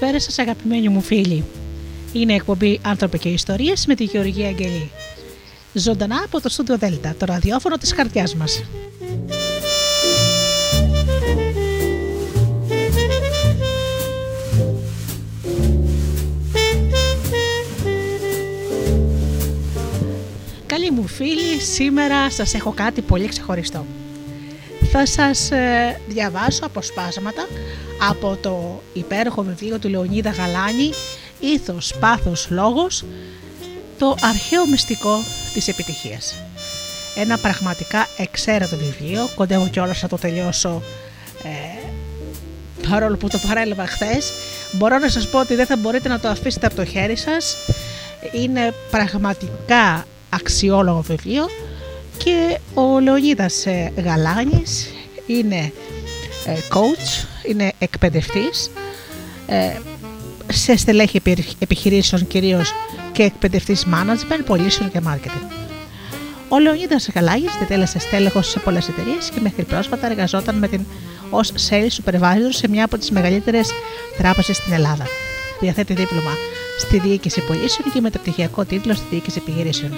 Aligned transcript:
Καλησπέρα 0.00 0.30
σας 0.30 0.38
αγαπημένοι 0.38 0.88
μου 0.88 1.00
φίλοι. 1.00 1.44
Είναι 2.12 2.34
εκπομπή 2.34 2.80
«Άνθρωποι 2.82 3.18
και 3.18 3.28
Ιστορίες» 3.28 3.86
με 3.86 3.94
τη 3.94 4.04
Γεωργία 4.04 4.48
Αγγελή. 4.48 4.90
Ζωντανά 5.72 6.22
από 6.24 6.40
το 6.40 6.48
στούντιο 6.48 6.76
Δέλτα, 6.78 7.14
το 7.18 7.24
ραδιόφωνο 7.26 7.76
της 7.76 7.94
καρδιάς 7.94 8.34
μας. 8.34 8.62
Καλή 20.66 20.90
μου 20.90 21.06
φίλοι, 21.06 21.60
σήμερα 21.60 22.30
σας 22.30 22.54
έχω 22.54 22.72
κάτι 22.72 23.00
πολύ 23.00 23.28
ξεχωριστό. 23.28 23.86
Θα 24.92 25.06
σας 25.06 25.50
ε, 25.50 26.00
διαβάσω 26.08 26.64
αποσπάσματα 26.64 27.46
από 28.08 28.38
το 28.40 28.82
υπέροχο 28.92 29.42
βιβλίο 29.42 29.78
του 29.78 29.88
Λεωνίδα 29.88 30.30
Γαλάνη 30.30 30.90
«Ήθος, 31.40 31.94
πάθος, 32.00 32.46
λόγος» 32.50 33.04
το 33.98 34.14
αρχαίο 34.20 34.66
μυστικό 34.66 35.18
της 35.54 35.68
επιτυχίας. 35.68 36.34
Ένα 37.16 37.38
πραγματικά 37.38 38.06
εξαίρετο 38.16 38.76
βιβλίο, 38.76 39.28
κοντεύω 39.34 39.68
κιόλας 39.68 40.02
να 40.02 40.08
το 40.08 40.16
τελειώσω 40.16 40.82
ε, 41.44 41.88
παρόλο 42.90 43.16
που 43.16 43.28
το 43.28 43.38
παρέλαβα 43.46 43.86
χθες. 43.86 44.32
Μπορώ 44.72 44.98
να 44.98 45.08
σας 45.08 45.28
πω 45.28 45.40
ότι 45.40 45.54
δεν 45.54 45.66
θα 45.66 45.76
μπορείτε 45.76 46.08
να 46.08 46.20
το 46.20 46.28
αφήσετε 46.28 46.66
από 46.66 46.74
το 46.74 46.84
χέρι 46.84 47.16
σας. 47.16 47.56
Είναι 48.32 48.74
πραγματικά 48.90 50.06
αξιόλογο 50.30 51.00
βιβλίο 51.00 51.48
και 52.24 52.58
ο 52.74 53.00
Λεωνίδας 53.00 53.66
ε, 53.66 53.92
Γαλάνης 54.04 54.90
είναι 55.26 55.72
ε, 56.46 56.52
coach, 56.52 57.26
είναι 57.48 57.72
εκπαιδευτής 57.78 58.70
ε, 59.46 59.70
σε 60.52 60.76
στελέχη 60.76 61.22
επιχειρήσεων 61.58 62.26
κυρίως 62.26 62.72
και 63.12 63.22
εκπαιδευτής 63.22 63.86
management, 63.86 64.40
πωλήσεων 64.46 64.90
και 64.90 65.00
marketing. 65.06 65.58
Ο 66.48 66.58
Λεωνίδας 66.58 67.08
Γαλάγης 67.14 67.52
διτέλεσε 67.58 67.98
στέλεχος 67.98 68.48
σε 68.48 68.58
πολλές 68.58 68.88
εταιρείες 68.88 69.30
και 69.34 69.40
μέχρι 69.40 69.62
πρόσφατα 69.64 70.06
εργαζόταν 70.06 70.54
με 70.54 70.68
την 70.68 70.80
ως 71.30 71.52
sales 71.68 72.02
supervisor 72.02 72.48
σε 72.48 72.68
μια 72.68 72.84
από 72.84 72.98
τις 72.98 73.10
μεγαλύτερες 73.10 73.70
τράπεζες 74.18 74.56
στην 74.56 74.72
Ελλάδα. 74.72 75.06
Διαθέτει 75.60 75.94
δίπλωμα 75.94 76.30
στη 76.78 76.98
διοίκηση 76.98 77.40
πωλήσεων 77.40 77.92
και 77.92 78.00
μεταπτυχιακό 78.00 78.64
τίτλο 78.64 78.94
στη 78.94 79.04
διοίκηση 79.10 79.38
επιχειρήσεων. 79.42 79.92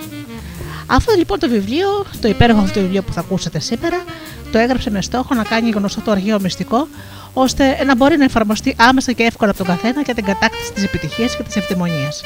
Αυτό 0.92 1.12
λοιπόν 1.16 1.38
το 1.38 1.48
βιβλίο, 1.48 2.06
το 2.20 2.28
υπέροχο 2.28 2.60
αυτό 2.60 2.72
το 2.72 2.80
βιβλίο 2.80 3.02
που 3.02 3.12
θα 3.12 3.20
ακούσετε 3.20 3.58
σήμερα, 3.58 4.05
το 4.52 4.58
έγραψε 4.58 4.91
με 4.91 5.02
στόχο 5.02 5.34
να 5.34 5.44
κάνει 5.44 5.70
γνωστό 5.70 6.00
το 6.00 6.10
αρχαίο 6.10 6.41
μυστικό, 6.41 6.88
ώστε 7.33 7.84
να 7.84 7.96
μπορεί 7.96 8.16
να 8.16 8.24
εφαρμοστεί 8.24 8.74
άμεσα 8.78 9.12
και 9.12 9.22
εύκολα 9.22 9.50
από 9.50 9.64
τον 9.64 9.77
καθένα 9.77 10.00
για 10.00 10.14
την 10.14 10.24
κατάκτηση 10.24 10.72
της 10.72 10.84
επιτυχίας 10.84 11.36
και 11.36 11.42
της 11.42 11.56
ευδαιμονίας. 11.56 12.22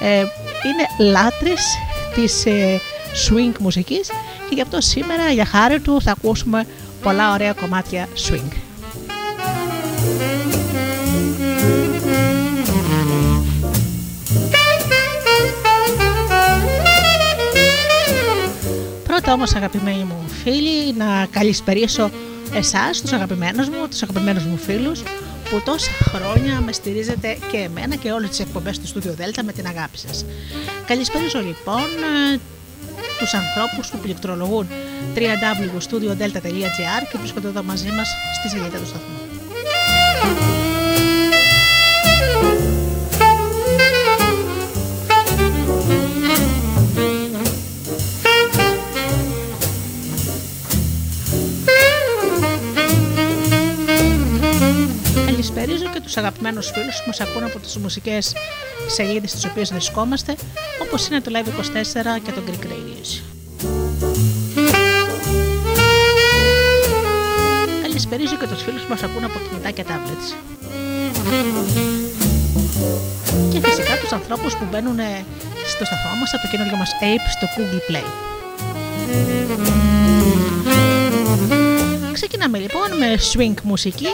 Ε, 0.00 0.18
είναι 0.18 1.10
λάτρης 1.10 1.76
της 2.14 2.46
ε, 2.46 2.80
swing 3.28 3.58
μουσικής 3.58 4.08
και 4.48 4.54
γι' 4.54 4.60
αυτό 4.60 4.80
σήμερα 4.80 5.30
για 5.30 5.44
χάρη 5.44 5.80
του 5.80 6.00
θα 6.02 6.10
ακούσουμε 6.10 6.66
πολλά 7.02 7.32
ωραία 7.32 7.52
κομμάτια 7.52 8.08
swing. 8.28 8.65
Πρώτα 19.16 19.32
όμως 19.32 19.54
αγαπημένοι 19.54 20.04
μου 20.04 20.24
φίλοι 20.42 20.92
να 20.92 21.26
καλησπερίσω 21.30 22.10
εσάς, 22.54 23.00
τους 23.00 23.12
αγαπημένους 23.12 23.68
μου, 23.68 23.88
τους 23.88 24.02
αγαπημένους 24.02 24.44
μου 24.44 24.56
φίλους 24.56 25.02
που 25.50 25.62
τόσα 25.64 25.90
χρόνια 25.90 26.60
με 26.60 26.72
στηρίζετε 26.72 27.38
και 27.50 27.56
εμένα 27.56 27.94
και 27.94 28.12
όλες 28.12 28.28
τις 28.28 28.40
εκπομπές 28.40 28.78
του 28.78 28.88
Studio 28.88 29.10
Delta 29.10 29.42
με 29.44 29.52
την 29.52 29.66
αγάπη 29.66 29.98
σας. 29.98 30.24
Καλησπέρισω 30.86 31.38
λοιπόν 31.38 31.84
ε, 32.32 32.38
τους 33.18 33.34
ανθρώπους 33.34 33.88
που 33.90 33.98
πληκτρολογούν 33.98 34.66
www.studiodelta.gr 35.14 37.02
και 37.10 37.18
βρίσκονται 37.18 37.48
εδώ 37.48 37.62
μαζί 37.62 37.88
μας 37.88 38.08
στη 38.38 38.48
σελίδα 38.48 38.78
του 38.78 38.86
σταθμού. 38.86 39.25
Καλησπερίζω 55.36 55.88
και 55.92 56.00
τους 56.00 56.16
αγαπημένους 56.16 56.70
φίλους 56.70 56.96
που 56.96 57.02
μας 57.06 57.20
ακούν 57.20 57.44
από 57.44 57.58
τις 57.58 57.76
μουσικές 57.76 58.32
σελίδες 58.86 59.30
στις 59.30 59.44
οποίες 59.44 59.72
βρισκόμαστε, 59.72 60.36
όπως 60.82 61.08
είναι 61.08 61.20
το 61.20 61.30
Live24 61.34 62.20
και 62.24 62.32
το 62.32 62.42
Greek 62.46 62.64
Radio. 62.64 63.22
Καλησπερίζω 67.82 68.36
και 68.36 68.46
τους 68.46 68.62
φίλους 68.62 68.82
που 68.82 68.88
μας 68.88 69.02
ακούν 69.02 69.24
από 69.24 69.38
κινητά 69.48 69.70
και 69.70 69.84
tablets. 69.88 70.28
Και 73.52 73.60
φυσικά 73.60 73.96
τους 74.00 74.12
ανθρώπους 74.12 74.56
που 74.56 74.64
μπαίνουν 74.70 74.98
στο 75.66 75.84
σταθμό 75.84 76.14
μας 76.20 76.34
από 76.34 76.42
το 76.42 76.48
καινούργιο 76.50 76.76
μας 76.76 76.90
Ape 77.00 77.28
στο 77.36 77.46
Google 77.56 77.80
Play. 77.90 78.06
Ξεκινάμε 82.12 82.58
λοιπόν 82.58 82.96
με 82.98 83.14
swing 83.32 83.60
μουσική 83.62 84.08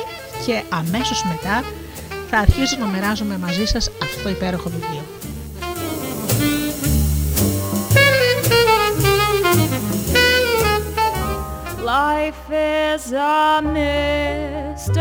και 0.47 0.63
αμέσως 0.69 1.25
μετά 1.25 1.65
θα 2.31 2.39
αρχίσω 2.39 2.77
να 2.79 2.87
μοιράζομαι 2.87 3.39
μαζί 3.39 3.67
σας 3.67 3.91
αυτό 4.03 4.23
το 4.23 4.29
υπέροχο 4.29 4.71
βιβλίο. 4.71 5.03
Life 11.85 12.51
is 12.51 13.13
a 13.13 13.61
mystery. 13.77 14.93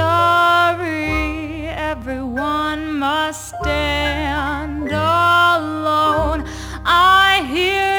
Everyone 1.92 2.82
must 3.06 3.42
stand 3.52 4.92
alone. 4.92 6.40
I 6.86 7.30
hear 7.54 7.91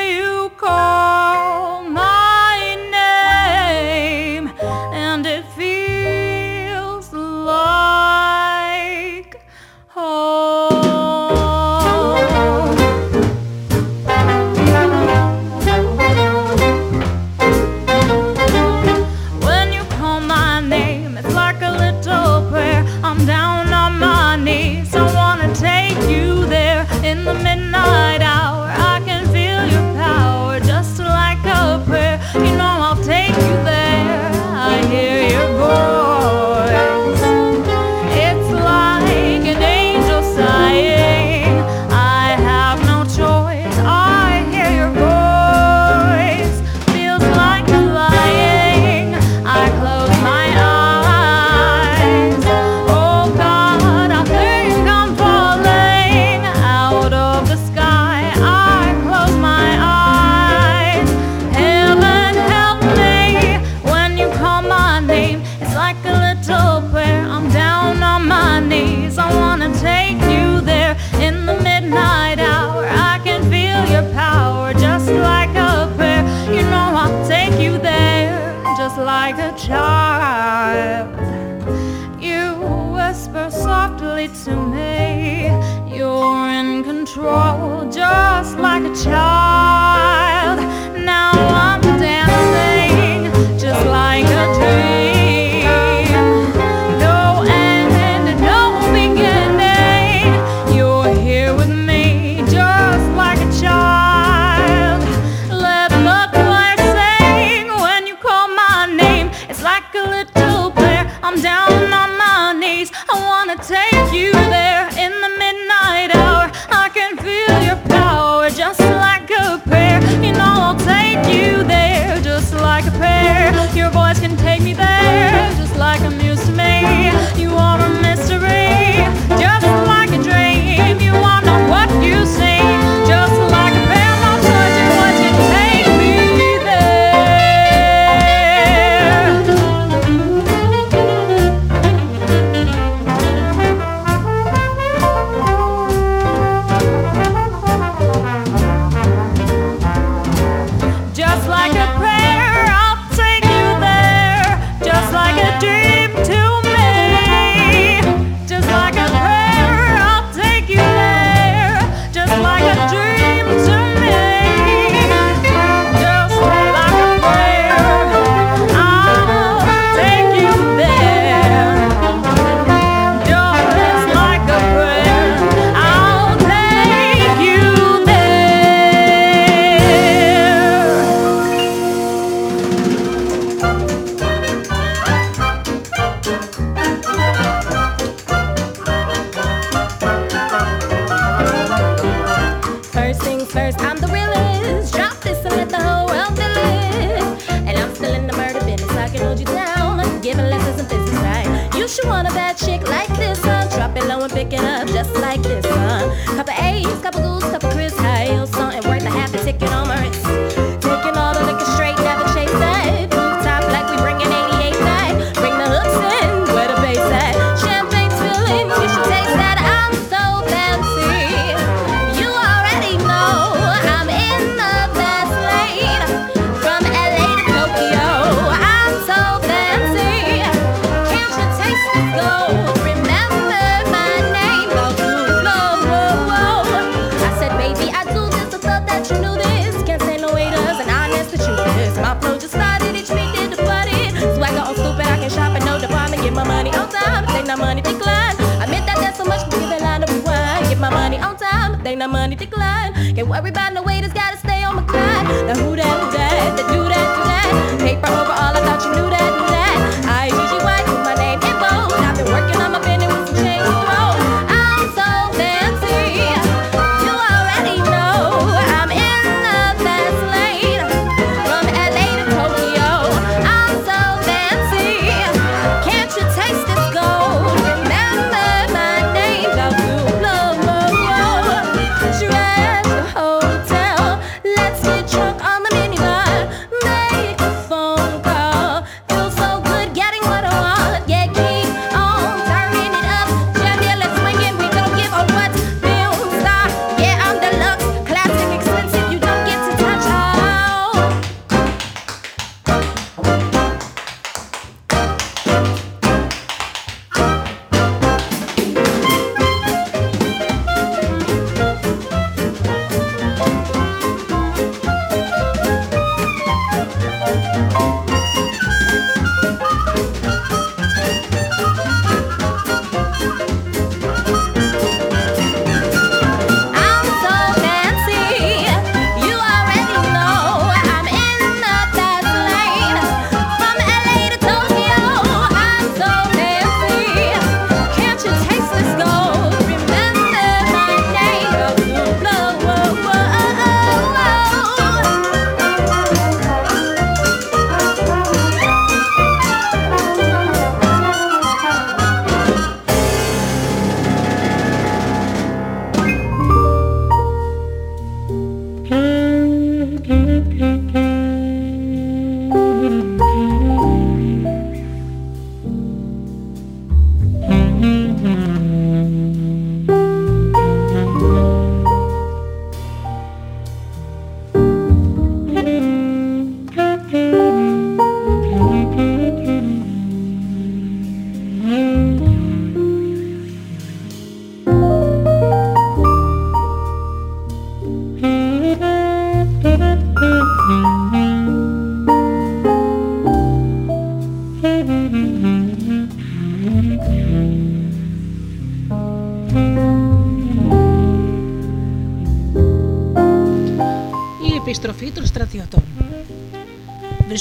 Everybody 253.31 253.75
know 253.75 253.82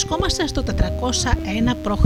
βρισκόμαστε 0.01 0.47
στο 0.47 0.63
401 0.67 1.75
π.Χ. 1.83 2.05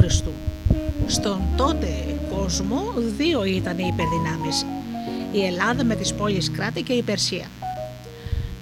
Στον 1.07 1.41
τότε 1.57 2.17
κόσμο 2.37 2.93
δύο 3.17 3.43
ήταν 3.43 3.77
οι 3.77 3.91
υπερδυνάμεις, 3.93 4.65
η 5.31 5.45
Ελλάδα 5.45 5.83
με 5.83 5.95
τις 5.95 6.13
πόλεις 6.13 6.51
Κράτη 6.51 6.81
και 6.81 6.93
η 6.93 7.01
Περσία. 7.01 7.45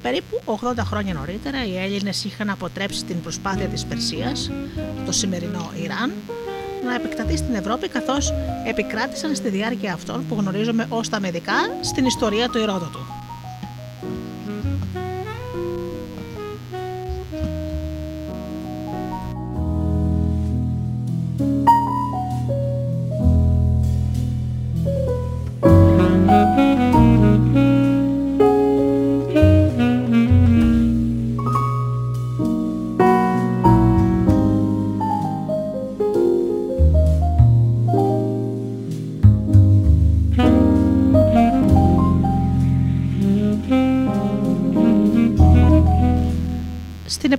Περίπου 0.02 0.42
80 0.46 0.74
χρόνια 0.78 1.14
νωρίτερα 1.14 1.66
οι 1.66 1.78
Έλληνες 1.78 2.24
είχαν 2.24 2.50
αποτρέψει 2.50 3.06
την 3.06 3.22
προσπάθεια 3.22 3.66
της 3.66 3.86
Περσίας, 3.86 4.52
το 5.06 5.12
σημερινό 5.12 5.72
Ιράν, 5.84 6.12
να 6.86 6.96
επεκταθεί 6.96 7.38
στην 7.38 7.56
Ευρώπη 7.56 7.88
καθώς 7.88 8.34
επικράτησαν 8.68 9.36
στη 9.36 9.50
διάρκεια 9.50 9.94
αυτών 9.94 10.26
που 10.28 10.36
γνωρίζουμε 10.40 10.86
ως 10.90 11.10
τα 11.10 11.20
Μεδικά 11.20 11.56
στην 11.82 12.06
ιστορία 12.06 12.50
του 12.50 12.60
Ηρόδοτου. 12.60 13.13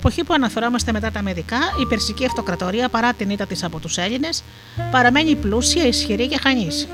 εποχή 0.07 0.23
που 0.23 0.33
αναφερόμαστε 0.33 0.91
μετά 0.91 1.11
τα 1.11 1.21
Μεδικά, 1.21 1.57
η 1.81 1.85
Περσική 1.85 2.25
Αυτοκρατορία 2.25 2.89
παρά 2.89 3.13
την 3.13 3.29
ήττα 3.29 3.45
της 3.45 3.63
από 3.63 3.79
τους 3.79 3.97
Έλληνες, 3.97 4.43
παραμένει 4.91 5.35
πλούσια, 5.35 5.87
ισχυρή 5.87 6.27
και 6.27 6.39
χανής. 6.41 6.87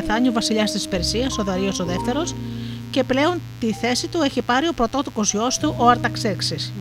Πεθάνει 0.00 0.28
ο 0.28 0.32
βασιλιάς 0.32 0.72
της 0.72 0.88
Περσίας, 0.88 1.38
ο 1.38 1.42
Δαρίος 1.44 1.80
ο 1.80 1.84
δεύτερος 1.84 2.34
και 2.90 3.04
πλέον 3.04 3.40
τη 3.60 3.72
θέση 3.72 4.08
του 4.08 4.22
έχει 4.22 4.42
πάρει 4.42 4.68
ο 4.68 4.72
πρωτότοκος 4.72 5.32
γιος 5.32 5.58
του, 5.58 5.74
ο 5.78 5.88
Αρταξέξης. 5.88 6.72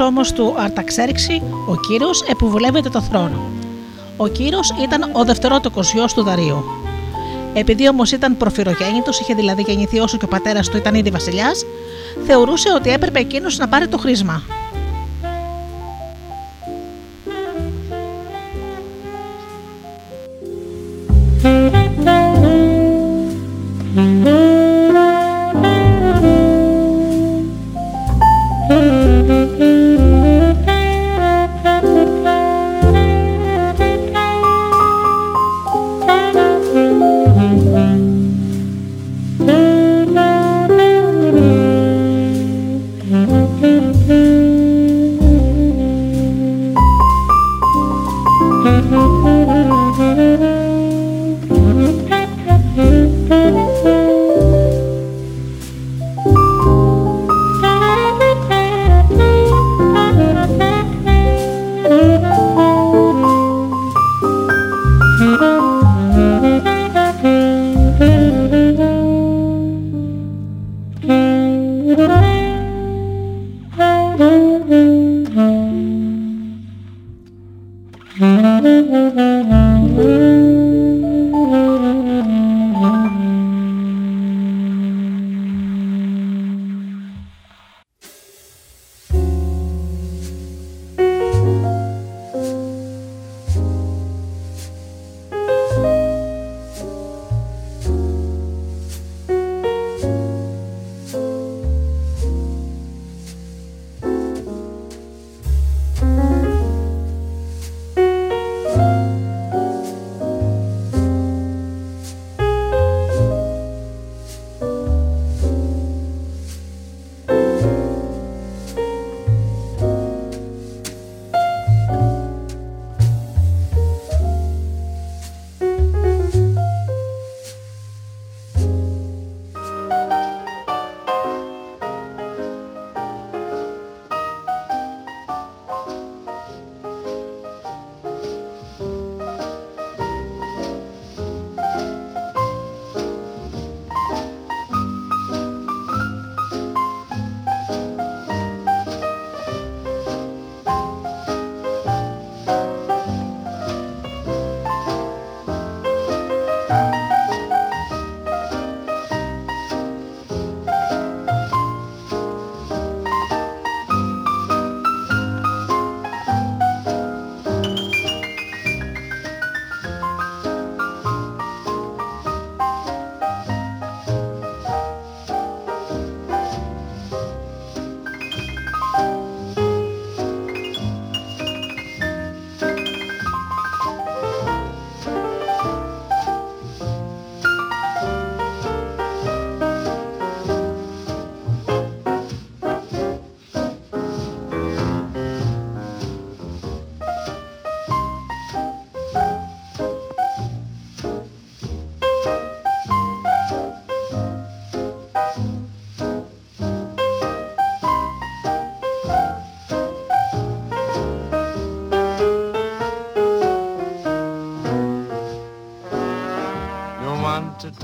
Όμως 0.00 0.32
του 0.32 0.54
Αρταξέριξη, 0.58 1.42
ο 1.66 1.76
κύριος 1.76 2.22
επιβουλεύεται 2.22 2.88
το 2.88 3.00
θρόνο. 3.00 3.38
Ο 4.16 4.26
κύριος 4.26 4.74
ήταν 4.82 5.10
ο 5.12 5.24
δευτερότοκος 5.24 5.92
γιος 5.92 6.14
του 6.14 6.22
Δαρίου. 6.22 6.64
Επειδή 7.54 7.88
όμως 7.88 8.12
ήταν 8.12 8.36
προφυρογέννητος, 8.36 9.20
είχε 9.20 9.34
δηλαδή 9.34 9.62
γεννηθεί 9.66 9.98
όσο 9.98 10.16
και 10.16 10.24
ο 10.24 10.28
πατέρας 10.28 10.68
του 10.68 10.76
ήταν 10.76 10.94
ήδη 10.94 11.10
βασιλιάς, 11.10 11.64
θεωρούσε 12.26 12.68
ότι 12.74 12.90
έπρεπε 12.90 13.18
εκείνος 13.18 13.58
να 13.58 13.68
πάρει 13.68 13.88
το 13.88 13.98
χρήσμα. 13.98 14.42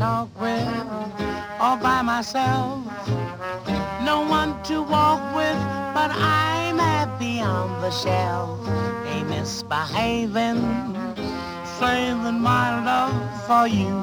Talk 0.01 0.31
with 0.41 0.67
all 1.61 1.77
by 1.77 2.01
myself. 2.01 2.83
No 4.03 4.25
one 4.27 4.51
to 4.63 4.81
walk 4.81 5.21
with, 5.37 5.61
but 5.93 6.11
I'm 6.11 6.79
happy 6.79 7.39
on 7.41 7.83
the 7.83 7.91
shelf. 7.91 8.67
A 9.15 9.23
misbehaving, 9.25 10.63
saving 11.79 12.41
my 12.41 12.67
love 12.91 13.21
for 13.47 13.67
you, 13.69 13.95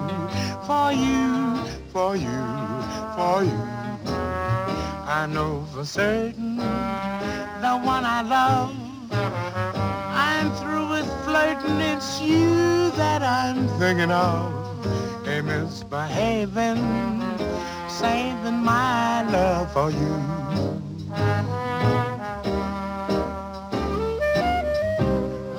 for 0.68 0.92
you, 0.92 1.58
for 1.94 2.16
you, 2.16 2.44
for 3.16 3.44
you. 3.50 3.64
I 5.20 5.26
know 5.28 5.66
for 5.74 5.84
certain 5.84 6.58
the 6.58 7.74
one 7.94 8.06
I 8.06 8.22
love. 8.22 8.70
I'm 10.30 10.52
through 10.60 10.90
with 10.92 11.10
flirting, 11.26 11.80
it's 11.82 12.22
you 12.22 12.92
that 13.02 13.24
I'm 13.24 13.68
thinking 13.80 14.12
of. 14.12 14.57
A 15.68 15.70
misbehaving, 15.70 17.22
saving 17.90 18.64
my 18.64 19.22
love 19.30 19.70
for 19.74 19.92
you. 19.92 20.16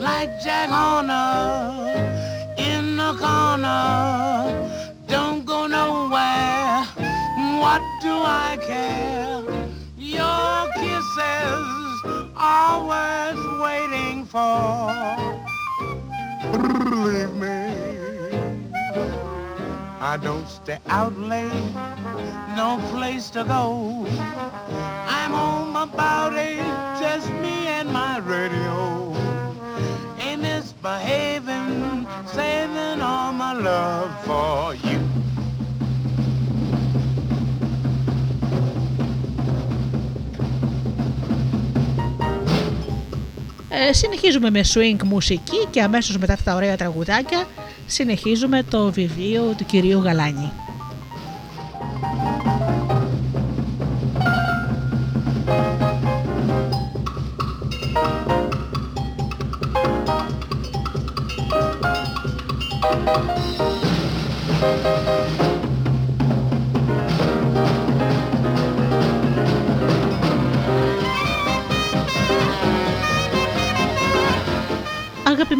Like 0.00 0.30
Jack 0.42 0.70
Horner 0.70 1.92
in 2.56 2.96
the 2.96 3.12
corner, 3.20 4.80
don't 5.06 5.44
go 5.44 5.66
nowhere. 5.66 6.86
What 7.60 7.82
do 8.00 8.14
I 8.24 8.56
care? 8.62 9.44
Your 9.98 10.72
kisses 10.80 11.68
worth 12.88 13.44
waiting 13.60 14.24
for. 14.24 14.90
Believe 16.50 17.34
me. 17.34 17.87
I 20.00 20.16
don't 20.16 20.48
stay 20.48 20.78
out 20.86 21.18
late, 21.18 21.52
no 22.56 22.78
place 22.92 23.30
to 23.30 23.42
go. 23.42 24.06
I'm 25.08 25.32
home 25.32 25.74
about 25.74 26.34
eight, 26.34 26.62
just 27.00 27.28
me 27.42 27.66
and 27.66 27.92
my 27.92 28.18
radio. 28.18 29.12
Ain't 30.20 30.42
misbehaving, 30.42 32.06
saving 32.26 33.00
all 33.02 33.32
my 33.32 33.52
love 33.54 34.10
for 34.24 34.74
you. 34.86 34.98
Ε, 43.68 43.92
συνεχίζουμε 43.92 44.50
με 44.50 44.60
swing 44.74 45.02
μουσική 45.04 45.66
και 45.70 45.82
αμέσως 45.82 46.18
μετά 46.18 46.32
αυτά 46.32 46.50
τα 46.50 46.56
ωραία 46.56 46.76
τραγουδάκια 46.76 47.46
συνεχίζουμε 47.90 48.62
το 48.62 48.92
βιβλίο 48.92 49.54
του 49.56 49.64
κυρίου 49.64 50.00
Γαλάνη. 50.00 50.52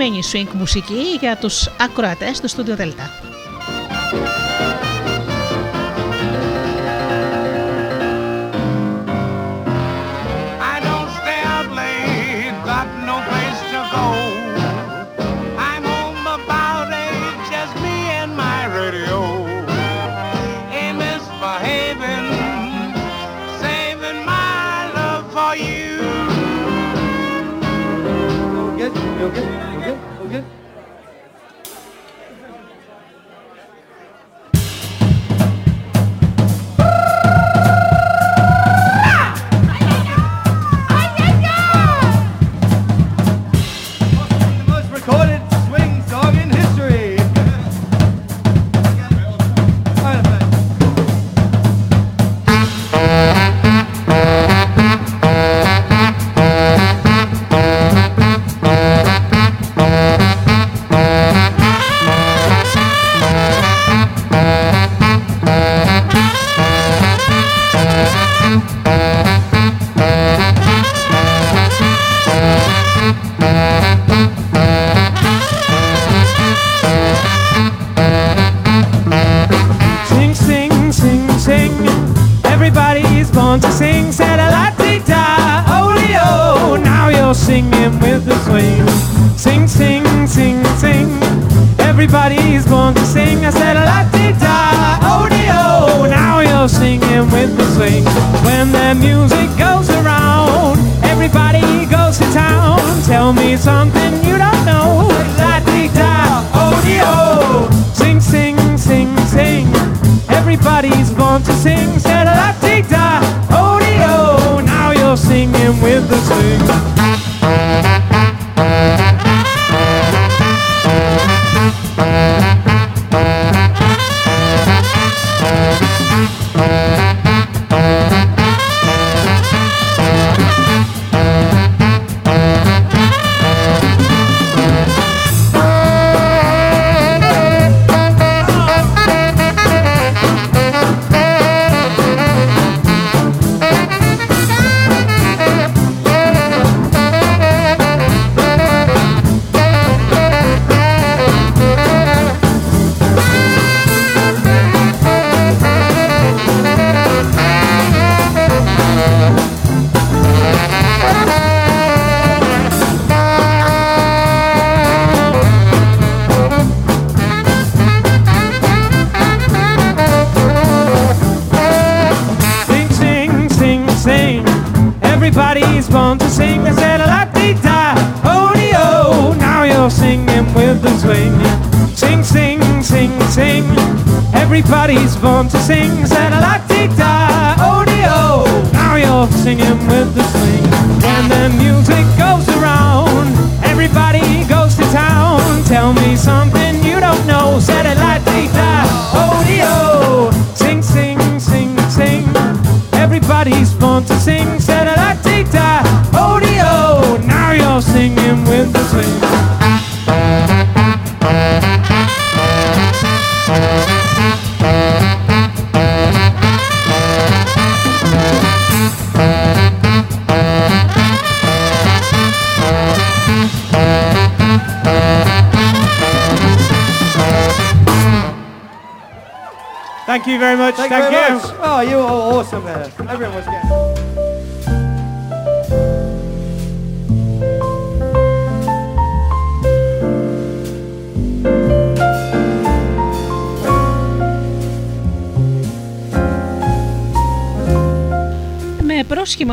Αγαπημένη 0.00 0.28
swing 0.32 0.52
μουσική 0.52 1.16
για 1.20 1.36
τους 1.36 1.68
ακροατές 1.80 2.40
του 2.40 2.50
Studio 2.50 2.80
Delta. 2.80 3.27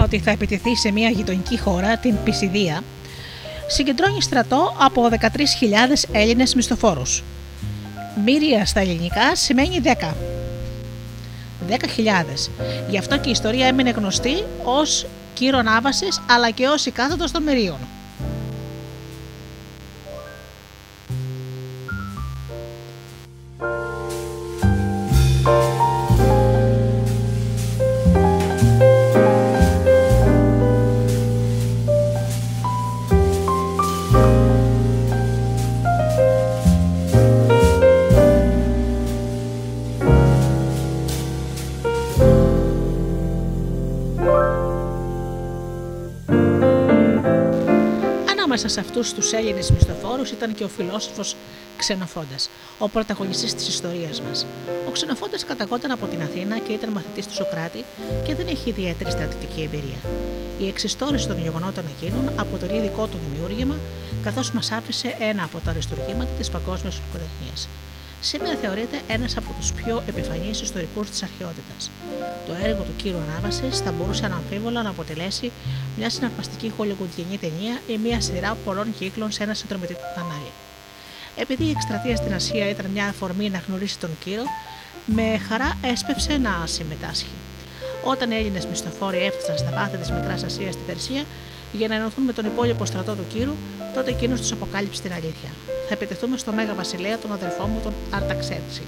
Ότι 0.05 0.19
θα 0.19 0.31
επιτεθεί 0.31 0.75
σε 0.75 0.91
μια 0.91 1.09
γειτονική 1.09 1.59
χώρα, 1.59 1.97
την 1.97 2.15
Πισιδία, 2.23 2.83
συγκεντρώνει 3.67 4.21
στρατό 4.21 4.75
από 4.79 5.09
13.000 5.09 5.17
Έλληνες 6.11 6.55
μισθοφόρους. 6.55 7.23
Μύρια 8.25 8.65
στα 8.65 8.79
ελληνικά 8.79 9.35
σημαίνει 9.35 9.81
10. 9.83 10.13
10.000. 11.69 12.49
Γι' 12.89 12.97
αυτό 12.97 13.17
και 13.17 13.29
η 13.29 13.31
ιστορία 13.31 13.67
έμεινε 13.67 13.89
γνωστή 13.89 14.43
ως 14.63 15.05
κύρο 15.33 15.61
Άβασης 15.77 16.21
αλλά 16.29 16.49
και 16.49 16.67
ως 16.67 16.85
η 16.85 16.91
κάθετος 16.91 17.31
των 17.31 17.43
Μυρίων. 17.43 17.77
Ανάμεσα 48.55 48.81
σε 48.81 48.87
αυτούς 48.87 49.13
τους 49.13 49.31
Έλληνες 49.33 49.71
μισθοφόρους 49.71 50.31
ήταν 50.31 50.53
και 50.53 50.63
ο 50.63 50.67
φιλόσοφος 50.67 51.35
Ξενοφόντας, 51.77 52.49
ο 52.77 52.89
πρωταγωνιστής 52.89 53.53
της 53.53 53.67
ιστορίας 53.67 54.21
μας. 54.21 54.45
Ο 54.87 54.91
Ξενοφόντας 54.91 55.45
καταγόταν 55.45 55.91
από 55.91 56.05
την 56.05 56.21
Αθήνα 56.21 56.57
και 56.59 56.73
ήταν 56.73 56.89
μαθητής 56.89 57.27
του 57.27 57.33
Σοκράτη 57.33 57.83
και 58.25 58.35
δεν 58.35 58.47
έχει 58.47 58.69
ιδιαίτερη 58.69 59.11
στρατιωτική 59.11 59.61
εμπειρία. 59.61 59.99
Η 60.59 60.67
εξιστόρηση 60.67 61.27
των 61.27 61.41
γεγονότων 61.41 61.83
εκείνων 61.97 62.31
αποτελεί 62.35 62.79
δικό 62.81 63.07
του 63.07 63.17
δημιούργημα, 63.25 63.75
καθώς 64.23 64.51
μας 64.51 64.71
άφησε 64.71 65.15
ένα 65.19 65.43
από 65.43 65.57
τα 65.65 65.69
αριστουργήματα 65.69 66.31
της 66.37 66.49
παγκόσμιας 66.49 66.95
λογοτεχνία. 67.05 67.55
Σήμερα 68.21 68.55
θεωρείται 68.61 68.97
ένας 69.07 69.37
από 69.37 69.55
τους 69.59 69.71
πιο 69.73 70.03
επιφανείς 70.07 70.61
ιστορικούς 70.61 71.09
της 71.09 71.23
αρχαιότητας. 71.23 71.91
Το 72.47 72.53
έργο 72.63 72.83
του 72.83 72.95
κύριου 72.97 73.19
Ανάβαση 73.29 73.69
θα 73.83 73.91
μπορούσε 73.91 74.25
αναμφίβολα 74.25 74.81
να 74.83 74.89
αποτελέσει 74.89 75.51
μια 75.97 76.10
συναρπαστική 76.10 76.73
χολιγουδιανή 76.77 77.38
ταινία 77.38 77.79
ή 77.88 77.97
μια 77.97 78.21
σειρά 78.21 78.58
πολλών 78.65 78.93
κύκλων 78.99 79.31
σε 79.31 79.43
ένα 79.43 79.53
συνδρομητικό 79.53 80.01
κανάλι. 80.15 80.51
Επειδή 81.36 81.63
η 81.63 81.69
εκστρατεία 81.69 82.15
στην 82.15 82.34
Ασία 82.34 82.69
ήταν 82.69 82.86
μια 82.93 83.05
αφορμή 83.05 83.49
να 83.49 83.63
γνωρίσει 83.67 83.99
τον 83.99 84.10
κύριο, 84.23 84.43
με 85.05 85.38
χαρά 85.47 85.77
έσπευσε 85.81 86.38
να 86.38 86.63
συμμετάσχει. 86.65 87.36
Όταν 88.03 88.31
οι 88.31 88.36
Έλληνες 88.36 88.65
μισθοφόροι 88.65 89.17
έφτασαν 89.17 89.58
στα 89.58 89.71
βάθη 89.75 89.97
της 89.97 90.12
Μικράς 90.12 90.43
Ασίας 90.43 90.73
στην 90.73 90.86
Περσία 90.86 91.23
για 91.71 91.88
να 91.88 91.95
ενωθούν 91.95 92.23
με 92.23 92.34
τον 92.34 92.45
υπόλοιπο 92.45 92.86
στρατό 92.86 93.13
του 93.13 93.25
κύρου, 93.34 93.55
τότε 93.93 94.10
εκείνος 94.10 94.39
τους 94.39 94.51
αποκάλυψε 94.51 95.01
την 95.01 95.13
αλήθεια. 95.13 95.49
Θα 95.88 95.93
επιτεθούμε 95.93 96.38
στο 96.38 96.51
Μέγα 96.51 96.73
Βασιλέα, 96.73 97.17
τον 97.17 97.31
αδελφό 97.31 97.65
μου, 97.67 97.79
τον 97.84 97.93
Αρταξέρξη. 98.12 98.81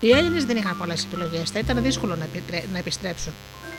Οι 0.00 0.10
Έλληνες 0.10 0.44
δεν 0.44 0.56
είχαν 0.56 0.76
πολλές 0.78 1.04
επιλογές, 1.04 1.50
θα 1.50 1.58
ήταν 1.58 1.82
δύσκολο 1.82 2.16
να, 2.16 2.24
επιτρέ- 2.24 2.72
να 2.72 2.78
επιστρέψουν. 2.78 3.32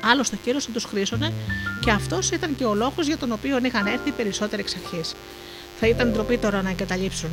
Άλλο 0.04 0.24
το 0.24 0.36
κύριος 0.44 0.66
θα 0.66 0.72
τους 0.72 0.84
χρήσωνε 0.84 1.34
και 1.82 1.92
αυτός 1.92 2.30
ήταν 2.32 2.56
και 2.56 2.66
ο 2.66 2.74
λόγος 2.74 3.08
για 3.08 3.18
τον 3.18 3.32
οποίο 3.32 3.60
είχαν 3.64 3.86
έρθει 3.86 4.10
οι 4.10 4.12
περισσότεροι 4.12 4.62
εξ 4.62 4.76
αρχής. 4.76 5.14
Θα 5.80 5.88
ήταν 5.88 6.12
ντροπή 6.12 6.38
τώρα 6.38 6.62
να 6.62 6.70
εγκαταλείψουν. 6.70 7.30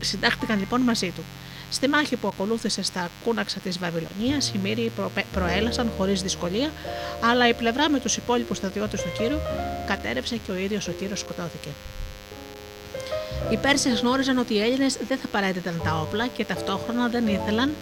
Συντάχτηκαν 0.00 0.58
λοιπόν 0.58 0.80
μαζί 0.80 1.12
του. 1.16 1.24
Στη 1.70 1.88
μάχη 1.88 2.16
που 2.16 2.28
ακολούθησε 2.28 2.82
στα 2.82 3.10
κούναξα 3.24 3.60
της 3.60 3.78
Βαβυλωνίας, 3.78 4.52
οι 4.54 4.58
Μύριοι 4.62 4.92
προπε- 4.96 5.26
προέλασαν 5.32 5.90
χωρίς 5.96 6.22
δυσκολία, 6.22 6.70
αλλά 7.20 7.48
η 7.48 7.54
πλευρά 7.54 7.90
με 7.90 7.98
τους 7.98 8.16
υπόλοιπους 8.16 8.56
στρατιώτες 8.56 9.02
του 9.02 9.08
κύρου 9.18 9.36
κατέρευσε 9.86 10.36
και 10.36 10.50
ο 10.50 10.54
ίδιος 10.56 10.88
ο 10.88 10.92
κύριος 10.92 11.20
σκοτώθηκε. 11.20 11.68
Οι 13.50 13.56
Πέρσες 13.56 14.00
γνώριζαν 14.00 14.38
ότι 14.38 14.54
οι 14.54 14.60
Έλληνες 14.60 14.98
δεν 15.08 15.18
θα 15.18 15.26
παρέδιδαν 15.26 15.80
τα 15.84 16.00
όπλα 16.00 16.26
και 16.26 16.44
ταυτόχρονα 16.44 17.08
δεν 17.08 17.26
ήθελαν 17.26 17.74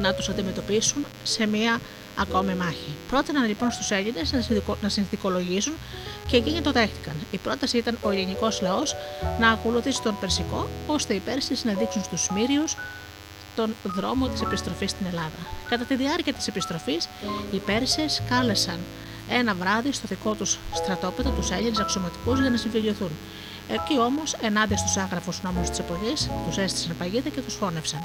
να 0.00 0.14
τους 0.14 0.28
αντιμετωπίσουν 0.28 1.04
σε 1.22 1.46
μία 1.46 1.80
ακόμη 2.16 2.54
μάχη. 2.54 2.94
Πρότειναν 3.08 3.46
λοιπόν 3.46 3.70
στους 3.70 3.90
Έλληνες 3.90 4.32
να 4.32 4.40
συνδικο- 4.40 4.76
να 4.82 4.88
συνθηκολογήσουν 4.88 5.72
και 6.26 6.36
εκείνοι 6.36 6.60
το 6.60 6.72
δέχτηκαν. 6.72 7.14
Η 7.30 7.36
πρόταση 7.38 7.78
ήταν 7.78 7.98
ο 8.02 8.10
ελληνικός 8.10 8.60
λαός 8.60 8.94
να 9.40 9.50
ακολουθήσει 9.50 10.02
τον 10.02 10.16
Περσικό, 10.20 10.68
ώστε 10.86 11.14
οι 11.14 11.18
Πέρσες 11.18 11.64
να 11.64 11.72
δείξουν 11.72 12.02
στους 12.02 12.28
Μύριους 12.34 12.76
τον 13.56 13.74
δρόμο 13.82 14.28
της 14.28 14.40
επιστροφής 14.40 14.90
στην 14.90 15.06
Ελλάδα. 15.06 15.38
Κατά 15.68 15.84
τη 15.84 15.94
διάρκεια 15.94 16.32
της 16.32 16.46
επιστροφής, 16.46 17.08
οι 17.52 17.58
Πέρσες 17.58 18.22
κάλεσαν 18.28 18.78
ένα 19.28 19.54
βράδυ 19.54 19.92
στο 19.92 20.06
δικό 20.08 20.34
τους 20.34 20.58
στρατόπεδο 20.74 21.30
τους 21.30 21.50
Έλληνες 21.50 21.78
αξιωματικούς 21.78 22.40
για 22.40 22.50
να 22.50 22.56
συμφιλειωθούν. 22.56 23.10
Εκεί 23.68 23.98
όμως, 23.98 24.34
ενάντια 24.42 24.76
στους 24.76 24.96
άγραφους 24.96 25.42
νόμους 25.42 25.68
της 25.68 25.78
εποχής, 25.78 26.30
τους 26.46 26.56
έστησαν 26.56 26.96
παγίδα 26.98 27.28
και 27.28 27.40
τους 27.40 27.54
φώνευσαν. 27.54 28.04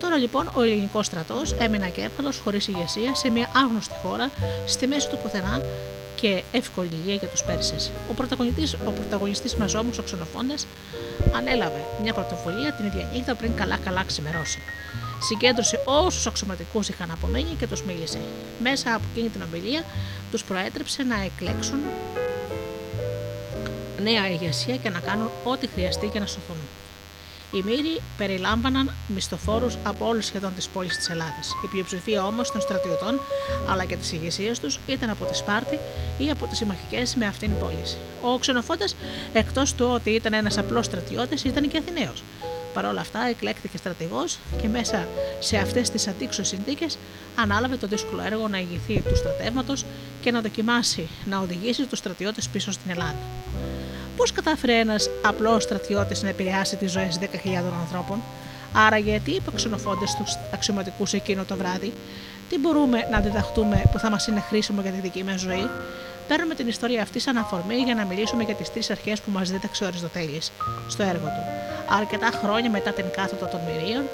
Τώρα 0.00 0.16
λοιπόν 0.16 0.50
ο 0.54 0.62
ελληνικός 0.62 1.06
στρατός 1.06 1.52
έμεινε 1.52 1.86
ακέφαλος 1.86 2.38
χωρίς 2.38 2.68
ηγεσία 2.68 3.14
σε 3.14 3.30
μια 3.30 3.50
άγνωστη 3.54 3.94
χώρα 4.02 4.30
στη 4.66 4.86
μέση 4.86 5.08
του 5.08 5.18
πουθενά 5.22 5.60
και 6.14 6.42
εύκολη 6.52 6.88
υγεία 6.92 7.14
για 7.14 7.28
τους 7.28 7.42
Πέρσες. 7.42 7.90
Ο 8.10 8.12
πρωταγωνιστής, 8.14 8.74
ο 8.74 8.90
πρωταγωνιστής 8.90 9.54
μας 9.54 9.74
όμως, 9.74 9.98
ο 9.98 10.02
Ξενοφόντας, 10.02 10.66
ανέλαβε 11.36 11.84
μια 12.02 12.12
πρωτοβουλία 12.12 12.72
την 12.72 12.86
ίδια 12.86 13.08
νύχτα 13.12 13.34
πριν 13.34 13.54
καλά-καλά 13.54 14.04
ξημερώσει. 14.04 14.58
Συγκέντρωσε 15.20 15.80
όσους 15.84 16.26
αξιωματικούς 16.26 16.88
είχαν 16.88 17.10
απομείνει 17.10 17.54
και 17.58 17.66
τους 17.66 17.82
μίλησε. 17.82 18.18
Μέσα 18.62 18.94
από 18.94 19.04
εκείνη 19.12 19.28
την 19.28 19.42
ομιλία 19.42 19.84
τους 20.30 20.44
προέτρεψε 20.44 21.02
να 21.02 21.14
εκλέξουν 21.22 21.78
νέα 24.02 24.30
ηγεσία 24.30 24.76
και 24.76 24.90
να 24.90 25.00
κάνουν 25.00 25.30
ό,τι 25.44 25.66
χρειαστεί 25.66 26.06
για 26.06 26.20
να 26.20 26.26
σωθούν. 26.26 26.56
Οι 27.52 27.62
Μύροι 27.62 28.00
περιλάμβαναν 28.16 28.90
μισθοφόρους 29.06 29.76
από 29.84 30.06
όλες 30.08 30.26
σχεδόν 30.26 30.54
τις 30.54 30.68
πόλεις 30.68 30.96
της 30.96 31.08
Ελλάδας. 31.08 31.52
Η 31.64 31.66
πλειοψηφία 31.66 32.26
όμως 32.26 32.52
των 32.52 32.60
στρατιωτών 32.60 33.20
αλλά 33.68 33.84
και 33.84 33.96
της 33.96 34.12
ηγεσίας 34.12 34.60
τους 34.60 34.78
ήταν 34.86 35.10
από 35.10 35.24
τη 35.24 35.36
Σπάρτη 35.36 35.78
ή 36.18 36.30
από 36.30 36.46
τις 36.46 36.58
συμμαχικές 36.58 37.14
με 37.14 37.26
αυτήν 37.26 37.58
πόλη. 37.58 37.82
Ο 38.22 38.38
Ξενοφόντα, 38.38 38.84
εκτός 39.32 39.74
του 39.74 39.90
ότι 39.92 40.10
ήταν 40.10 40.32
ένας 40.32 40.58
απλός 40.58 40.86
στρατιώτης, 40.86 41.44
ήταν 41.44 41.68
και 41.68 41.78
Αθηναίος. 41.78 42.22
Παρ' 42.74 42.84
όλα 42.84 43.00
αυτά, 43.00 43.26
εκλέχθηκε 43.28 43.76
στρατηγός 43.76 44.38
και 44.62 44.68
μέσα 44.68 45.08
σε 45.38 45.56
αυτές 45.56 45.90
τις 45.90 46.08
αντίξωες 46.08 46.48
συνθήκες 46.48 46.98
ανάλαβε 47.36 47.76
το 47.76 47.86
δύσκολο 47.86 48.22
έργο 48.22 48.48
να 48.48 48.58
ηγηθεί 48.58 49.00
του 49.08 49.16
στρατεύματος 49.16 49.84
και 50.20 50.30
να 50.30 50.40
δοκιμάσει 50.40 51.08
να 51.24 51.38
οδηγήσει 51.38 51.86
τους 51.86 51.98
στρατιώτες 51.98 52.48
πίσω 52.48 52.72
στην 52.72 52.90
Ελλάδα. 52.90 53.16
Πώς 54.16 54.32
κατάφερε 54.32 54.78
ένας 54.78 55.10
απλός 55.24 55.62
στρατιώτης 55.62 56.22
να 56.22 56.28
επηρεάσει 56.28 56.76
τις 56.76 56.92
ζωές 56.92 57.18
10.000 57.18 57.26
ανθρώπων, 57.80 58.22
Άρα, 58.76 58.98
γιατί 58.98 59.30
είπε 59.30 59.48
ο 59.48 59.52
ξενοφόντε 59.54 60.06
στου 60.06 60.24
αξιωματικούς 60.52 61.12
εκείνο 61.12 61.44
το 61.44 61.56
βράδυ, 61.56 61.92
τι 62.48 62.58
μπορούμε 62.58 63.08
να 63.10 63.20
διδαχτούμε 63.20 63.82
που 63.92 63.98
θα 63.98 64.10
μας 64.10 64.26
είναι 64.26 64.40
χρήσιμο 64.40 64.80
για 64.80 64.90
τη 64.90 65.00
δική 65.00 65.24
μας 65.24 65.40
ζωή; 65.40 65.68
Παίρνουμε 66.28 66.54
την 66.54 66.68
ιστορία 66.68 67.02
αυτή 67.02 67.18
σαν 67.18 67.36
αφορμή 67.36 67.74
για 67.74 67.94
να 67.94 68.04
μιλήσουμε 68.04 68.42
για 68.42 68.54
τις 68.54 68.72
τρεις 68.72 68.90
αρχές 68.90 69.20
που 69.20 69.30
μας 69.30 69.50
δίδαξε 69.50 69.84
ο 69.84 69.86
Αριστοτέλης 69.86 70.52
στο 70.88 71.02
έργο 71.02 71.26
του. 71.26 71.42
Αρκετά 71.88 72.30
χρόνια 72.42 72.70
μετά 72.70 72.90
την 72.90 73.04
κάθοδο 73.16 73.46
των 73.46 73.60
Μυρίων, 73.66 74.04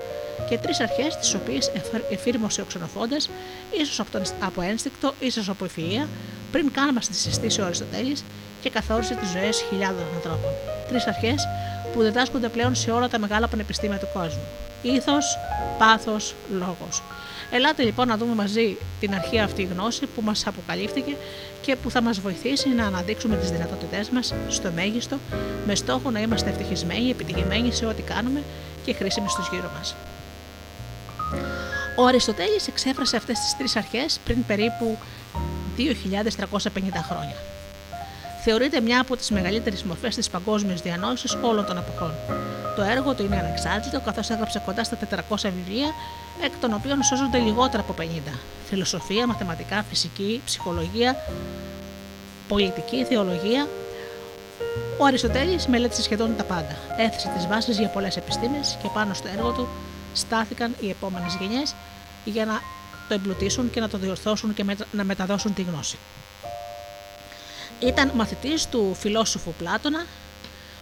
και 0.48 0.58
τρεις 0.58 0.80
αρχές 0.80 1.16
τις 1.16 1.34
οποίες 1.34 1.70
εφήρμοσε 2.10 2.60
ο 2.60 2.64
ξενοφόντας, 2.64 3.30
ίσως 3.80 4.00
από 4.40 4.62
ένστικτο, 4.62 5.14
ίσως 5.20 5.48
από 5.48 5.64
ευφυα, 5.64 6.08
πριν 6.52 6.72
καν 6.72 6.92
μας 6.92 7.08
τι 7.08 7.14
συστήσει 7.14 7.60
ο 7.60 7.64
Αριστοτέλης 7.64 8.24
και 8.62 8.70
καθόρισε 8.70 9.14
τις 9.14 9.30
ζωές 9.30 9.64
χιλιάδων 9.68 10.04
ανθρώπων. 10.14 10.50
Τρεις 10.88 11.06
αρχές 11.06 11.46
που 11.92 12.02
διδάσκονται 12.02 12.48
πλέον 12.48 12.74
σε 12.74 12.90
όλα 12.90 13.08
τα 13.08 13.18
μεγάλα 13.18 13.48
πανεπιστήμια 13.48 13.98
του 13.98 14.08
κόσμου. 14.12 14.42
Ήθος, 14.82 15.38
πάθος, 15.78 16.34
λόγος. 16.50 17.02
Ελάτε 17.52 17.82
λοιπόν 17.82 18.08
να 18.08 18.16
δούμε 18.16 18.34
μαζί 18.34 18.76
την 19.00 19.14
αρχαία 19.14 19.44
αυτή 19.44 19.62
γνώση 19.62 20.06
που 20.06 20.22
μας 20.22 20.46
αποκαλύφθηκε 20.46 21.16
και 21.60 21.76
που 21.76 21.90
θα 21.90 22.02
μας 22.02 22.20
βοηθήσει 22.20 22.68
να 22.68 22.86
αναδείξουμε 22.86 23.36
τις 23.36 23.50
δυνατότητές 23.50 24.10
μας 24.10 24.34
στο 24.48 24.70
μέγιστο, 24.74 25.18
με 25.66 25.74
στόχο 25.74 26.10
να 26.10 26.20
είμαστε 26.20 26.50
ευτυχισμένοι, 26.50 27.10
επιτυχημένοι 27.10 27.72
σε 27.72 27.86
ό,τι 27.86 28.02
κάνουμε 28.02 28.42
και 28.84 28.94
χρήσιμοι 28.94 29.28
στους 29.28 29.48
γύρω 29.52 29.70
μας. 29.78 29.94
Ο 31.96 32.06
Αριστοτέλης 32.06 32.68
εξέφρασε 32.68 33.16
αυτές 33.16 33.38
τις 33.38 33.56
τρεις 33.58 33.76
αρχές 33.76 34.18
πριν 34.24 34.46
περίπου 34.46 34.98
2.350 35.76 35.88
χρόνια. 37.08 37.36
Θεωρείται 38.44 38.80
μια 38.80 39.00
από 39.00 39.16
τις 39.16 39.30
μεγαλύτερες 39.30 39.82
μορφές 39.82 40.14
της 40.14 40.30
παγκόσμιας 40.30 40.82
διανόησης 40.82 41.38
όλων 41.42 41.66
των 41.66 41.76
εποχών. 41.76 42.12
Το 42.76 42.82
έργο 42.82 43.14
του 43.14 43.24
είναι 43.24 43.38
ανεξάρτητο, 43.38 44.00
καθώς 44.00 44.30
έγραψε 44.30 44.62
κοντά 44.64 44.84
στα 44.84 44.96
400 44.96 45.50
βιβλία, 45.50 45.94
εκ 46.44 46.52
των 46.60 46.74
οποίων 46.74 47.02
σώζονται 47.02 47.38
λιγότερα 47.38 47.82
από 47.82 47.94
50. 47.98 48.04
Φιλοσοφία, 48.68 49.26
μαθηματικά, 49.26 49.84
φυσική, 49.88 50.40
ψυχολογία, 50.44 51.16
πολιτική, 52.48 53.04
θεολογία. 53.04 53.68
Ο 54.98 55.04
Αριστοτέλης 55.04 55.66
μελέτησε 55.66 56.02
σχεδόν 56.02 56.36
τα 56.36 56.44
πάντα. 56.44 56.76
Έθεσε 56.96 57.32
τις 57.36 57.46
βάσεις 57.46 57.78
για 57.78 57.88
πολλές 57.88 58.16
επιστήμες 58.16 58.78
και 58.82 58.88
πάνω 58.94 59.14
στο 59.14 59.28
έργο 59.36 59.50
του 59.50 59.68
στάθηκαν 60.12 60.74
οι 60.80 60.88
επόμενες 60.90 61.36
γενιές 61.40 61.74
για 62.24 62.44
να 62.44 62.60
το 63.08 63.14
εμπλουτίσουν 63.14 63.70
και 63.70 63.80
να 63.80 63.88
το 63.88 63.98
διορθώσουν 63.98 64.54
και 64.54 64.64
να 64.92 65.04
μεταδώσουν 65.04 65.54
τη 65.54 65.62
γνώση. 65.62 65.98
Ήταν 67.78 68.12
μαθητής 68.14 68.66
του 68.68 68.96
φιλόσοφου 68.98 69.54
Πλάτωνα, 69.58 70.06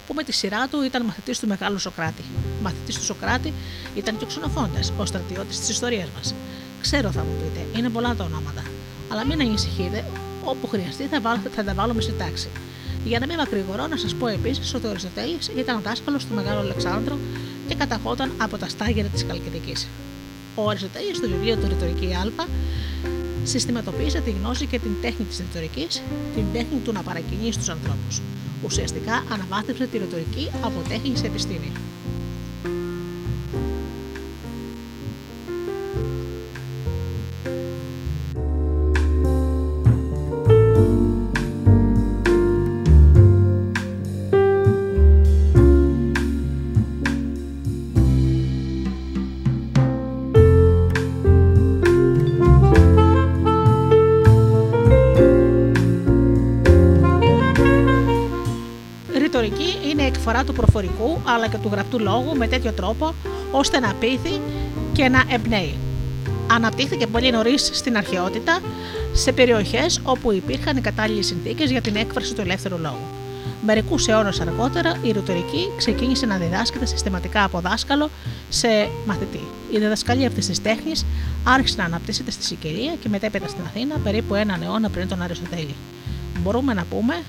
που 0.07 0.15
με 0.15 0.23
τη 0.23 0.33
σειρά 0.33 0.69
του 0.69 0.83
ήταν 0.83 1.05
μαθητής 1.05 1.39
του 1.39 1.47
Μεγάλου 1.47 1.79
Σοκράτη. 1.79 2.25
Μαθητής 2.63 2.97
του 2.97 3.05
Σοκράτη 3.05 3.53
ήταν 3.95 4.17
και 4.19 4.25
ο 4.25 4.27
ξενοφόντας, 4.27 4.93
ο 4.99 5.05
στρατιώτης 5.05 5.59
της 5.59 5.69
ιστορίας 5.69 6.09
μας. 6.17 6.35
Ξέρω 6.81 7.11
θα 7.11 7.21
μου 7.21 7.37
πείτε, 7.39 7.79
είναι 7.79 7.89
πολλά 7.89 8.15
τα 8.15 8.25
ονόματα. 8.25 8.63
Αλλά 9.09 9.27
μην 9.27 9.41
ανησυχείτε, 9.41 10.05
όπου 10.45 10.67
χρειαστεί 10.67 11.05
θα, 11.05 11.21
βάλ, 11.21 11.39
θα 11.55 11.65
τα 11.65 11.75
βάλουμε 11.75 12.01
σε 12.01 12.13
τάξη. 12.13 12.49
Για 13.09 13.19
να 13.19 13.27
μην 13.27 13.37
μακρηγορώ, 13.37 13.87
να 13.87 13.97
σας 13.97 14.15
πω 14.15 14.27
επίσης 14.27 14.75
ότι 14.75 14.87
ο 14.87 14.91
Αριστοτέλης 14.91 15.49
ήταν 15.57 15.81
δάσκαλος 15.83 16.25
του 16.27 16.35
Μεγάλου 16.35 16.59
Αλεξάνδρου 16.59 17.17
και 17.69 17.75
καταχώταν 17.75 18.33
από 18.39 18.57
τα 18.59 18.69
στάγερα 18.69 19.09
της 19.09 19.27
Καλκιδικής. 19.27 19.89
Ο 20.55 20.69
Αριστοτέλης 20.69 21.17
στο 21.17 21.29
βιβλίο 21.29 21.57
του 21.57 21.69
Ρητορική 21.69 22.15
Α 22.15 22.45
συστηματοποίησε 23.43 24.21
τη 24.21 24.31
γνώση 24.31 24.67
και 24.67 24.79
την 24.79 24.91
τέχνη 25.03 25.25
της 25.25 25.39
ρητορικής, 25.39 26.03
την 26.35 26.45
τέχνη 26.53 26.79
του 26.85 26.93
να 26.93 27.03
παρακινεί 27.03 27.53
στους 27.53 27.69
ανθρώπους. 27.69 28.21
Ουσιαστικά 28.65 29.25
αναβάθμισε 29.33 29.87
τη 29.87 29.99
ρητορική 29.99 30.51
από 30.63 30.89
τέχνη 30.89 31.17
σε 31.17 31.27
επιστήμη. 31.27 31.73
Εκφορά 60.31 60.47
του 60.47 60.61
προφορικού 60.61 61.21
αλλά 61.25 61.49
και 61.49 61.57
του 61.57 61.69
γραπτού 61.73 61.99
λόγου 61.99 62.37
με 62.37 62.47
τέτοιο 62.47 62.73
τρόπο 62.73 63.15
ώστε 63.51 63.79
να 63.79 63.95
πείθει 63.95 64.41
και 64.93 65.09
να 65.09 65.25
εμπνέει. 65.29 65.75
Αναπτύχθηκε 66.51 67.07
πολύ 67.07 67.31
νωρίς 67.31 67.71
στην 67.73 67.97
αρχαιότητα 67.97 68.61
σε 69.13 69.33
περιοχές 69.33 70.01
όπου 70.05 70.33
υπήρχαν 70.33 70.77
οι 70.77 70.81
κατάλληλες 70.81 71.27
συνθήκες 71.27 71.71
για 71.71 71.81
την 71.81 71.97
έκφραση 71.97 72.35
του 72.35 72.41
ελεύθερου 72.41 72.79
λόγου. 72.79 73.07
Μερικούς 73.65 74.09
αιώνες 74.09 74.41
αργότερα 74.41 74.97
η 75.03 75.13
ρητορική 75.13 75.71
ξεκίνησε 75.77 76.27
να 76.27 76.37
διδάσκεται 76.37 76.87
συστηματικά 76.87 77.45
από 77.45 77.61
δάσκαλο 77.61 78.11
σε 78.49 78.69
μαθητή. 79.07 79.43
Η 79.71 79.79
διδασκαλία 79.79 80.27
αυτής 80.27 80.47
της 80.47 80.63
τέχνης 80.63 81.05
άρχισε 81.45 81.77
να 81.79 81.85
αναπτύσσεται 81.85 82.31
στη 82.31 82.45
Σικελία 82.45 82.95
και 83.01 83.09
μετέπειτα 83.09 83.49
στην 83.49 83.65
Αθήνα 83.67 83.99
περίπου 84.05 84.35
έναν 84.35 84.63
αιώνα 84.63 84.91
πριν 84.91 85.09
τον 85.09 85.23
Αριστοτέλη. 85.23 85.75
Μπορούμε 86.43 86.75
να 86.75 86.85
πούμε 86.91 87.23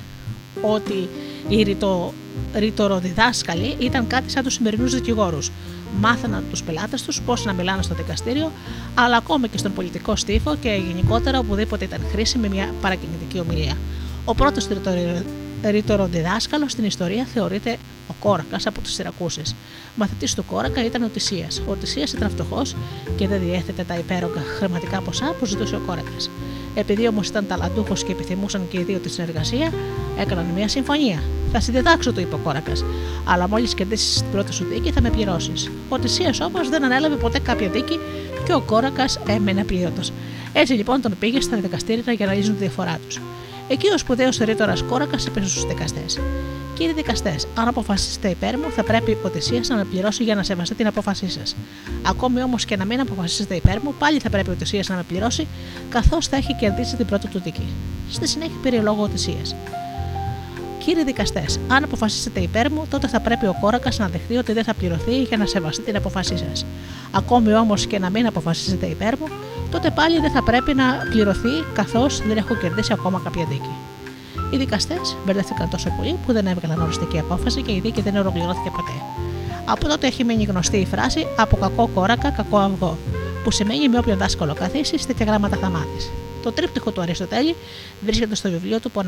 ότι 0.61 1.09
οι 1.47 1.63
ρητο, 1.63 2.13
ρητοροδιδάσκαλοι 2.55 3.75
ήταν 3.79 4.07
κάτι 4.07 4.31
σαν 4.31 4.43
τους 4.43 4.53
σημερινούς 4.53 4.93
δικηγόρους. 4.93 5.51
Μάθαναν 5.99 6.43
τους 6.49 6.63
πελάτες 6.63 7.01
τους 7.01 7.21
πώς 7.21 7.45
να 7.45 7.53
μιλάνε 7.53 7.81
στο 7.81 7.95
δικαστήριο, 7.95 8.51
αλλά 8.93 9.17
ακόμη 9.17 9.47
και 9.47 9.57
στον 9.57 9.73
πολιτικό 9.73 10.15
στίφο 10.15 10.55
και 10.55 10.69
γενικότερα 10.87 11.39
οπουδήποτε 11.39 11.85
ήταν 11.85 12.01
χρήσιμη 12.11 12.49
μια 12.49 12.73
παρακινητική 12.81 13.39
ομιλία. 13.39 13.77
Ο 14.25 14.35
πρώτος 14.35 14.67
ρητοροδιδάσκαλο 15.63 16.69
στην 16.69 16.83
ιστορία 16.83 17.25
θεωρείται 17.33 17.77
ο 18.07 18.13
Κόρακας 18.19 18.65
από 18.65 18.81
τους 18.81 18.93
Σιρακούσε. 18.93 19.41
Μαθητής 19.95 20.33
του 20.33 20.45
Κόρακα 20.45 20.85
ήταν 20.85 21.03
ο 21.03 21.07
Τυσίας. 21.07 21.61
Ο 21.67 21.73
Τυσίας 21.73 22.13
ήταν 22.13 22.29
φτωχός 22.29 22.75
και 23.15 23.27
δεν 23.27 23.39
διέθετε 23.39 23.83
τα 23.83 23.97
υπέρογκα 23.97 24.41
χρηματικά 24.57 25.01
ποσά 25.01 25.35
που 25.39 25.45
ζητούσε 25.45 25.75
ο 25.75 25.81
Κόρακας. 25.85 26.29
Επειδή 26.75 27.07
όμως 27.07 27.27
ήταν 27.27 27.47
ταλαντούχος 27.47 28.03
και 28.03 28.11
επιθυμούσαν 28.11 28.67
και 28.69 28.79
οι 28.79 28.83
δύο 28.83 28.97
τη 28.97 29.09
συνεργασία, 29.09 29.73
έκαναν 30.19 30.45
μια 30.55 30.67
συμφωνία. 30.67 31.23
Θα 31.51 31.59
συνδετάξω, 31.59 32.13
του 32.13 32.19
είπε 32.19 32.35
ο 32.35 32.39
Κόρακας. 32.43 32.83
Αλλά 33.25 33.47
μόλις 33.47 33.73
κερδίσεις 33.73 34.21
την 34.21 34.31
πρώτη 34.31 34.53
σου 34.53 34.65
δίκη 34.65 34.91
θα 34.91 35.01
με 35.01 35.09
πληρώσεις. 35.09 35.71
Ο 35.89 35.99
Τυσίας 35.99 36.39
όμως 36.39 36.69
δεν 36.69 36.83
ανέλαβε 36.83 37.15
ποτέ 37.15 37.39
κάποια 37.39 37.69
δίκη 37.69 37.99
και 38.45 38.53
ο 38.53 38.61
Κόρακας 38.61 39.19
έμενε 39.27 39.61
απλήρωτο. 39.61 40.01
Έτσι 40.53 40.73
λοιπόν 40.73 41.01
τον 41.01 41.15
πήγε 41.19 41.41
στα 41.41 41.57
δικαστήρια 41.57 42.13
για 42.13 42.25
να 42.25 42.33
λύσουν 42.33 42.53
τη 42.53 42.59
διαφορά 42.59 42.99
τους. 43.07 43.19
Εκεί 43.71 43.87
ο 43.93 43.97
σπουδαίος 43.97 44.37
ρήτορα 44.37 44.73
Κόρακας 44.89 45.25
είπε 45.25 45.41
στους 45.41 45.65
δικαστές: 45.65 46.19
Κύριοι 46.73 46.93
δικαστές, 46.93 47.47
αν 47.55 47.67
αποφασίσετε 47.67 48.29
υπέρ 48.29 48.57
μου, 48.57 48.71
θα 48.71 48.83
πρέπει 48.83 49.17
ο 49.23 49.29
Τυσία 49.29 49.61
να 49.67 49.75
με 49.75 49.83
πληρώσει 49.83 50.23
για 50.23 50.35
να 50.35 50.43
σεβαστεί 50.43 50.75
την 50.75 50.87
απόφασή 50.87 51.29
σας. 51.29 51.55
Ακόμη 52.01 52.43
όμως 52.43 52.65
και 52.65 52.77
να 52.77 52.85
μην 52.85 52.99
αποφασίσετε 52.99 53.55
υπέρ 53.55 53.81
μου, 53.81 53.93
πάλι 53.99 54.19
θα 54.19 54.29
πρέπει 54.29 54.49
ο 54.49 54.53
Τυσία 54.53 54.83
να 54.87 54.95
με 54.95 55.03
πληρώσει, 55.07 55.47
καθώς 55.89 56.27
θα 56.27 56.35
έχει 56.35 56.55
κερδίσει 56.55 56.95
την 56.95 57.05
πρώτη 57.05 57.27
του 57.27 57.41
δίκη. 57.43 57.67
Στη 58.09 58.27
συνέχεια 58.27 58.55
πήρε 58.61 58.81
λόγο 58.81 59.03
ο 59.03 59.07
Τυσία. 59.07 59.41
Κύριοι 60.79 61.03
δικαστές, 61.03 61.59
αν 61.67 61.83
αποφασίσετε 61.83 62.39
υπέρ 62.39 62.71
μου, 62.71 62.85
τότε 62.89 63.07
θα 63.07 63.19
πρέπει 63.19 63.45
ο 63.45 63.55
κόρακας 63.61 63.97
να 63.97 64.07
δεχτεί 64.07 64.37
ότι 64.37 64.53
δεν 64.53 64.63
θα 64.63 64.73
πληρωθεί 64.73 65.21
για 65.21 65.37
να 65.37 65.45
σεβαστεί 65.45 65.81
την 65.81 65.95
αποφασή 65.95 66.37
σας. 66.37 66.65
Ακόμη 67.11 67.53
όμως 67.53 67.87
και 67.87 67.99
να 67.99 68.09
μην 68.09 68.25
αποφασίσετε 68.25 68.85
υπέρ 68.85 69.17
μου, 69.17 69.27
τότε 69.71 69.89
πάλι 69.89 70.19
δεν 70.19 70.31
θα 70.31 70.43
πρέπει 70.43 70.73
να 70.73 70.83
πληρωθεί 71.09 71.63
καθώς 71.73 72.21
δεν 72.27 72.37
έχω 72.37 72.55
κερδίσει 72.55 72.93
ακόμα 72.93 73.21
κάποια 73.23 73.45
δίκη. 73.45 73.75
Οι 74.51 74.57
δικαστές 74.57 75.17
μπερδεύτηκαν 75.25 75.69
τόσο 75.69 75.89
πολύ 75.97 76.19
που 76.25 76.33
δεν 76.33 76.47
έβγαλαν 76.47 76.81
οριστική 76.81 77.19
απόφαση 77.19 77.61
και 77.61 77.71
η 77.71 77.79
δίκη 77.79 78.01
δεν 78.01 78.17
ολοκληρώθηκε 78.17 78.69
ποτέ. 78.69 78.91
Από 79.65 79.87
τότε 79.87 80.07
έχει 80.07 80.23
μείνει 80.23 80.43
γνωστή 80.43 80.77
η 80.77 80.85
φράση 80.85 81.27
Από 81.37 81.57
κακό 81.57 81.89
κόρακα, 81.93 82.29
κακό 82.29 82.57
αυγό, 82.57 82.97
που 83.43 83.51
σημαίνει 83.51 83.89
με 83.89 83.97
όποιον 83.97 84.17
δάσκαλο 84.17 84.53
καθίσεις, 84.53 85.05
τέτοια 85.05 85.25
γράμματα 85.25 85.57
θα 85.57 85.69
μάθεις. 85.69 86.11
Το 86.43 86.51
τρίπτυχο 86.51 86.91
του 86.91 87.01
Αριστοτέλη 87.01 87.55
βρίσκεται 88.01 88.35
στο 88.35 88.49
βιβλίο 88.49 88.79
του 88.79 88.91
που, 88.91 89.03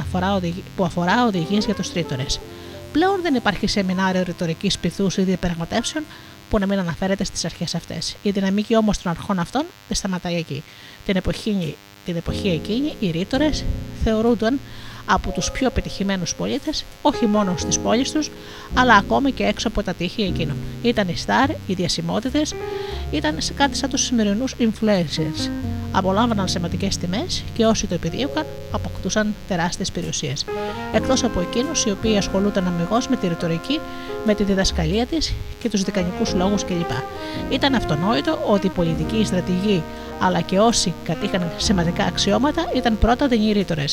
που 0.75 0.83
αφορά 0.83 1.25
οδηγίες 1.25 1.65
για 1.65 1.73
τους 1.73 1.91
τρίτορες. 1.91 2.39
Πλέον 2.91 3.21
δεν 3.21 3.35
υπάρχει 3.35 3.67
σεμινάριο 3.67 4.23
ρητορικής 4.23 4.77
πυθούς 4.77 5.17
ή 5.17 5.21
διαπραγματεύσεων 5.21 6.03
που 6.51 6.59
να 6.59 6.65
μην 6.65 6.79
αναφέρεται 6.79 7.23
στις 7.23 7.45
αρχές 7.45 7.75
αυτές. 7.75 8.15
Η 8.21 8.29
δυναμική 8.29 8.75
όμω 8.75 8.91
των 9.03 9.11
αρχών 9.11 9.39
αυτών 9.39 9.65
δεν 9.87 9.97
σταματάει 9.97 10.35
εκεί. 10.35 10.63
Την 11.05 11.15
εποχή, 11.15 11.75
την 12.05 12.15
εποχή 12.15 12.49
εκείνη 12.49 12.93
οι 12.99 13.11
ρήτορες 13.11 13.63
θεωρούνταν 14.03 14.59
από 15.05 15.31
τους 15.31 15.51
πιο 15.51 15.69
πετυχημένους 15.69 16.35
πολίτες, 16.35 16.85
όχι 17.01 17.25
μόνο 17.25 17.53
στις 17.57 17.79
πόλεις 17.79 18.11
τους, 18.11 18.29
αλλά 18.73 18.93
ακόμη 18.95 19.31
και 19.31 19.43
έξω 19.43 19.67
από 19.67 19.83
τα 19.83 19.93
τείχη 19.93 20.21
εκείνων. 20.21 20.55
Ήταν 20.81 21.07
οι 21.07 21.17
στάρ, 21.17 21.49
οι 21.49 21.73
διασημότητες, 21.73 22.53
ήταν 23.11 23.35
σε 23.41 23.53
κάτι 23.53 23.77
σαν 23.77 23.89
τους 23.89 24.01
σημερινούς 24.01 24.55
influencers. 24.59 25.49
Απολάμβαναν 25.91 26.47
σημαντικές 26.47 26.97
τιμές 26.97 27.43
και 27.53 27.65
όσοι 27.65 27.87
το 27.87 27.93
επιδίωκαν 27.93 28.45
αποκτούσαν 28.71 29.35
τεράστιες 29.47 29.91
περιουσίες. 29.91 30.45
Εκτός 30.93 31.23
από 31.23 31.39
εκείνους 31.39 31.85
οι 31.85 31.91
οποίοι 31.91 32.17
ασχολούνταν 32.17 32.67
αμυγός 32.67 33.07
με 33.07 33.15
τη 33.15 33.27
ρητορική, 33.27 33.79
με 34.25 34.33
τη 34.33 34.43
διδασκαλία 34.43 35.05
της 35.05 35.33
και 35.59 35.69
τους 35.69 35.83
δικανικούς 35.83 36.33
λόγους 36.33 36.65
κλπ. 36.65 36.91
Ήταν 37.49 37.73
αυτονόητο 37.73 38.37
ότι 38.47 38.67
οι 38.67 38.69
πολιτικοί, 38.69 39.17
οι 39.17 39.25
αλλά 40.21 40.41
και 40.41 40.59
όσοι 40.59 40.93
κατήχαν 41.03 41.51
σημαντικά 41.57 42.03
αξιώματα 42.03 42.65
ήταν 42.75 42.97
πρώτα 42.97 43.27
δινηρήτορε. 43.27 43.83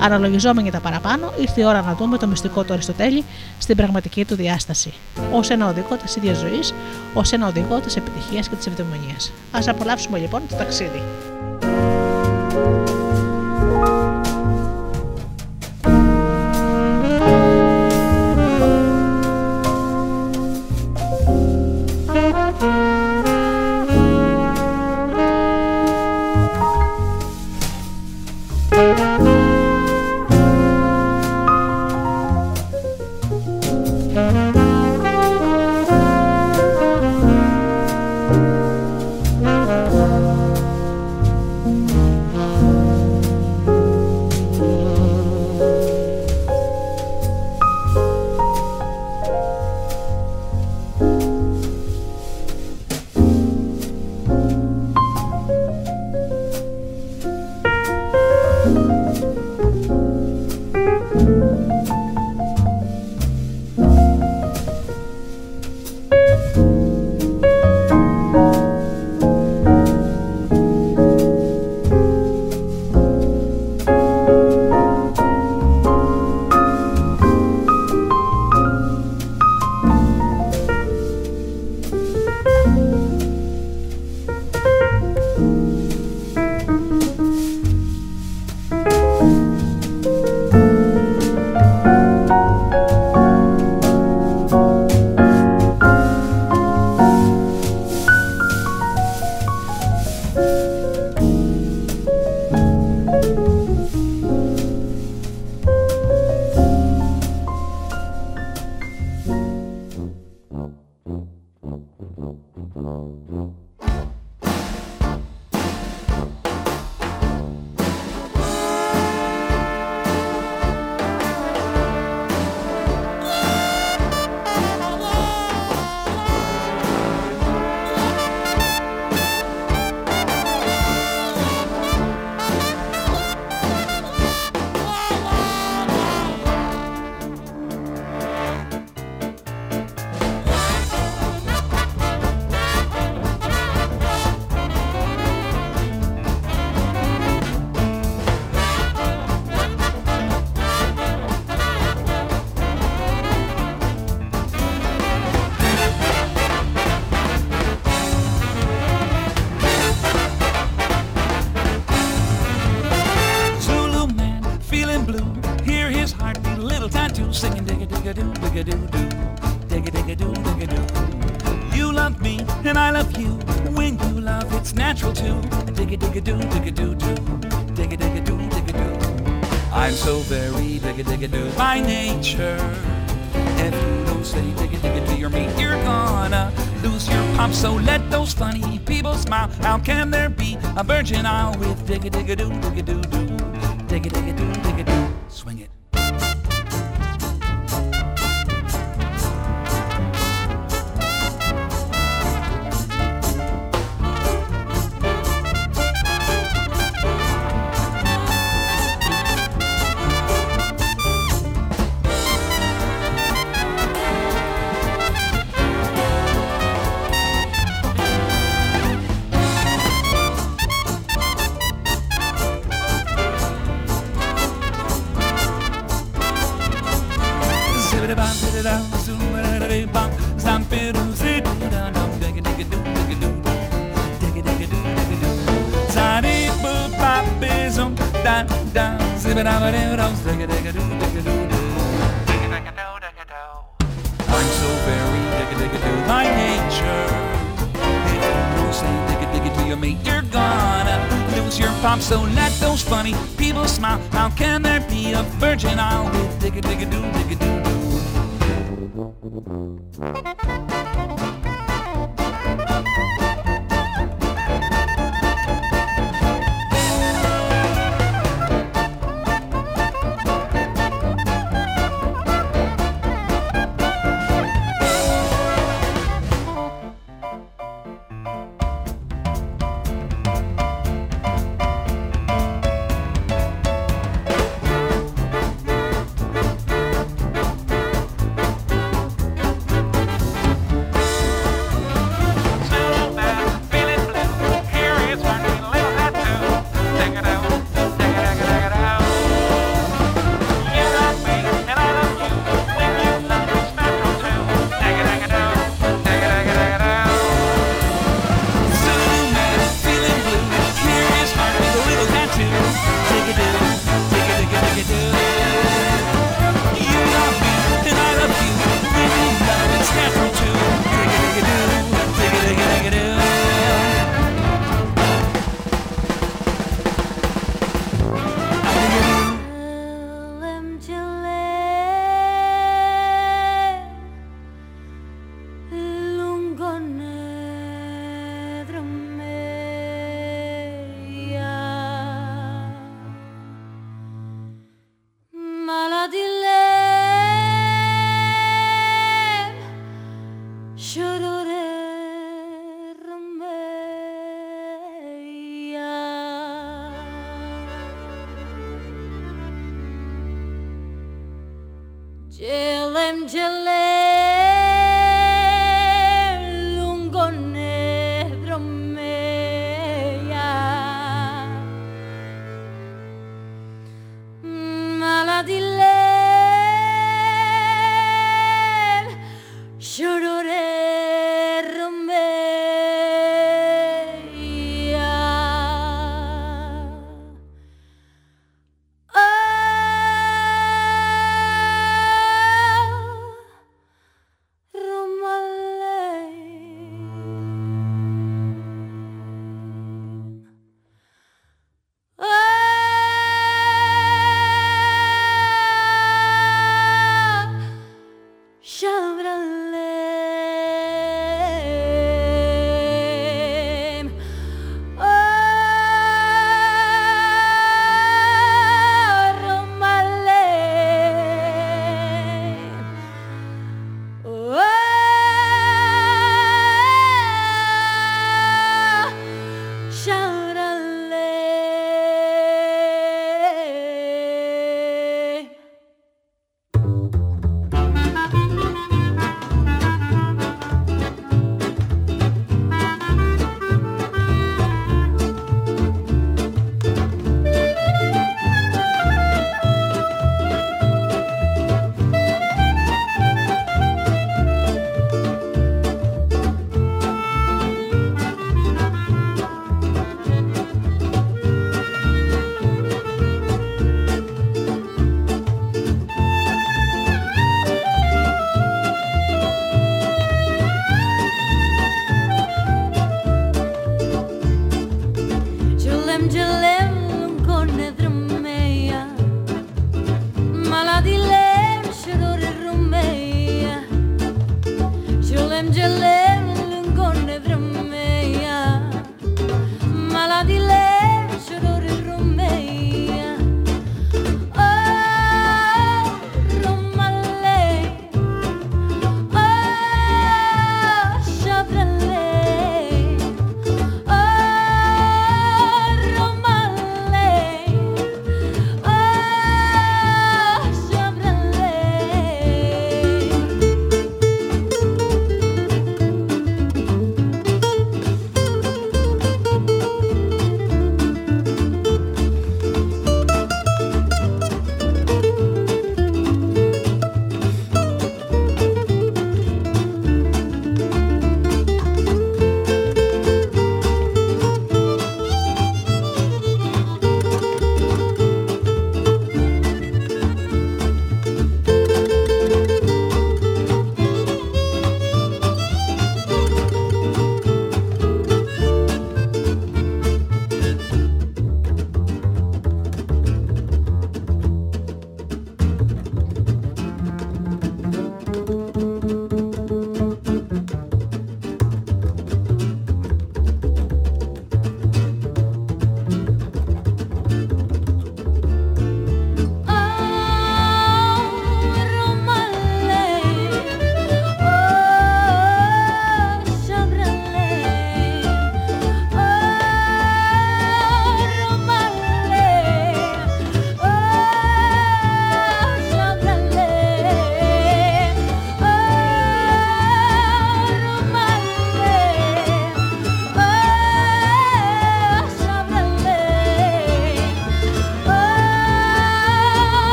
Αναλογιζόμενοι 0.00 0.70
τα 0.70 0.80
παραπάνω, 0.80 1.32
ήρθε 1.40 1.60
η 1.60 1.64
ώρα 1.64 1.82
να 1.82 1.94
δούμε 1.94 2.18
το 2.18 2.26
μυστικό 2.26 2.64
του 2.64 2.72
Αριστοτέλη 2.72 3.24
στην 3.58 3.76
πραγματική 3.76 4.24
του 4.24 4.34
διάσταση. 4.34 4.92
Ω 5.16 5.40
ένα 5.48 5.68
οδηγό 5.68 5.96
της 5.96 6.16
ίδιας 6.16 6.38
ζωής, 6.38 6.74
ως 7.14 7.32
ένα 7.32 7.46
οδηγό 7.46 7.80
της 7.80 7.96
επιτυχίας 7.96 8.48
και 8.48 8.54
της 8.54 8.66
ευδαιμονία. 8.66 9.16
Α 9.50 9.60
απολαύσουμε 9.66 10.18
λοιπόν 10.18 10.42
το 10.48 10.56
ταξίδι. 10.56 11.02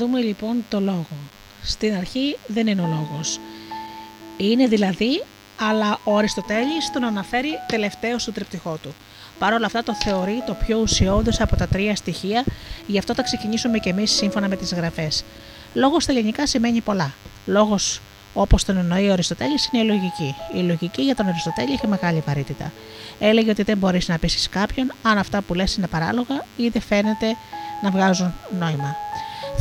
Δούμε 0.00 0.20
λοιπόν 0.20 0.64
το 0.68 0.80
λόγο. 0.80 1.16
Στην 1.62 1.94
αρχή 1.94 2.36
δεν 2.46 2.66
είναι 2.66 2.82
ο 2.82 2.86
λόγος. 2.86 3.40
Είναι 4.36 4.66
δηλαδή, 4.66 5.22
αλλά 5.60 5.98
ο 6.04 6.16
Αριστοτέλης 6.16 6.90
τον 6.92 7.04
αναφέρει 7.04 7.50
τελευταίο 7.66 8.18
στο 8.18 8.32
τριπτυχό 8.32 8.78
του. 8.82 8.94
Παρ' 9.38 9.52
όλα 9.52 9.66
αυτά 9.66 9.82
το 9.82 9.94
θεωρεί 9.94 10.42
το 10.46 10.54
πιο 10.66 10.78
ουσιώδες 10.78 11.40
από 11.40 11.56
τα 11.56 11.66
τρία 11.66 11.96
στοιχεία, 11.96 12.44
γι' 12.86 12.98
αυτό 12.98 13.14
θα 13.14 13.22
ξεκινήσουμε 13.22 13.78
κι 13.78 13.88
εμείς 13.88 14.10
σύμφωνα 14.10 14.48
με 14.48 14.56
τις 14.56 14.74
γραφές. 14.74 15.24
Λόγος 15.74 16.02
στα 16.02 16.12
ελληνικά 16.12 16.46
σημαίνει 16.46 16.80
πολλά. 16.80 17.14
Λόγος 17.46 18.00
όπως 18.34 18.64
τον 18.64 18.76
εννοεί 18.76 19.08
ο 19.08 19.12
Αριστοτέλης 19.12 19.70
είναι 19.72 19.82
η 19.82 19.86
λογική. 19.86 20.34
Η 20.54 20.58
λογική 20.58 21.02
για 21.02 21.14
τον 21.14 21.28
Αριστοτέλη 21.28 21.72
είχε 21.72 21.86
μεγάλη 21.86 22.22
βαρύτητα. 22.26 22.72
Έλεγε 23.18 23.50
ότι 23.50 23.62
δεν 23.62 23.78
μπορείς 23.78 24.08
να 24.08 24.18
πείσει 24.18 24.48
κάποιον 24.48 24.92
αν 25.02 25.18
αυτά 25.18 25.40
που 25.42 25.54
λες 25.54 25.76
είναι 25.76 25.86
παράλογα 25.86 26.44
ή 26.56 26.68
δεν 26.68 26.82
φαίνεται 26.82 27.36
να 27.82 27.90
βγάζουν 27.90 28.34
νόημα. 28.58 28.96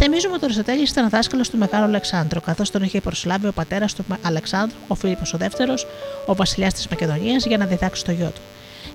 Θυμίζουμε 0.01 0.33
ότι 0.33 0.43
ο 0.43 0.45
Αριστοτέλης 0.45 0.89
ήταν 0.89 1.09
δάσκαλος 1.09 1.49
του 1.49 1.57
Μεγάλου 1.57 1.83
Αλεξάνδρου, 1.83 2.41
καθώς 2.41 2.71
τον 2.71 2.83
είχε 2.83 3.01
προσλάβει 3.01 3.47
ο 3.47 3.51
πατέρας 3.51 3.93
του 3.93 4.05
Αλεξάνδρου, 4.21 4.77
ο 4.87 4.95
Φίλιππος 4.95 5.33
ο 5.33 5.37
δεύτερος, 5.37 5.87
ο 6.25 6.35
βασιλιάς 6.35 6.73
της 6.73 6.87
Μακεδονίας, 6.87 7.45
για 7.45 7.57
να 7.57 7.65
διδάξει 7.65 8.05
το 8.05 8.11
γιο 8.11 8.31
του. 8.35 8.41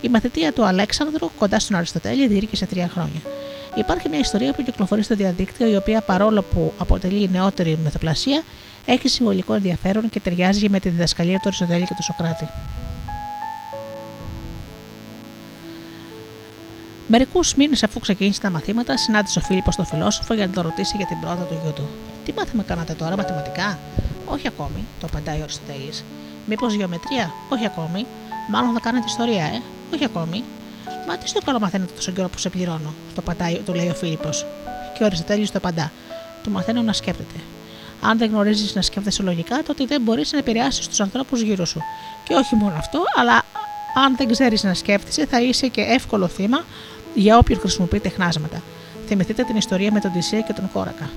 Η 0.00 0.08
μαθητεία 0.08 0.52
του 0.52 0.64
Αλέξανδρου 0.64 1.30
κοντά 1.38 1.58
στον 1.58 1.76
Αριστοτέλη 1.76 2.26
διήρκησε 2.26 2.66
τρία 2.66 2.88
χρόνια. 2.88 3.20
Υπάρχει 3.74 4.08
μια 4.08 4.18
ιστορία 4.18 4.52
που 4.52 4.62
κυκλοφορεί 4.62 5.02
στο 5.02 5.14
διαδίκτυο, 5.14 5.68
η 5.68 5.76
οποία 5.76 6.00
παρόλο 6.00 6.42
που 6.42 6.72
αποτελεί 6.78 7.28
νεότερη 7.32 7.78
μεθοπλασία, 7.82 8.42
έχει 8.86 9.08
συμβολικό 9.08 9.54
ενδιαφέρον 9.54 10.10
και 10.10 10.20
ταιριάζει 10.20 10.68
με 10.68 10.80
τη 10.80 10.88
διδασκαλία 10.88 11.36
του 11.36 11.48
Αριστοτέλη 11.48 11.84
και 11.84 11.94
του 11.96 12.02
Σοκράτη. 12.02 12.48
Μερικούς 17.06 17.54
μήνες 17.54 17.82
αφού 17.82 18.00
ξεκίνησε 18.00 18.40
τα 18.40 18.50
μαθήματα, 18.50 18.96
συνάντησε 18.96 19.38
ο 19.38 19.42
Φίλιππος 19.42 19.76
τον 19.76 19.86
φιλόσοφο 19.86 20.34
για 20.34 20.46
να 20.46 20.52
τον 20.52 20.62
ρωτήσει 20.62 20.96
για 20.96 21.06
την 21.06 21.20
πρόοδο 21.20 21.44
του 21.44 21.58
γιού 21.62 21.72
του. 21.72 21.88
Τι 22.24 22.32
μάθημα 22.32 22.62
κάνατε 22.62 22.92
τώρα, 22.92 23.16
μαθηματικά; 23.16 23.78
Όχι 24.26 24.46
ακόμη, 24.46 24.84
το 25.00 25.06
απαντάει 25.06 25.40
ο 25.40 25.42
Αριστοτέλης. 25.42 26.04
Μήπως 26.46 26.74
γεωμετρία; 26.74 27.32
Όχι 27.48 27.66
ακόμη. 27.66 28.06
Μάλλον 28.50 28.72
θα 28.72 28.80
κάνετε 28.80 29.04
ιστορία, 29.08 29.44
ε; 29.44 29.62
Όχι 29.94 30.04
ακόμη. 30.04 30.44
Μα 31.08 31.16
τι 31.16 31.28
στο 31.28 31.40
καλό 31.40 31.58
μαθαίνετε 31.60 31.92
τόσο 31.94 32.12
καιρό 32.12 32.28
που 32.28 32.38
σε 32.38 32.48
πληρώνω, 32.48 32.94
το 33.14 33.22
πατάει, 33.22 33.54
του 33.54 33.74
λέει 33.74 33.88
ο 33.88 33.94
Φίλιππος. 33.94 34.46
Και 34.94 35.02
ο 35.02 35.06
Αριστοτέλης 35.06 35.50
το 35.50 35.58
απαντά. 35.58 35.92
Του 36.42 36.50
μαθαίνω 36.50 36.82
να 36.82 36.92
σκέφτεται. 36.92 37.38
Αν 38.00 38.18
δεν 38.18 38.30
γνωρίζεις 38.30 38.74
να 38.74 38.82
σκέφτεσαι 38.82 39.22
λογικά, 39.22 39.62
τότε 39.62 39.84
δεν 39.84 40.02
μπορείς 40.02 40.32
να 40.32 40.38
επηρεάσεις 40.38 40.88
τους 40.88 41.00
ανθρώπους 41.00 41.40
γύρω 41.40 41.64
σου. 41.64 41.80
Και 42.24 42.34
όχι 42.34 42.54
μόνο 42.54 42.74
αυτό, 42.76 43.02
αλλά 43.16 43.42
αν 43.94 44.16
δεν 44.16 44.30
ξέρεις 44.30 44.62
να 44.62 44.74
σκέφτεσαι, 44.74 45.26
θα 45.26 45.40
είσαι 45.40 45.66
και 45.66 45.80
εύκολο 45.80 46.28
θύμα 46.28 46.64
για 47.14 47.38
όποιον 47.38 47.60
χρησιμοποιεί 47.60 48.00
τεχνάσματα. 48.00 48.62
Θυμηθείτε 49.06 49.42
την 49.42 49.56
ιστορία 49.56 49.92
με 49.92 50.00
τον 50.00 50.12
Τυσσέα 50.12 50.40
και 50.40 50.52
τον 50.52 50.70
Κόρακα. 50.72 51.10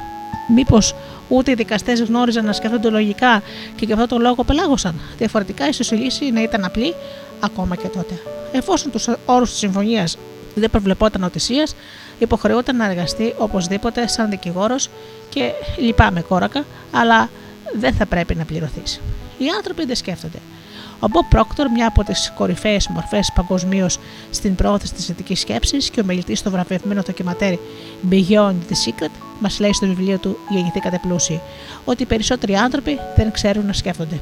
Μήπως 0.49 0.95
ούτε 1.27 1.51
οι 1.51 1.53
δικαστές 1.53 2.01
γνώριζαν 2.01 2.45
να 2.45 2.53
σκέφτονται 2.53 2.89
λογικά 2.89 3.41
και 3.75 3.85
γι' 3.85 3.93
αυτό 3.93 4.07
το 4.07 4.17
λόγο 4.17 4.43
πελάγωσαν. 4.43 4.99
Διαφορετικά, 5.17 5.67
ίσω 5.67 5.95
η 5.95 5.97
λύση 5.97 6.31
να 6.31 6.41
ήταν 6.41 6.65
απλή 6.65 6.93
ακόμα 7.39 7.75
και 7.75 7.87
τότε. 7.87 8.21
Εφόσον 8.51 8.91
τους 8.91 9.09
όρους 9.25 9.49
της 9.49 9.59
συμφωνίας 9.59 10.17
δεν 10.55 10.69
προβλεπόταν 10.69 11.23
ο 11.23 11.29
Τυσσίας, 11.29 11.75
υποχρεούταν 12.19 12.75
να 12.75 12.85
εργαστεί 12.85 13.33
οπωσδήποτε 13.37 14.07
σαν 14.07 14.29
δικηγόρος 14.29 14.89
και 15.29 15.51
λυπάμαι 15.77 16.21
κόρακα, 16.21 16.65
αλλά 16.91 17.29
δεν 17.79 17.93
θα 17.93 18.05
πρέπει 18.05 18.35
να 18.35 18.45
πληρωθείς. 18.45 19.01
Οι 19.37 19.45
άνθρωποι 19.57 19.85
δεν 19.85 19.95
σκέφτονται. 19.95 20.37
Ο 20.99 21.07
Μπομπ 21.07 21.25
Πρόκτορ, 21.29 21.69
μια 21.69 21.87
από 21.87 22.03
τις 22.03 22.31
κορυφαίες 22.35 22.87
μορφές 22.87 23.31
παγκοσμίως 23.35 23.99
στην 24.29 24.55
προώθηση 24.55 24.93
της 24.93 25.05
θετική 25.05 25.35
σκέψης 25.35 25.89
και 25.89 26.01
ο 26.01 26.03
μιλητή 26.03 26.35
στο 26.35 26.51
βραβευμένο 26.51 27.01
ντοκιματέρ 27.01 27.53
Beyond 28.09 28.55
the 28.69 28.73
Secret, 28.85 29.11
μας 29.39 29.59
λέει 29.59 29.73
στο 29.73 29.85
βιβλίο 29.85 30.17
του 30.17 30.37
Γεννηθήκατε 30.49 30.99
πλούσιοι, 31.01 31.41
ότι 31.85 32.03
οι 32.03 32.05
περισσότεροι 32.05 32.55
άνθρωποι 32.55 32.99
δεν 33.15 33.31
ξέρουν 33.31 33.65
να 33.65 33.73
σκέφτονται. 33.73 34.19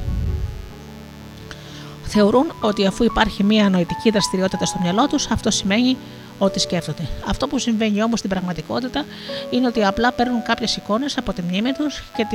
Θεωρούν 2.04 2.52
ότι 2.60 2.86
αφού 2.86 3.04
υπάρχει 3.04 3.44
μια 3.44 3.68
νοητική 3.68 4.10
δραστηριότητα 4.10 4.64
στο 4.64 4.78
μυαλό 4.82 5.06
τους, 5.06 5.26
αυτό 5.26 5.50
σημαίνει 5.50 5.96
ότι 6.38 6.60
σκέφτονται. 6.60 7.08
Αυτό 7.26 7.46
που 7.46 7.58
συμβαίνει 7.58 8.02
όμως 8.02 8.18
στην 8.18 8.30
πραγματικότητα 8.30 9.04
είναι 9.50 9.66
ότι 9.66 9.84
απλά 9.84 10.12
παίρνουν 10.12 10.42
κάποιες 10.42 10.76
εικόνες 10.76 11.16
από 11.18 11.32
τη 11.32 11.42
μνήμη 11.42 11.72
τους 11.72 12.02
και 12.16 12.26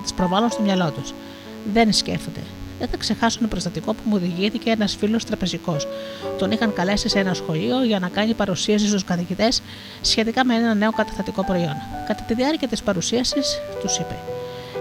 τις 0.00 0.12
προβάλλουν 0.14 0.50
στο 0.50 0.62
μυαλό 0.62 0.90
τους. 0.90 1.12
Δεν 1.72 1.92
σκέφτονται. 1.92 2.40
Δεν 2.78 2.88
θα 2.88 2.96
ξεχάσω 2.96 3.38
ένα 3.40 3.48
προστατικό 3.48 3.92
που 3.92 4.02
μου 4.04 4.18
διηγήθηκε 4.18 4.70
ένας 4.70 4.96
φίλος 4.96 5.24
τραπεζικός. 5.24 5.86
Τον 6.38 6.50
είχαν 6.50 6.72
καλέσει 6.72 7.08
σε 7.08 7.18
ένα 7.18 7.34
σχολείο 7.34 7.84
για 7.84 7.98
να 7.98 8.08
κάνει 8.08 8.34
παρουσίαση 8.34 8.86
στους 8.86 9.04
καθηγητές 9.04 9.62
σχετικά 10.00 10.44
με 10.44 10.54
ένα 10.54 10.74
νέο 10.74 10.90
καταθετικό 10.90 11.44
προϊόν. 11.44 11.76
Κατά 12.06 12.22
τη 12.22 12.34
διάρκεια 12.34 12.68
της 12.68 12.82
παρουσίασης, 12.82 13.60
τους 13.80 13.96
είπε: 13.96 14.16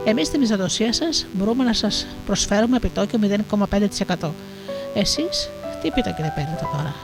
Εμείς 0.05 0.27
στη 0.27 0.37
μισθοδοσία 0.37 0.93
σας 0.93 1.25
μπορούμε 1.33 1.63
να 1.63 1.73
σας 1.73 2.07
προσφέρουμε 2.25 2.77
επιτόκιο 2.77 3.19
0,5%. 3.19 4.31
Εσείς 4.93 5.49
τι 5.81 5.87
επιτόκιο 5.87 6.23
δεν 6.23 6.33
παίρνετε 6.35 6.67
τώρα; 6.71 6.95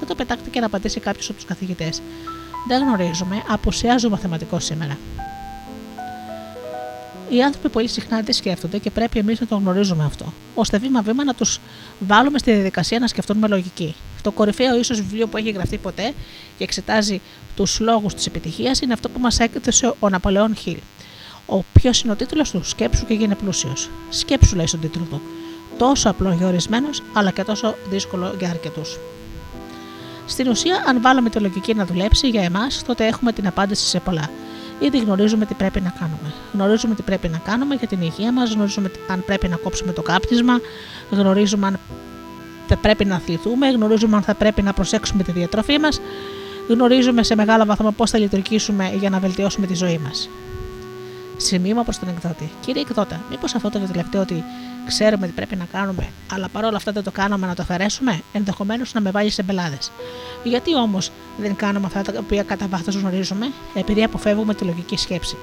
Τότε 0.00 0.14
πετάχτηκε 0.14 0.60
να 0.60 0.66
απαντήσει 0.66 1.00
κάποιος 1.00 1.28
από 1.28 1.36
τους 1.36 1.46
καθηγητές. 1.46 2.02
Δεν 2.68 2.82
γνωρίζουμε, 2.82 3.42
απουσιάζει 3.48 4.06
ο 4.06 4.10
μαθηματικός 4.10 4.64
σήμερα. 4.64 4.98
Οι 7.32 7.42
άνθρωποι 7.42 7.68
πολύ 7.68 7.88
συχνά 7.88 8.20
δεν 8.20 8.34
σκέφτονται 8.34 8.78
και 8.78 8.90
πρέπει 8.90 9.18
εμείς 9.18 9.40
να 9.40 9.46
το 9.46 9.56
γνωρίζουμε 9.56 10.04
αυτό, 10.04 10.32
ώστε 10.54 10.78
βήμα-βήμα 10.78 11.24
να 11.24 11.34
τους 11.34 11.60
βάλουμε 11.98 12.38
στη 12.38 12.52
διαδικασία 12.52 12.98
να 12.98 13.06
σκεφτούν 13.06 13.38
με 13.38 13.48
λογική. 13.48 13.94
Το 14.22 14.30
κορυφαίο 14.30 14.78
ίσως 14.78 15.00
βιβλίο 15.00 15.26
που 15.26 15.36
έχει 15.36 15.50
γραφτεί 15.50 15.78
ποτέ 15.78 16.12
και 16.58 16.64
εξετάζει 16.64 17.20
τους 17.56 17.80
λόγους 17.80 18.14
της 18.14 18.26
επιτυχίας 18.26 18.80
είναι 18.80 18.92
αυτό 18.92 19.08
που 19.08 19.20
μας 19.20 19.38
έκθεσε 19.38 19.94
ο 19.98 20.08
Ναπολεόν 20.08 20.56
Χιλ. 20.56 20.76
Ο 21.46 21.62
ποιος 21.72 22.02
είναι 22.02 22.12
ο 22.12 22.16
τίτλος 22.16 22.50
του, 22.50 22.64
Σκέψου 22.64 23.06
και 23.06 23.14
γίνε 23.14 23.34
πλούσιος. 23.34 23.90
Σκέψου, 24.08 24.56
λέει 24.56 24.66
στον 24.66 24.80
τίτλο 24.80 25.06
του. 25.10 25.20
Τόσο 25.78 26.10
απλό 26.10 26.32
για 26.32 26.46
ορισμένου, 26.46 26.90
αλλά 27.12 27.30
και 27.30 27.44
τόσο 27.44 27.74
δύσκολο 27.90 28.34
για 28.38 28.50
αρκετούς. 28.50 28.98
Στην 30.26 30.48
ουσία, 30.48 30.84
αν 30.86 31.00
βάλουμε 31.00 31.30
τη 31.30 31.38
λογική 31.38 31.74
να 31.74 31.86
δουλέψει 31.86 32.28
για 32.28 32.42
εμάς, 32.42 32.82
τότε 32.86 33.06
έχουμε 33.06 33.32
την 33.32 33.46
απάντηση 33.46 33.86
σε 33.86 34.00
πολλά. 34.00 34.30
Ήδη 34.78 34.98
γνωρίζουμε 34.98 35.46
τι 35.46 35.54
πρέπει 35.54 35.80
να 35.80 35.90
κάνουμε. 35.98 36.32
Γνωρίζουμε 36.52 36.94
τι 36.94 37.02
πρέπει 37.02 37.28
να 37.28 37.38
κάνουμε 37.38 37.74
για 37.74 37.86
την 37.86 38.02
υγεία 38.02 38.32
μας, 38.32 38.52
γνωρίζουμε 38.52 38.90
αν 39.08 39.24
πρέπει 39.26 39.48
να 39.48 39.56
κόψουμε 39.56 39.92
το 39.92 40.02
κάπνισμα, 40.02 40.60
γνωρίζουμε 41.10 41.66
αν 41.66 41.78
θα 42.68 42.76
πρέπει 42.76 43.04
να 43.04 43.14
αθληθούμε, 43.14 43.68
γνωρίζουμε 43.68 44.16
αν 44.16 44.22
θα 44.22 44.34
πρέπει 44.34 44.62
να 44.62 44.72
προσέξουμε 44.72 45.22
τη 45.22 45.32
διατροφή 45.32 45.78
μας, 45.78 46.00
γνωρίζουμε 46.68 47.22
σε 47.22 47.34
μεγάλο 47.34 47.64
βαθμό 47.64 47.92
πώς 47.92 48.10
θα 48.10 48.18
λειτουργήσουμε 48.18 48.92
για 48.98 49.10
να 49.10 49.18
βελτιώσουμε 49.18 49.66
τη 49.66 49.74
ζωή 49.74 49.98
μας. 49.98 50.28
Σημείωμα 51.36 51.82
προς 51.82 51.98
τον 51.98 52.08
εκδότη. 52.08 52.50
Κύριε 52.60 52.82
εκδότα, 52.82 53.20
μήπως 53.30 53.54
αυτό 53.54 53.70
το 53.70 53.78
τελευταίο 53.78 54.20
ότι 54.20 54.44
ξέρουμε 54.86 55.26
τι 55.26 55.32
πρέπει 55.32 55.56
να 55.56 55.64
κάνουμε, 55.72 56.08
αλλά 56.32 56.48
παρόλα 56.48 56.76
αυτά 56.76 56.92
δεν 56.92 57.02
το 57.02 57.10
κάνουμε 57.10 57.46
να 57.46 57.54
το 57.54 57.62
αφαιρέσουμε, 57.62 58.20
ενδεχομένως 58.32 58.92
να 58.92 59.00
με 59.00 59.10
βάλει 59.10 59.30
σε 59.30 59.42
μπελάδε. 59.42 59.78
Γιατί 60.44 60.76
όμως 60.76 61.10
δεν 61.38 61.56
κάνουμε 61.56 61.86
αυτά 61.86 62.12
τα 62.12 62.18
οποία 62.18 62.42
κατά 62.42 62.66
βάθος 62.66 62.94
γνωρίζουμε, 62.94 63.46
επειδή 63.74 64.02
αποφεύγουμε 64.02 64.54
τη 64.54 64.64
λογική 64.64 64.96
σκέψη. 64.96 65.36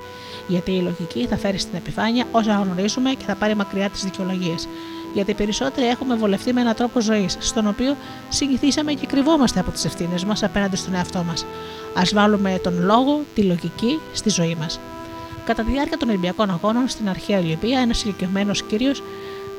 Γιατί 0.48 0.72
η 0.72 0.82
λογική 0.82 1.28
θα 1.30 1.38
φέρει 1.38 1.58
στην 1.58 1.76
επιφάνεια 1.76 2.26
όσα 2.32 2.54
γνωρίζουμε 2.54 3.10
και 3.10 3.26
θα 3.26 3.36
πάρει 3.36 3.56
μακριά 3.56 3.90
τις 3.90 4.04
δικαιολογίες. 4.04 4.68
Γιατί 5.14 5.34
περισσότεροι 5.34 5.88
έχουμε 5.88 6.16
βολευτεί 6.16 6.54
με 6.54 6.62
έναν 6.62 6.76
τρόπο 6.76 7.02
ζωής, 7.02 7.38
στον 7.40 7.68
οποίο 7.68 7.96
συνηθίσαμε 8.30 8.94
και 8.94 9.06
κρυβόμαστε 9.06 9.60
από 9.60 9.72
τις 9.72 9.86
ευθύνες 9.86 10.24
μας 10.24 10.44
απέναντι 10.44 10.76
στον 10.76 10.94
εαυτό 10.96 11.24
μας. 11.24 11.46
Α 11.94 12.02
βάλουμε 12.14 12.60
τον 12.64 12.84
λόγο, 12.84 13.24
τη 13.36 13.42
λογική 13.44 14.00
στη 14.14 14.30
ζωή 14.30 14.56
μας. 14.60 14.80
Κατά 15.46 15.64
τη 15.64 15.72
διάρκεια 15.72 15.98
των 15.98 16.10
Ολυμπιακών 16.10 16.50
Αγώνων 16.50 16.88
στην 16.88 17.10
αρχαία 17.10 17.40
Ολυμπία, 17.40 17.80
ένας 17.80 18.04
ηλικιωμένος 18.04 18.64
κύριος 18.64 19.04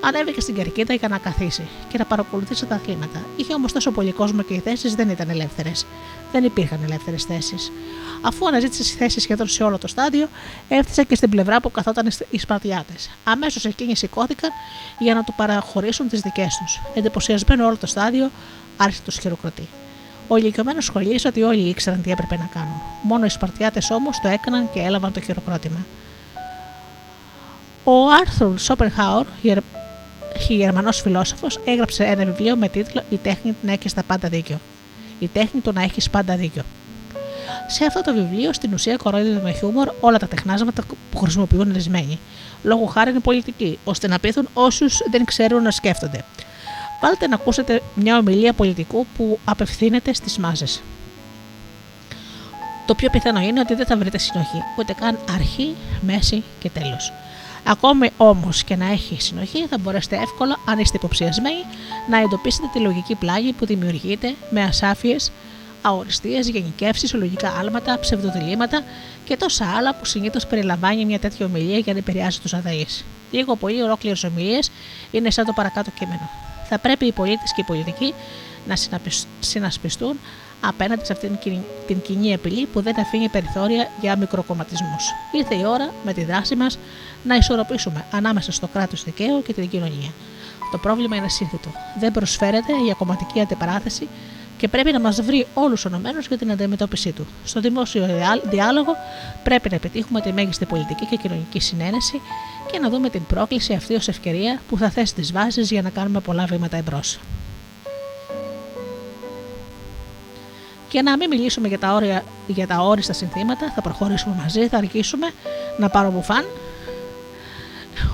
ανέβηκε 0.01 0.41
στην 0.41 0.55
κερκίδα 0.55 0.95
για 0.95 1.09
να 1.09 1.19
καθίσει 1.19 1.69
και 1.89 1.99
να 1.99 2.05
παρακολουθήσει 2.05 2.67
τα 2.67 2.75
αθλήματα. 2.75 3.25
Είχε 3.37 3.55
όμως 3.55 3.73
τόσο 3.73 3.91
πολύ 3.91 4.13
κόσμο 4.13 4.43
και 4.43 4.55
οι 4.55 4.59
θέσεις 4.59 4.95
δεν 4.95 5.09
ήταν 5.09 5.31
ελεύθερες. 5.31 5.87
Δεν 6.33 6.45
υπήρχαν 6.45 6.79
ελεύθερες 6.85 7.25
θέσεις. 7.25 7.73
Αφού 8.23 8.47
αναζήτησε 8.47 8.97
θέση 8.97 9.21
σχεδόν 9.21 9.49
σε 9.49 9.63
όλο 9.63 9.79
το 9.79 9.89
στάδιο, 9.89 10.29
έφτασε 10.69 11.05
και 11.05 11.15
στην 11.15 11.31
πλευρά 11.31 11.61
που 11.61 11.71
καθόταν 11.71 12.09
οι 12.31 12.39
Σπαρτιάτες. 12.39 13.11
Αμέσως 13.25 13.65
εκείνοι 13.65 13.97
σηκώθηκαν 13.97 14.51
για 14.99 15.15
να 15.15 15.25
του 15.25 15.35
παραχωρήσουν 15.37 16.09
τις 16.09 16.21
δικές 16.21 16.59
τους. 16.65 16.81
Εντυπωσιασμένο 16.95 17.67
όλο 17.67 17.77
το 17.77 17.87
στάδιο, 17.87 18.31
άρχισε 18.77 19.03
το 19.05 19.11
χειροκροτή. 19.11 19.69
Ο 20.29 20.37
ηλικιωμένος 20.37 20.85
σχολίασε 20.85 21.29
ότι 21.29 21.43
όλοι 21.43 21.69
ήξεραν 21.69 22.03
τι 22.03 22.11
έπρεπε 22.11 22.37
να 22.37 22.49
κάνουν. 22.55 22.81
Μόνο 23.03 23.25
οι 23.25 23.29
Σπαρτιάτες 23.29 23.91
όμως 23.91 24.21
το 24.21 24.29
έκαναν 24.29 24.71
και 24.73 24.81
έλαβαν 24.81 25.13
το 25.13 25.21
χειροκρότημα. 25.21 25.87
Ο 27.85 28.11
Άρθρουλ 28.21 28.57
Σόπερχάουρ, 28.57 29.27
Γερμανός 30.39 31.01
φιλόσοφος, 31.01 31.61
έγραψε 31.65 32.05
ένα 32.05 32.25
βιβλίο 32.25 32.57
με 32.57 32.69
τίτλο 32.69 33.03
Η 33.11 33.17
τέχνη 33.17 33.55
να 33.63 33.73
έχεις 33.73 33.95
τα 33.95 34.03
πάντα 34.03 34.29
δίκιο. 34.29 34.61
Η 35.19 35.29
τέχνη 35.29 35.61
του 35.61 35.73
να 35.73 35.83
έχεις 35.83 36.11
πάντα 36.11 36.37
δίκιο. 36.37 36.63
Σε 37.67 37.85
αυτό 37.85 38.01
το 38.01 38.15
βιβλίο, 38.15 38.53
στην 38.53 38.73
ουσία, 38.73 38.97
κοροϊδεύει 38.97 39.41
με 39.43 39.53
χιούμορ 39.53 39.91
όλα 40.01 40.19
τα 40.19 40.27
τεχνάσματα 40.27 40.83
που 41.11 41.19
χρησιμοποιούν 41.19 41.71
ορισμένοι. 41.71 42.19
Λόγω 42.63 42.87
χάρη 42.87 43.11
είναι 43.11 43.21
πολιτικοί, 43.21 43.79
ώστε 43.85 44.09
να 44.09 44.19
πείθουν 44.19 44.49
όσους 44.53 44.99
δεν 45.11 45.25
ξέρουν 45.25 45.63
να 45.63 45.71
σκέφτονται. 45.71 46.25
Βάλτε 47.01 47.27
να 47.27 47.35
ακούσετε 47.35 47.83
μια 47.95 48.19
ομιλία 48.19 48.53
πολιτικού 48.53 49.07
που 49.17 49.39
απευθύνεται 49.45 50.13
στις 50.15 50.39
μάζες. 50.39 50.83
Το 52.87 52.95
πιο 52.95 53.11
πιθανό 53.11 53.41
είναι 53.41 53.61
ότι 53.61 53.75
δεν 53.75 53.87
θα 53.87 53.97
βρείτε 53.97 54.19
συνοχή, 54.19 54.63
ούτε 54.79 54.93
καν 54.93 55.19
αρχή, 55.35 55.75
μέση 56.01 56.43
και 56.59 56.71
τέλος. 56.71 57.13
Ακόμη 57.71 58.11
όμως 58.17 58.65
και 58.65 58.77
να 58.77 58.87
έχει 58.91 59.21
συνοχή, 59.21 59.67
θα 59.67 59.79
μπορέσετε 59.79 60.17
εύκολα, 60.17 60.57
αν 60.65 60.79
είστε 60.79 60.97
υποψιασμένοι, 60.97 61.65
να 62.09 62.19
εντοπίσετε 62.19 62.67
τη 62.73 62.79
λογική 62.79 63.15
πλάγη 63.15 63.53
που 63.53 63.67
δημιουργείται 63.67 64.35
με 64.51 64.63
ασάφειες, 64.63 65.33
αοριστείε, 65.83 66.41
γενικεύσεις, 66.41 67.13
λογικά 67.15 67.53
άλματα, 67.59 67.99
ψευδοδιλήμματα 68.01 68.83
και 69.25 69.37
τόσα 69.37 69.65
άλλα 69.77 69.95
που 69.95 70.05
συνήθως 70.05 70.47
περιλαμβάνει 70.47 71.05
μια 71.05 71.19
τέτοια 71.19 71.47
ομιλία 71.47 71.79
για 71.79 71.93
να 71.93 71.99
επηρεάσει 71.99 72.41
τους 72.41 72.55
αδαεί. 72.55 72.87
Λίγο 73.31 73.57
πολύ 73.57 73.83
ολόκληρες 73.83 74.25
ομιλίες 74.25 74.71
είναι 75.11 75.31
σαν 75.31 75.45
το 75.45 75.53
παρακάτω 75.53 75.91
κείμενο. 75.99 76.31
Θα 76.69 76.79
πρέπει 76.79 77.07
οι 77.07 77.13
πολίτες 77.13 77.53
και 77.55 77.61
οι 77.61 77.65
πολιτικοί 77.65 78.15
να 78.67 78.75
συνασπιστούν 79.41 80.19
απέναντι 80.61 81.05
σε 81.05 81.13
αυτήν 81.13 81.39
την 81.87 82.03
κοινή 82.03 82.35
απειλή 82.35 82.67
που 82.67 82.81
δεν 82.81 83.01
αφήνει 83.01 83.29
περιθώρια 83.29 83.91
για 84.01 84.17
μικροκομματισμούς. 84.17 85.13
Ήρθε 85.33 85.55
η 85.55 85.65
ώρα 85.65 85.93
με 86.05 86.13
τη 86.13 86.25
δράση 86.25 86.57
μας 86.57 86.79
να 87.25 87.37
ισορροπήσουμε 87.37 88.05
ανάμεσα 88.11 88.53
στο 88.53 88.67
κράτος 88.67 89.05
δικαίου 89.05 89.43
και 89.43 89.53
την 89.53 89.69
κοινωνία. 89.69 90.11
Το 90.71 90.79
πρόβλημα 90.79 91.17
είναι 91.17 91.29
σύνθετο. 91.29 91.69
Δεν 91.99 92.13
προσφέρεται 92.13 92.83
για 92.85 92.95
κομματική 92.95 93.41
αντιπαράθεση 93.41 94.09
και 94.57 94.69
πρέπει 94.69 94.93
να 94.93 95.01
μας 95.01 95.23
βρει 95.23 95.47
όλους 95.55 95.85
ενωμένους 95.85 96.27
για 96.27 96.39
την 96.39 96.51
αντιμετώπιση 96.51 97.13
του. 97.13 97.27
Στο 97.45 97.61
δημόσιο 97.61 98.07
διάλογο 98.51 98.97
πρέπει 99.43 99.69
να 99.69 99.77
επιτύχουμε 99.77 100.21
τη 100.21 100.33
μέγιστη 100.33 100.65
πολιτική 100.65 101.07
και 101.07 101.17
κοινωνική 101.17 101.61
συνένεση 101.61 102.21
και 102.73 102.79
να 102.79 102.89
δούμε 102.89 103.11
την 103.11 103.27
πρόκληση 103.27 103.73
αυτή 103.73 103.95
ως 103.95 104.09
ευκαιρία 104.09 104.61
που 104.69 104.79
θα 104.79 104.91
θέσει 104.91 105.15
τις 105.15 105.33
βάσεις 105.33 105.71
για 105.71 105.83
να 105.83 105.91
κάνουμε 105.91 106.21
πολλά 106.21 106.45
βήματα 106.45 106.77
εμπρός. 106.77 107.19
Και 110.91 111.03
να 111.03 111.17
μην 111.17 111.29
μιλήσουμε 111.29 111.69
για 111.69 111.79
τα, 111.79 111.95
όρια, 111.95 112.25
για 112.47 112.67
τα 112.67 112.79
όριστα 112.81 113.13
συνθήματα, 113.13 113.73
θα 113.75 113.81
προχωρήσουμε 113.81 114.35
μαζί, 114.43 114.69
θα 114.69 114.77
αρχίσουμε 114.77 115.31
να 115.79 115.89
πάρω 115.89 116.11
μπουφάν. 116.11 116.45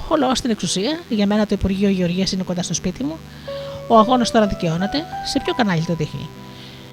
Όλο 0.08 0.34
στην 0.34 0.50
εξουσία, 0.50 1.00
για 1.08 1.26
μένα 1.26 1.46
το 1.46 1.54
Υπουργείο 1.54 1.88
Γεωργίας 1.88 2.32
είναι 2.32 2.42
κοντά 2.42 2.62
στο 2.62 2.74
σπίτι 2.74 3.04
μου. 3.04 3.18
Ο 3.88 3.98
αγώνας 3.98 4.30
τώρα 4.30 4.46
δικαιώνεται. 4.46 5.04
Σε 5.24 5.40
ποιο 5.44 5.54
κανάλι 5.54 5.84
το 5.84 5.94
δείχνει; 5.94 6.28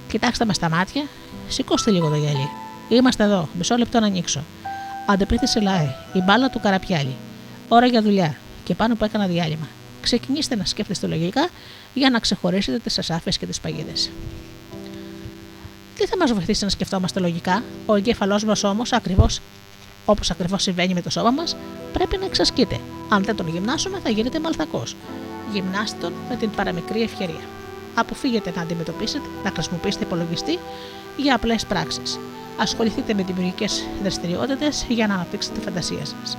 Κοιτάξτε 0.07 0.45
με 0.45 0.53
στα 0.53 0.69
μάτια, 0.69 1.03
σηκώστε 1.47 1.91
λίγο 1.91 2.09
το 2.09 2.15
γυαλί. 2.15 2.49
Είμαστε 2.89 3.23
εδώ, 3.23 3.47
μισό 3.57 3.77
λεπτό 3.77 3.99
να 3.99 4.05
ανοίξω. 4.05 4.43
Αντεπίθεση 5.07 5.59
ΛΑΕ, 5.59 5.95
η 6.13 6.19
μπάλα 6.19 6.49
του 6.49 6.59
καραπιάλι. 6.59 7.15
Ώρα 7.67 7.85
για 7.85 8.01
δουλειά 8.01 8.37
και 8.63 8.75
πάνω 8.75 8.95
που 8.95 9.03
έκανα 9.05 9.27
διάλειμμα. 9.27 9.67
Ξεκινήστε 10.01 10.55
να 10.55 10.65
σκέφτεστε 10.65 11.07
λογικά 11.07 11.49
για 11.93 12.09
να 12.09 12.19
ξεχωρίσετε 12.19 12.77
τις 12.77 12.99
ασάφειες 12.99 13.37
και 13.37 13.45
τις 13.45 13.59
παγίδες. 13.59 14.11
Τι 15.97 16.05
θα 16.05 16.17
μας 16.17 16.33
βοηθήσει 16.33 16.63
να 16.63 16.69
σκεφτόμαστε 16.69 17.19
λογικά, 17.19 17.63
ο 17.85 17.95
εγκέφαλός 17.95 18.43
μας 18.43 18.63
όμως, 18.63 18.93
ακριβώς 18.93 19.39
όπως 20.05 20.31
ακριβώς 20.31 20.63
συμβαίνει 20.63 20.93
με 20.93 21.01
το 21.01 21.09
σώμα 21.09 21.31
μας, 21.31 21.55
πρέπει 21.93 22.17
να 22.17 22.25
εξασκείται. 22.25 22.79
Αν 23.09 23.23
δεν 23.23 23.35
τον 23.35 23.47
γυμνάσουμε, 23.47 23.99
θα 24.03 24.09
γίνετε 24.09 24.39
μαλθακός. 24.39 24.95
Γυμνάστε 25.53 25.97
τον 26.01 26.13
με 26.29 26.35
την 26.35 26.49
παραμικρή 26.49 27.01
ευκαιρία. 27.01 27.43
Αποφύγετε 27.95 28.53
να 28.55 28.61
αντιμετωπίσετε, 28.61 29.27
να 29.43 29.51
χρησιμοποιήσετε 29.51 30.03
υπολογιστή 30.03 30.59
για 31.17 31.35
απλές 31.35 31.65
πράξεις. 31.65 32.19
Ασχοληθείτε 32.57 33.13
με 33.13 33.23
δημιουργικές 33.23 33.83
δραστηριότητες 34.01 34.85
για 34.89 35.07
να 35.07 35.13
αναπτύξετε 35.13 35.59
τη 35.59 35.65
φαντασία 35.65 36.05
σας. 36.05 36.37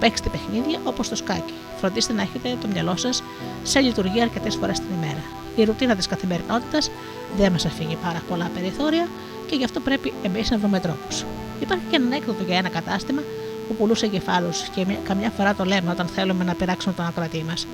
Παίξτε 0.00 0.28
παιχνίδια 0.28 0.80
όπως 0.84 1.08
το 1.08 1.16
σκάκι. 1.16 1.52
Φροντίστε 1.80 2.12
να 2.12 2.22
έχετε 2.22 2.56
το 2.60 2.68
μυαλό 2.72 2.96
σας 2.96 3.22
σε 3.62 3.80
λειτουργία 3.80 4.22
αρκετές 4.22 4.54
φορές 4.54 4.78
την 4.78 4.88
ημέρα. 4.96 5.22
Η 5.56 5.64
ρουτίνα 5.64 5.96
της 5.96 6.06
καθημερινότητας 6.06 6.90
δεν 7.36 7.52
μας 7.52 7.64
αφήνει 7.64 7.96
πάρα 8.02 8.22
πολλά 8.28 8.50
περιθώρια 8.54 9.08
και 9.46 9.56
γι' 9.56 9.64
αυτό 9.64 9.80
πρέπει 9.80 10.12
εμείς 10.22 10.50
να 10.50 10.58
βρούμε 10.58 10.80
τρόπους. 10.80 11.24
Υπάρχει 11.60 11.84
και 11.90 11.96
ένα 11.96 12.16
έκδοτο 12.16 12.42
για 12.46 12.58
ένα 12.58 12.68
κατάστημα 12.68 13.22
που 13.68 13.74
πουλούσε 13.74 14.06
εγκεφάλους 14.06 14.62
και 14.62 14.86
καμιά 15.04 15.30
φορά 15.30 15.54
το 15.54 15.64
λέμε 15.64 15.90
όταν 15.90 16.06
θέλουμε 16.06 16.44
να 16.44 16.54
πειράξουμε 16.54 16.94
τον 16.94 17.06
ακροατή 17.06 17.44
μας. 17.48 17.66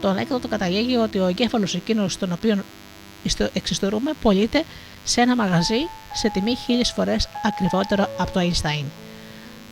Το 0.00 0.08
ανέκδοτο 0.08 0.48
καταγέγει 0.48 0.96
ότι 0.96 1.18
ο 1.18 1.26
εγκέφαλος 1.26 1.74
εκείνος 1.74 2.18
τον 2.18 2.32
οποίο 2.32 2.58
εξιστορούμε 3.52 4.12
πωλείται 4.22 4.64
σε 5.04 5.20
ένα 5.20 5.36
μαγαζί 5.36 5.88
σε 6.14 6.30
τιμή 6.30 6.56
χίλιες 6.56 6.90
φορές 6.90 7.28
ακριβότερο 7.44 8.08
από 8.18 8.32
το 8.32 8.40
Einstein. 8.40 8.84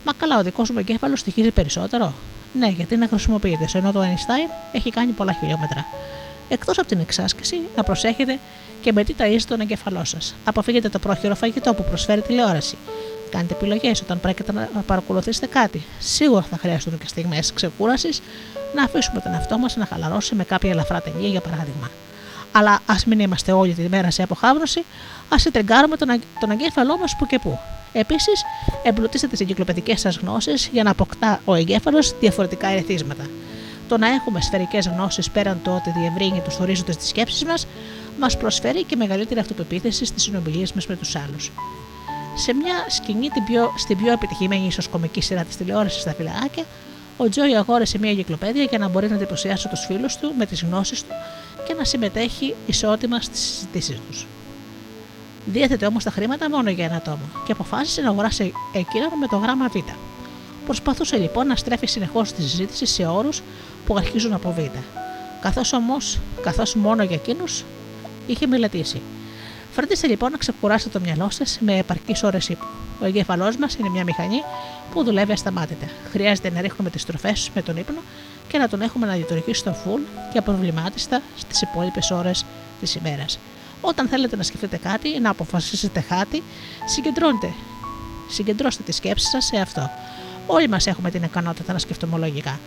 Μα 0.05 0.13
καλά, 0.13 0.39
ο 0.39 0.43
δικός 0.43 0.71
μου 0.71 0.79
εγκέφαλος 0.79 1.21
στοιχίζει 1.21 1.51
περισσότερο; 1.51 2.13
Ναι, 2.53 2.69
γιατί 2.69 2.97
να 2.97 3.09
χρησιμοποιείται, 3.09 3.69
ενώ 3.75 3.93
το 3.93 4.01
Einstein 4.01 4.51
έχει 4.73 4.91
κάνει 4.91 5.13
πολλά 5.13 5.33
χιλιόμετρα. 5.33 5.85
Εκτός 6.53 6.79
από 6.79 6.89
την 6.89 7.01
εξάσκηση, 7.01 7.61
να 7.77 7.83
προσέχετε 7.83 8.39
και 8.81 8.93
με 8.93 9.05
τι 9.05 9.15
ταΐζετε 9.19 9.49
τον 9.49 9.61
εγκεφαλό 9.61 10.05
σας. 10.05 10.35
Αποφύγετε 10.45 10.89
το 10.89 10.99
πρόχειρο 10.99 11.35
φαγητό 11.35 11.75
που 11.75 11.85
προσφέρει 11.85 12.21
τηλεόραση. 12.21 12.77
Κάντε 13.31 13.55
επιλογές 13.55 14.01
όταν 14.01 14.21
πρέπει 14.21 14.45
να 14.53 14.81
παρακολουθήσετε 14.87 15.47
κάτι. 15.47 15.83
Σίγουρα 15.99 16.43
θα 16.43 16.57
χρειαστούν 16.57 16.99
και 16.99 17.07
στιγμές 17.07 17.53
ξεκούρασης 17.53 18.23
να 18.75 18.83
αφήσουμε 18.83 19.21
τον 19.21 19.33
εαυτό 19.33 19.59
μας 19.59 19.77
να 19.77 19.87
χαλαρώσει 19.87 20.35
με 20.35 20.45
κάποια 20.45 20.71
ελαφρά 20.71 21.01
ταινία, 21.01 21.29
για 21.29 21.41
παράδειγμα. 21.41 21.91
Αλλά 22.53 22.81
ας 22.87 23.05
μην 23.05 23.21
είμαστε 23.21 23.53
όλη 23.53 23.73
τη 23.75 23.89
μέρα 23.89 24.11
σε 24.11 24.23
αποχάβρωση, 24.23 24.85
ας 25.29 25.43
συντριγκάρουμε 25.43 25.97
τον, 25.97 26.09
τον 26.41 26.51
εγκέφαλό 26.51 26.99
μας 26.99 27.17
που 27.19 27.27
και 27.27 27.39
που. 27.39 27.59
Επίσης, 27.93 28.43
εμπλουτίστε 28.83 29.27
τις 29.27 29.41
εγκυκλοπαιδικές 29.41 30.01
σας 30.01 30.17
γνώσεις 30.17 30.69
για 30.73 30.83
να 30.83 30.91
αποκτά 30.91 31.41
ο 31.45 31.55
εγκέφαλος 31.55 32.19
διαφορετικά 32.21 32.69
ερεθίσματα. 32.69 33.25
Το 33.93 33.99
να 33.99 34.09
έχουμε 34.09 34.41
σφαιρικές 34.41 34.89
γνώσεις 34.89 35.31
πέραν 35.31 35.61
το 35.63 35.75
ότι 35.75 35.91
διευρύνει 35.91 36.41
τους 36.41 36.59
ορίζοντε 36.59 36.93
τη 36.93 37.07
σκέψη 37.07 37.45
μας, 37.45 37.67
μας 38.21 38.37
προσφέρει 38.37 38.85
και 38.85 38.97
μεγαλύτερη 38.97 39.41
αυτοπεποίθηση 39.41 40.05
στις 40.05 40.23
συνομιλίες 40.23 40.73
μας 40.73 40.87
με 40.87 40.97
τους 40.97 41.17
άλλους. 41.17 41.53
Σε 42.35 42.55
μια 42.55 42.75
σκηνή 42.89 43.29
την 43.29 43.45
πιο, 43.45 43.73
στην 43.77 43.97
πιο 43.97 44.13
επιτυχημένη 44.13 44.67
ίσως 44.67 44.89
κομική 44.89 45.21
σειρά 45.21 45.45
της 45.45 45.57
τηλεόρασης 45.57 46.01
στα 46.01 46.15
φυλάκια, 46.15 46.65
ο 47.17 47.29
Τζόι 47.29 47.57
αγόρασε 47.57 47.99
μια 47.99 48.11
εγκυκλοπαίδεια 48.11 48.63
για 48.63 48.79
να 48.79 48.89
μπορεί 48.89 49.09
να 49.09 49.15
εντυπωσιάσει 49.15 49.69
τους 49.69 49.85
φίλους 49.87 50.17
του 50.17 50.33
με 50.39 50.47
τις 50.47 50.63
γνώσεις 50.63 51.03
του 51.03 51.13
και 51.67 51.75
να 51.75 51.85
συμμετέχει 51.85 52.55
ισότιμα 52.67 53.21
στις 53.21 53.41
συζητήσεις 53.41 54.01
τους. 54.11 54.27
Διέθετε 55.47 55.87
όμως 55.87 56.05
τα 56.05 56.11
χρήματα 56.11 56.51
μόνο 56.51 56.71
για 56.71 56.85
ένα 56.85 57.01
τόμο 57.01 57.29
και 57.47 57.53
αποφάσισε 57.53 58.01
να 58.01 58.09
αγοράσει 58.09 58.53
εκείνον 58.73 59.19
με 59.21 59.27
το 59.27 59.37
γράμμα 59.37 59.69
Β. 59.69 59.77
Προσπαθούσε 60.65 61.17
λοιπόν 61.17 61.47
να 61.47 61.57
στρέφει 61.57 61.87
συνεχώς 61.87 62.33
τη 62.33 62.43
συζήτηση 62.43 62.87
σε 62.87 63.07
όρους 63.07 63.43
που 63.87 63.97
αρχίζουν 63.97 64.33
από 64.33 64.53
Β. 64.53 64.59
Καθώς 65.41 65.73
όμως, 65.73 66.19
καθώς 66.43 66.75
μόνο 66.75 67.03
για 67.03 67.17
εκείνους 67.17 67.65
είχε 68.27 68.47
μελετήσει. 68.47 69.01
Φροντίστε 69.73 70.07
λοιπόν 70.07 70.31
να 70.31 70.37
ξεκουράσετε 70.37 70.99
το 70.99 71.05
μυαλό 71.05 71.31
σας 71.31 71.59
με 71.61 71.79
επαρκείς 71.79 72.23
ώρες 72.23 72.49
ύπνου. 72.49 72.69
Ο 73.01 73.05
εγκέφαλός 73.05 73.57
μας 73.57 73.75
είναι 73.75 73.89
μια 73.89 74.05
μηχανή 74.05 74.43
που 74.93 75.05
δουλεύει 75.05 75.33
ασταμάτητα. 75.33 75.87
Χρειάζεται 76.11 76.51
να 76.51 76.61
ρίχνουμε 76.61 76.91
τις 76.91 77.05
τροφές 77.05 77.51
με 77.55 77.63
τον 77.63 77.77
ύπνο 77.77 78.01
και 78.49 78.59
να 78.59 78.69
τον 78.69 78.83
έχουμε 78.83 79.07
να 79.07 79.15
λειτουργήσει 79.15 79.61
στο 79.61 79.77
full 79.85 80.01
και 80.33 80.39
απροβλημάτιστα 80.39 81.23
στις 81.39 81.63
υπόλοιπες 81.63 82.11
ώρες 82.11 82.45
της 82.81 82.95
ημέρας. 82.95 83.39
Όταν 83.81 84.09
θέλετε 84.09 84.37
να 84.37 84.43
σκεφτείτε 84.43 84.77
κάτι, 84.77 85.21
να 85.21 85.31
αποφασίσετε 85.31 86.05
κάτι, 86.09 86.43
συγκεντρώνετε. 86.85 87.53
Συγκεντρώστε 88.29 88.83
τη 88.83 88.93
σκέψη 88.93 89.27
σας 89.27 89.45
σε 89.45 89.57
αυτό. 89.57 89.91
Όλοι 90.47 90.69
μας 90.69 90.87
έχουμε 90.87 91.11
την 91.11 91.23
ικανότητα 91.23 91.73
να 91.73 91.79
σκεφτούμε 91.79 92.19
λογικά. 92.19 92.59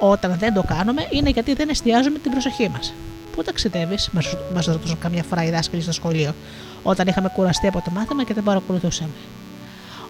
Όταν 0.00 0.36
δεν 0.38 0.54
το 0.54 0.62
κάνουμε, 0.62 1.06
είναι 1.10 1.30
γιατί 1.30 1.54
δεν 1.54 1.68
εστιάζουμε 1.68 2.18
την 2.18 2.30
προσοχή 2.30 2.68
μας. 2.68 2.92
Πού 3.36 3.42
ταξιδεύεις, 3.42 4.10
μας 4.54 4.66
ρωτούσαν 4.66 4.98
καμιά 4.98 5.22
φορά 5.22 5.44
οι 5.44 5.50
δάσκαλοι 5.50 5.82
στο 5.82 5.92
σχολείο, 5.92 6.34
όταν 6.82 7.06
είχαμε 7.06 7.28
κουραστεί 7.28 7.66
από 7.66 7.82
το 7.84 7.90
μάθημα 7.90 8.24
και 8.24 8.34
δεν 8.34 8.42
παρακολουθούσαμε. 8.42 9.10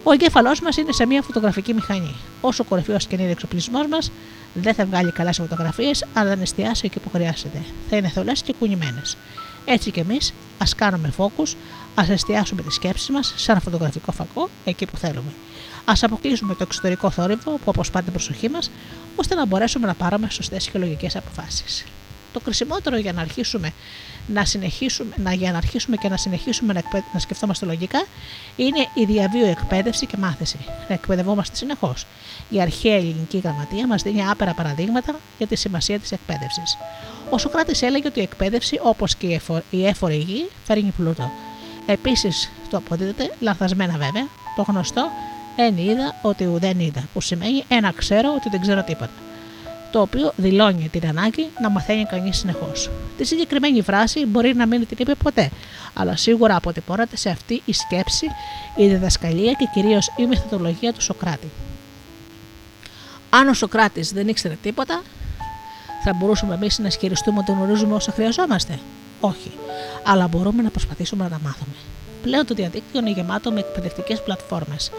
Ο 0.03 0.11
εγκέφαλός 0.11 0.61
μας 0.61 0.77
είναι 0.77 0.91
σε 0.91 1.05
μια 1.05 1.21
φωτογραφική 1.21 1.73
μηχανή. 1.73 2.15
Όσο 2.41 2.63
κορυφαίος 2.63 3.07
και 3.07 3.15
είναι 3.15 3.27
ο 3.27 3.29
εξοπλισμός 3.29 3.87
μας, 3.87 4.11
δεν 4.53 4.73
θα 4.73 4.85
βγάλει 4.85 5.11
καλά 5.11 5.33
φωτογραφίες, 5.33 6.05
αλλά 6.13 6.29
δεν 6.29 6.41
εστιάσει 6.41 6.81
εκεί 6.85 6.99
που 6.99 7.09
χρειάζεται. 7.09 7.61
Θα 7.89 7.95
είναι 7.97 8.07
θολές 8.07 8.41
και 8.41 8.53
κουνημένες. 8.59 9.17
Έτσι 9.65 9.91
κι 9.91 9.99
εμείς, 9.99 10.33
ας 10.57 10.75
κάνουμε 10.75 11.09
φόκου, 11.09 11.43
ας 11.95 12.09
εστιάσουμε 12.09 12.61
τις 12.61 12.73
σκέψεις 12.73 13.09
μας 13.09 13.33
σε 13.35 13.51
ένα 13.51 13.59
φωτογραφικό 13.59 14.11
φακό 14.11 14.49
εκεί 14.65 14.85
που 14.85 14.97
θέλουμε. 14.97 15.31
Α 15.85 15.93
αποκλείσουμε 16.01 16.53
το 16.53 16.63
εξωτερικό 16.63 17.09
θόρυβο 17.09 17.51
που 17.51 17.71
αποσπά 17.71 18.01
την 18.01 18.11
προσοχή 18.11 18.49
μας, 18.49 18.71
ώστε 19.15 19.35
να 19.35 19.45
μπορέσουμε 19.45 19.87
να 19.87 19.93
πάρουμε 19.93 20.29
σωστές 20.29 20.69
και 20.69 20.79
λογικέ 20.79 21.07
αποφάσεις. 21.15 21.85
Το 22.33 22.39
χρησιμότερο 22.43 22.97
για 22.97 23.13
να 23.13 23.21
αρχίσουμε 23.21 23.71
να 24.27 24.45
συνεχίσουμε, 24.45 25.13
να, 25.17 25.33
για 25.33 25.51
να 25.51 25.57
αρχίσουμε 25.57 25.95
και 25.95 26.09
να 26.09 26.17
συνεχίσουμε 26.17 26.73
να, 26.73 26.79
εκπαιδε, 26.79 27.05
να 27.13 27.19
σκεφτόμαστε 27.19 27.65
λογικά 27.65 28.05
είναι 28.55 28.87
η 28.93 29.05
διαβίω 29.05 29.45
εκπαίδευση 29.45 30.05
και 30.05 30.17
μάθηση. 30.17 30.57
Να 30.87 30.93
εκπαιδευόμαστε 30.93 31.55
συνεχώς. 31.55 32.05
Η 32.49 32.61
αρχαία 32.61 32.95
ελληνική 32.95 33.37
γραμματεία 33.37 33.87
μας 33.87 34.01
δίνει 34.01 34.25
άπερα 34.25 34.53
παραδείγματα 34.53 35.15
για 35.37 35.47
τη 35.47 35.55
σημασία 35.55 35.99
της 35.99 36.11
εκπαίδευσης. 36.11 36.77
Ο 37.29 37.37
Σοκράτη 37.37 37.85
έλεγε 37.85 38.07
ότι 38.07 38.19
η 38.19 38.23
εκπαίδευση, 38.23 38.79
όπως 38.81 39.15
και 39.15 39.41
η 39.69 39.85
έφορη 39.85 40.17
γη, 40.17 40.49
φέρνει 40.63 40.93
πλούτο. 40.97 41.31
Επίσης, 41.85 42.51
το 42.69 42.77
αποδίδεται, 42.77 43.33
λανθασμένα 43.39 43.97
βέβαια, 43.97 44.27
το 44.55 44.61
γνωστό 44.67 45.09
εν 45.55 45.77
είδα 45.77 46.15
ότι 46.21 46.45
ουδέν 46.45 46.79
είδα, 46.79 47.03
που 47.13 47.21
σημαίνει 47.21 47.63
ένα 47.67 47.91
ξέρω 47.91 48.33
ότι 48.35 48.49
δεν 48.49 48.61
ξέρω 48.61 48.83
τίποτα 48.83 49.11
το 49.93 50.01
οποίο 50.01 50.33
δηλώνει 50.35 50.89
την 50.89 51.07
ανάγκη 51.07 51.47
να 51.61 51.69
μαθαίνει 51.69 52.05
κανείς 52.05 52.37
συνεχώς. 52.37 52.91
Τη 53.17 53.23
συγκεκριμένη 53.23 53.81
φράση 53.81 54.25
μπορεί 54.25 54.55
να 54.55 54.65
μην 54.65 54.87
την 54.87 54.97
είπε 54.99 55.15
ποτέ, 55.15 55.49
αλλά 55.93 56.15
σίγουρα 56.15 56.55
αποτυπώνεται 56.55 57.17
σε 57.17 57.29
αυτή 57.29 57.61
η 57.65 57.73
σκέψη, 57.73 58.25
η 58.75 58.87
διδασκαλία 58.87 59.51
και 59.51 59.69
κυρίως 59.73 60.11
η 60.15 60.25
μεθοδολογία 60.25 60.93
του 60.93 61.01
Σοκράτη. 61.01 61.47
Αν 63.29 63.47
ο 63.47 63.53
Σοκράτης 63.53 64.13
δεν 64.13 64.27
ήξερε 64.27 64.57
τίποτα, 64.61 65.01
θα 66.03 66.13
μπορούσαμε 66.13 66.53
εμείς 66.53 66.79
να 66.79 66.87
ισχυριστούμε 66.87 67.39
ότι 67.39 67.51
γνωρίζουμε 67.51 67.93
όσα 67.95 68.11
χρειαζόμαστε. 68.11 68.79
Όχι, 69.25 69.51
αλλά 70.03 70.27
μπορούμε 70.27 70.61
να 70.61 70.69
προσπαθήσουμε 70.69 71.23
να 71.23 71.29
τα 71.29 71.39
μάθουμε. 71.43 71.75
Πλέον 72.23 72.45
το 72.45 72.53
διαδίκτυο 72.53 72.99
είναι 72.99 73.09
γεμάτο 73.09 73.51
με 73.51 73.59
εκπαιδευτικές 73.59 74.21
πλατφόρμες 74.21 74.91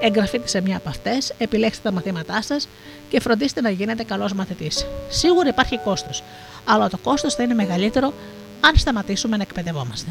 εγγραφείτε 0.00 0.48
σε 0.48 0.60
μια 0.60 0.76
από 0.76 0.88
αυτές, 0.88 1.32
επιλέξτε 1.38 1.88
τα 1.88 1.94
μαθήματά 1.94 2.42
σας 2.42 2.68
και 3.08 3.20
φροντίστε 3.20 3.60
να 3.60 3.70
γίνετε 3.70 4.02
καλός 4.02 4.32
μαθητής. 4.32 4.86
Σίγουρα 5.08 5.48
υπάρχει 5.48 5.78
κόστος, 5.78 6.22
αλλά 6.64 6.88
το 6.88 6.96
κόστος 6.96 7.34
θα 7.34 7.42
είναι 7.42 7.54
μεγαλύτερο 7.54 8.12
αν 8.60 8.76
σταματήσουμε 8.76 9.36
να 9.36 9.42
εκπαιδευόμαστε. 9.42 10.10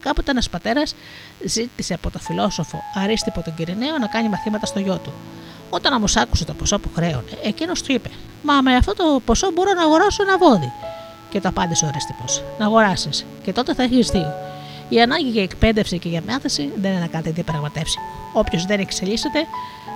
Κάποτε 0.00 0.30
ένας 0.30 0.48
πατέρας 0.50 0.94
ζήτησε 1.44 1.94
από 1.94 2.10
τον 2.10 2.20
φιλόσοφο 2.20 2.82
Αρίστιπο 2.94 3.42
τον 3.42 3.54
Κυριναίο 3.54 3.98
να 3.98 4.06
κάνει 4.06 4.28
μαθήματα 4.28 4.66
στο 4.66 4.78
γιο 4.78 4.96
του. 5.04 5.12
Όταν 5.70 5.92
όμως 5.92 6.16
άκουσε 6.16 6.44
το 6.44 6.54
ποσό 6.54 6.78
που 6.78 6.90
χρέωνε, 6.94 7.38
εκείνος 7.42 7.82
του 7.82 7.92
είπε: 7.92 8.10
Μα 8.42 8.62
με 8.62 8.76
αυτό 8.76 8.94
το 8.94 9.20
ποσό 9.24 9.50
μπορώ 9.50 9.72
να 9.72 9.82
αγοράσω 9.82 10.22
ένα 10.22 10.38
βόδι. 10.38 10.72
Και 11.32 11.40
το 11.40 11.48
απάντησε 11.48 11.84
ο 11.84 11.88
Αρίστιπο: 11.88 12.24
Να 12.58 12.64
αγοράσεις, 12.64 13.24
και 13.42 13.52
τότε 13.52 13.74
θα 13.74 13.82
έχει 13.82 14.00
δύο. 14.00 14.32
Η 14.88 15.00
ανάγκη 15.00 15.28
για 15.28 15.42
εκπαίδευση 15.42 15.98
και 15.98 16.08
για 16.08 16.22
μάθηση 16.28 16.72
δεν 16.80 16.92
είναι 16.92 17.06
κάτι 17.06 17.30
διαπραγματεύσιμο. 17.30 18.04
Όποιος 18.32 18.64
δεν 18.66 18.80
εξελίσσεται 18.80 19.38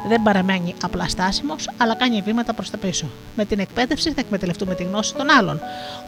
δεν 0.09 0.23
παραμένει 0.23 0.75
απλά 0.83 1.09
στάσιμος, 1.09 1.71
αλλά 1.77 1.95
κάνει 1.95 2.21
βήματα 2.21 2.53
προς 2.53 2.71
τα 2.71 2.77
πίσω. 2.77 3.07
Με 3.37 3.45
την 3.45 3.59
εκπαίδευση 3.59 4.13
θα 4.13 4.21
εκμεταλλευτούμε 4.21 4.75
τη 4.75 4.83
γνώση 4.83 5.15
των 5.15 5.31
άλλων, 5.31 5.61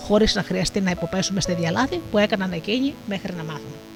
χωρίς 0.07 0.35
να 0.35 0.43
χρειαστεί 0.43 0.81
να 0.81 0.91
υποπέσουμε 0.91 1.41
στη 1.41 1.53
διαλάδη 1.53 2.01
που 2.11 2.19
έκαναν 2.19 2.53
εκείνοι 2.53 2.95
μέχρι 3.07 3.35
να 3.37 3.43
μάθουν. 3.43 3.88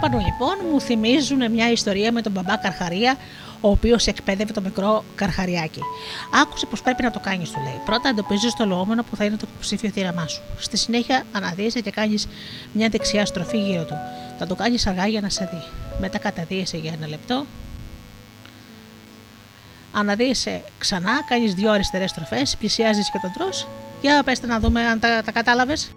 Παραπάνω 0.00 0.24
λοιπόν 0.24 0.56
μου 0.72 0.80
θυμίζουν 0.80 1.50
μια 1.50 1.70
ιστορία 1.70 2.12
με 2.12 2.22
τον 2.22 2.32
μπαμπά 2.32 2.56
Καρχαρία, 2.56 3.16
ο 3.60 3.70
οποίος 3.70 4.06
εκπαίδευε 4.06 4.52
το 4.52 4.60
μικρό 4.60 5.04
Καρχαριάκι. 5.14 5.80
Άκουσε 6.42 6.66
πως 6.66 6.82
πρέπει 6.82 7.02
να 7.02 7.10
το 7.10 7.20
κάνεις, 7.20 7.50
του 7.50 7.60
λέει. 7.62 7.80
Πρώτα 7.84 8.08
εντοπίζεις 8.08 8.54
το 8.54 8.66
λοόμενο 8.66 9.02
που 9.02 9.16
θα 9.16 9.24
είναι 9.24 9.36
το 9.36 9.46
υποψήφιο 9.52 9.90
θύραμά 9.90 10.26
σου. 10.26 10.40
Στη 10.58 10.76
συνέχεια 10.76 11.22
αναδύεσαι 11.32 11.80
και 11.80 11.90
κάνεις 11.90 12.28
μια 12.72 12.88
δεξιά 12.88 13.26
στροφή 13.26 13.58
γύρω 13.58 13.84
του. 13.84 13.94
Θα 14.38 14.46
το 14.46 14.54
κάνεις 14.54 14.86
αργά 14.86 15.06
για 15.06 15.20
να 15.20 15.28
σε 15.28 15.48
δει. 15.52 15.62
Μετά 16.00 16.18
καταδύεσαι 16.18 16.76
για 16.76 16.92
ένα 16.92 17.08
λεπτό. 17.08 17.46
Αναδύεσαι 19.92 20.62
ξανά, 20.78 21.22
κάνεις 21.28 21.54
δύο 21.54 21.70
αριστερές 21.70 22.10
στροφές, 22.10 22.56
πλησιάζεις 22.56 23.10
και 23.10 23.18
τον 23.22 23.32
τρώ. 23.32 23.48
Για 24.00 24.22
πέστε 24.22 24.46
να 24.46 24.58
δούμε 24.58 24.80
αν 24.80 25.00
τα, 25.00 25.22
τα 25.24 25.32
κατάλαβες. 25.32 25.90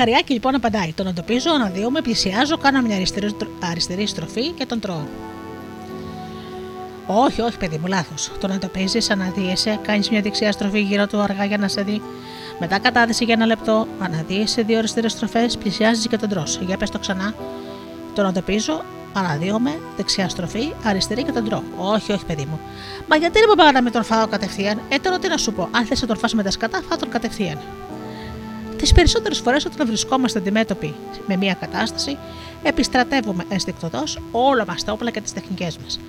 Το 0.00 0.06
καρχαριάκι 0.06 0.32
λοιπόν 0.32 0.54
απαντάει: 0.54 0.92
Τον 0.92 1.06
εντοπίζω, 1.06 1.50
αναδύομαι, 1.50 2.00
πλησιάζω, 2.00 2.56
κάνω 2.56 2.80
μια 2.80 2.96
αριστερή, 2.96 3.36
αριστερή 3.70 4.06
στροφή 4.06 4.50
και 4.50 4.66
τον 4.66 4.80
τρώω. 4.80 5.06
Όχι, 7.06 7.40
όχι, 7.40 7.56
παιδί 7.56 7.78
μου, 7.78 7.86
λάθος. 7.86 8.30
Τον 8.40 8.50
εντοπίζεις, 8.50 9.10
αναδύεσαι, 9.10 9.78
κάνεις 9.82 10.10
μια 10.10 10.20
δεξιά 10.20 10.52
στροφή 10.52 10.80
γύρω 10.80 11.06
του 11.06 11.20
αργά 11.20 11.44
για 11.44 11.58
να 11.58 11.68
σε 11.68 11.82
δει. 11.82 12.02
Μετά 12.60 12.78
κατάδυση 12.78 13.24
για 13.24 13.34
ένα 13.34 13.46
λεπτό, 13.46 13.86
αναδύεσαι 13.98 14.62
δύο 14.62 14.78
αριστερές 14.78 15.12
στροφές, 15.12 15.56
πλησιάζεις 15.56 16.08
και 16.08 16.16
τον 16.16 16.28
τρώ. 16.28 16.42
Για 16.60 16.76
πες 16.76 16.90
το 16.90 16.98
ξανά. 16.98 17.34
Τον 18.14 18.26
εντοπίζω, 18.26 18.82
αναδύομαι, 19.12 19.80
δεξιά 19.96 20.28
στροφή, 20.28 20.72
αριστερή 20.84 21.22
και 21.22 21.32
τον 21.32 21.44
τρώω. 21.44 21.62
Όχι, 21.76 22.12
όχι, 22.12 22.24
παιδί 22.24 22.44
μου. 22.50 22.60
Μα 23.08 23.16
γιατί 23.16 23.38
δεν 23.38 23.56
πάω 23.56 23.70
να 23.70 23.82
με 23.82 23.90
τον 23.90 24.04
φάω 24.04 24.26
κατευθείαν; 24.26 24.80
Ε, 24.88 24.98
τώρα 24.98 25.18
τι 25.18 25.28
να 25.28 25.36
σου 25.36 25.52
πω, 25.52 25.68
αν 25.70 25.84
θες 25.84 26.00
να 26.00 26.06
τον 26.06 26.18
φας 26.18 26.34
με 26.34 26.42
τα 26.42 26.50
σκατά, 26.50 26.80
φά 26.88 26.96
τον 26.96 27.08
κατευθείαν. 27.08 27.58
Τις 28.80 28.92
περισσότερες 28.92 29.38
φορές 29.38 29.64
όταν 29.64 29.86
βρισκόμαστε 29.86 30.38
αντιμέτωποι 30.38 30.94
με 31.26 31.36
μια 31.36 31.54
κατάσταση, 31.54 32.18
επιστρατεύουμε 32.62 33.44
ενστικτοδός 33.48 34.18
όλα 34.30 34.66
μας 34.66 34.84
τα 34.84 34.92
όπλα 34.92 35.10
και 35.10 35.20
τις 35.20 35.32
τεχνικές 35.32 35.78
μας. 35.78 36.00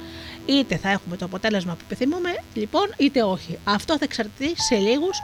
Είτε 0.46 0.78
θα 0.78 0.90
έχουμε 0.90 1.18
το 1.18 1.26
αποτέλεσμα 1.26 1.74
που 1.74 1.80
επιθυμούμε, 1.84 2.30
λοιπόν, 2.54 2.94
είτε 2.98 3.24
όχι. 3.24 3.58
Αυτό 3.64 3.98
θα 3.98 4.04
εξαρτηθεί 4.04 4.62
σε 4.62 4.76
λίγους 4.76 5.22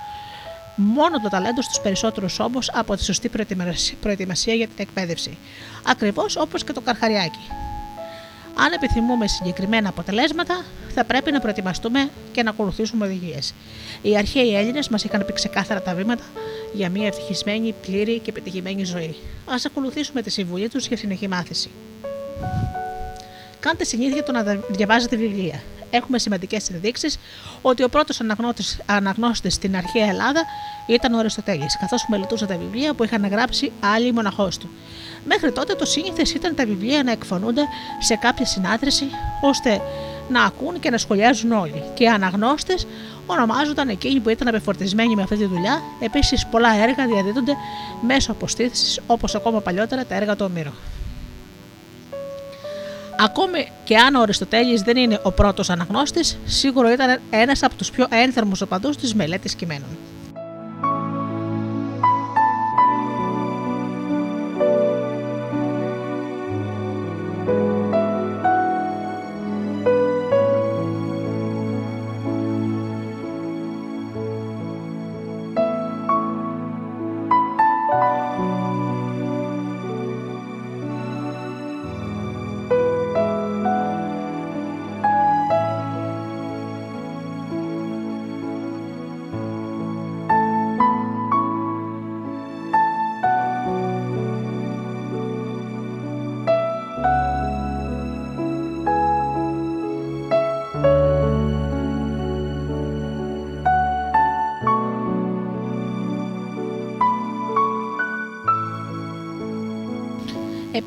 μόνο 0.76 1.22
το 1.22 1.30
ταλέντο 1.30 1.62
στους 1.62 1.80
περισσότερους 1.80 2.40
όμως 2.40 2.72
από 2.74 2.96
τη 2.96 3.04
σωστή 3.04 3.30
προετοιμασία 4.02 4.54
για 4.54 4.68
την 4.68 4.76
εκπαίδευση. 4.78 5.38
Ακριβώς 5.86 6.36
όπως 6.36 6.64
και 6.64 6.74
το 6.74 6.82
καρχαριάκι. 6.82 7.48
Αν 8.60 8.72
επιθυμούμε 8.72 9.28
συγκεκριμένα 9.28 9.90
αποτελέσματα, 9.90 10.66
θα 10.94 11.06
πρέπει 11.06 11.32
να 11.32 11.40
προετοιμαστούμε 11.40 12.10
και 12.32 12.44
να 12.44 12.50
ακολουθήσουμε 12.50 13.06
οδηγίες. 13.06 13.54
Οι 14.02 14.18
αρχαίοι 14.18 14.56
Έλληνες 14.56 14.90
μας 14.90 15.04
είχαν 15.04 15.26
πει 15.26 15.34
ξεκάθαρα 15.34 15.82
τα 15.82 15.94
βήματα 15.96 16.24
για 16.74 16.90
μια 16.90 17.08
ευτυχισμένη, 17.08 17.76
πλήρη 17.82 18.20
και 18.20 18.30
επιτυχημένη 18.30 18.84
ζωή. 18.84 19.16
Α 19.46 19.56
ακολουθήσουμε 19.66 20.22
τη 20.22 20.30
συμβουλή 20.30 20.70
τους 20.70 20.88
για 20.88 20.98
συνεχή 20.98 21.28
μάθηση. 21.28 21.70
Κάντε 23.60 23.84
συνήθεια 23.84 24.24
το 24.24 24.32
να 24.32 24.44
διαβάζετε 24.70 25.16
βιβλία. 25.16 25.62
Έχουμε 25.90 26.20
σημαντικές 26.20 26.70
ενδείξεις 26.70 27.20
ότι 27.62 27.84
ο 27.84 27.90
πρώτος 27.90 28.22
αναγνώστης 28.86 29.54
στην 29.54 29.76
αρχαία 29.76 30.06
Ελλάδα 30.06 30.44
ήταν 30.88 31.14
ο 31.14 31.18
Αριστοτέλης, 31.18 31.78
καθώς 31.80 32.06
μελετούσε 32.10 32.46
τα 32.46 32.58
βιβλία 32.58 32.94
που 32.94 33.04
είχαν 33.04 33.28
γράψει 33.28 33.72
άλλοι 33.80 34.14
μοναχός 34.14 34.58
του. 34.58 34.70
Μέχρι 35.26 35.52
τότε 35.52 35.74
το 35.74 35.86
σύνηθες 35.86 36.34
ήταν 36.34 36.56
τα 36.56 36.66
βιβλία 36.66 37.04
να 37.04 37.12
εκφωνούνται 37.12 37.62
σε 38.00 38.16
κάποια 38.16 38.46
συνάδρηση 38.46 39.06
ώστε 39.42 39.82
να 40.30 40.44
ακούν 40.44 40.80
και 40.80 40.90
να 40.90 40.98
σχολιάζουν 40.98 41.52
όλοι. 41.52 41.84
Και 41.94 42.04
οι 42.04 42.08
αναγνώστες 42.08 42.88
ονομάζονταν 43.26 43.90
εκείνοι 43.90 44.20
που 44.20 44.30
ήταν 44.30 44.48
απεφορτισμένοι 44.48 45.16
με 45.16 45.22
αυτή 45.22 45.38
τη 45.38 45.46
δουλειά. 45.46 45.82
Επίσης, 46.00 46.46
πολλά 46.46 46.74
έργα 46.76 47.06
διαδίδονται 47.06 47.54
μέσω 48.02 48.32
αποστήθησης, 48.32 49.00
όπως 49.08 49.36
ακόμα 49.36 49.62
παλιότερα 49.62 50.06
τα 50.06 50.16
έργα 50.16 50.36
του 50.36 50.46
Ομήρου. 50.50 50.72
Ακόμη 53.20 53.72
και 53.84 53.98
αν 53.98 54.16
ο 54.16 54.22
Αριστοτέλης 54.22 54.82
δεν 54.82 54.98
είναι 54.98 55.20
ο 55.24 55.32
πρώτος 55.32 55.70
αναγνώστης, 55.70 56.38
σίγουρο 56.46 56.90
ήταν 56.92 57.20
ένας 57.30 57.64
από 57.64 57.76
τους 57.76 57.92
πιο 57.92 58.08
ένθερμους 58.10 58.62
οπαδούς 58.62 58.98
της 58.98 59.14
μελέτης 59.14 59.56
κειμένων. 59.56 59.90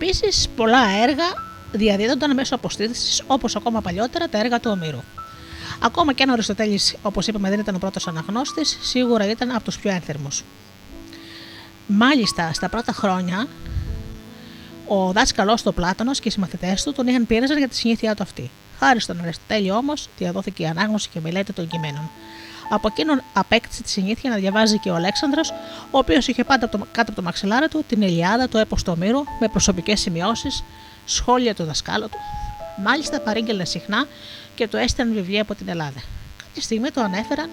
Επίσης, 0.03 0.49
πολλά 0.57 0.89
έργα 1.03 1.25
διαδίδονταν 1.73 2.35
μέσω 2.35 2.55
αποστήθηση 2.55 3.23
όπως 3.27 3.57
ακόμα 3.57 3.81
παλιότερα 3.81 4.29
τα 4.29 4.39
έργα 4.39 4.61
του 4.61 4.71
Ομήρου. 4.71 5.01
Ακόμα 5.81 6.13
και 6.13 6.23
αν 6.23 6.29
ο 6.29 6.33
Αριστοτέλης, 6.33 6.97
όπως 7.03 7.27
είπαμε, 7.27 7.49
δεν 7.51 7.59
ήταν 7.59 7.75
ο 7.75 7.79
πρώτος 7.79 8.09
αναγνώστης, 8.09 8.79
σίγουρα 8.81 9.31
ήταν 9.31 9.51
από 9.51 9.65
τους 9.65 9.79
πιο 9.79 9.91
ένθερμους. 9.91 10.45
Μάλιστα, 11.87 12.53
στα 12.53 12.69
πρώτα 12.69 12.93
χρόνια, 12.93 13.47
ο 14.87 15.13
δάσκαλός 15.13 15.63
του 15.63 15.75
Πλάτωνος 15.75 16.21
και 16.21 16.29
οι 16.29 16.31
συμμαθητές 16.31 16.83
του 16.83 16.93
τον 16.93 17.07
είχαν 17.07 17.27
πείραζαν 17.27 17.59
για 17.59 17.69
τη 17.69 17.77
συνήθειά 17.77 18.15
του 18.15 18.23
αυτή. 18.23 18.51
Χάρη 18.79 19.01
στον 19.01 19.21
Αριστοτέλη 19.21 19.71
όμως, 19.71 20.09
διαδόθηκε 20.19 20.63
η 20.63 20.67
ανάγνωση 20.67 21.09
και 21.09 21.21
μελέτη 21.21 21.53
των 21.53 21.69
κειμένων. 21.69 22.11
Από 22.73 22.89
εκείνον 22.91 23.23
απέκτησε 23.33 23.83
τη 23.83 23.91
συνήθεια 23.91 24.31
να 24.31 24.37
διαβάζει 24.37 24.79
και 24.79 24.91
ο 24.91 24.95
Αλέξανδρος, 24.95 25.51
ο 25.91 25.99
οποίος 25.99 26.29
είχε 26.29 26.45
πάντα 26.45 26.67
κάτω 26.67 26.85
από 26.93 27.15
το 27.15 27.23
μαξιλάρι 27.23 27.69
του 27.69 27.85
την 27.89 28.03
Ελιάδα, 28.03 28.49
το 28.49 28.59
έπος 28.59 28.83
του 28.83 28.93
Ομήρου, 28.97 29.25
με 29.41 29.49
προσωπικές 29.49 30.01
σημειώσεις, 30.01 30.65
σχόλια 31.05 31.55
του 31.55 31.65
δασκάλου 31.65 32.09
του. 32.09 32.19
Μάλιστα 32.85 33.21
παρήγγελνε 33.21 33.65
συχνά 33.65 34.07
και 34.55 34.69
του 34.69 34.77
έστειλαν 34.77 35.13
βιβλία 35.15 35.43
από 35.43 35.55
την 35.55 35.69
Ελλάδα. 35.69 36.03
Κάποια 36.37 36.63
στιγμή 36.63 36.91
το 36.91 37.01
ανέφεραν, 37.01 37.51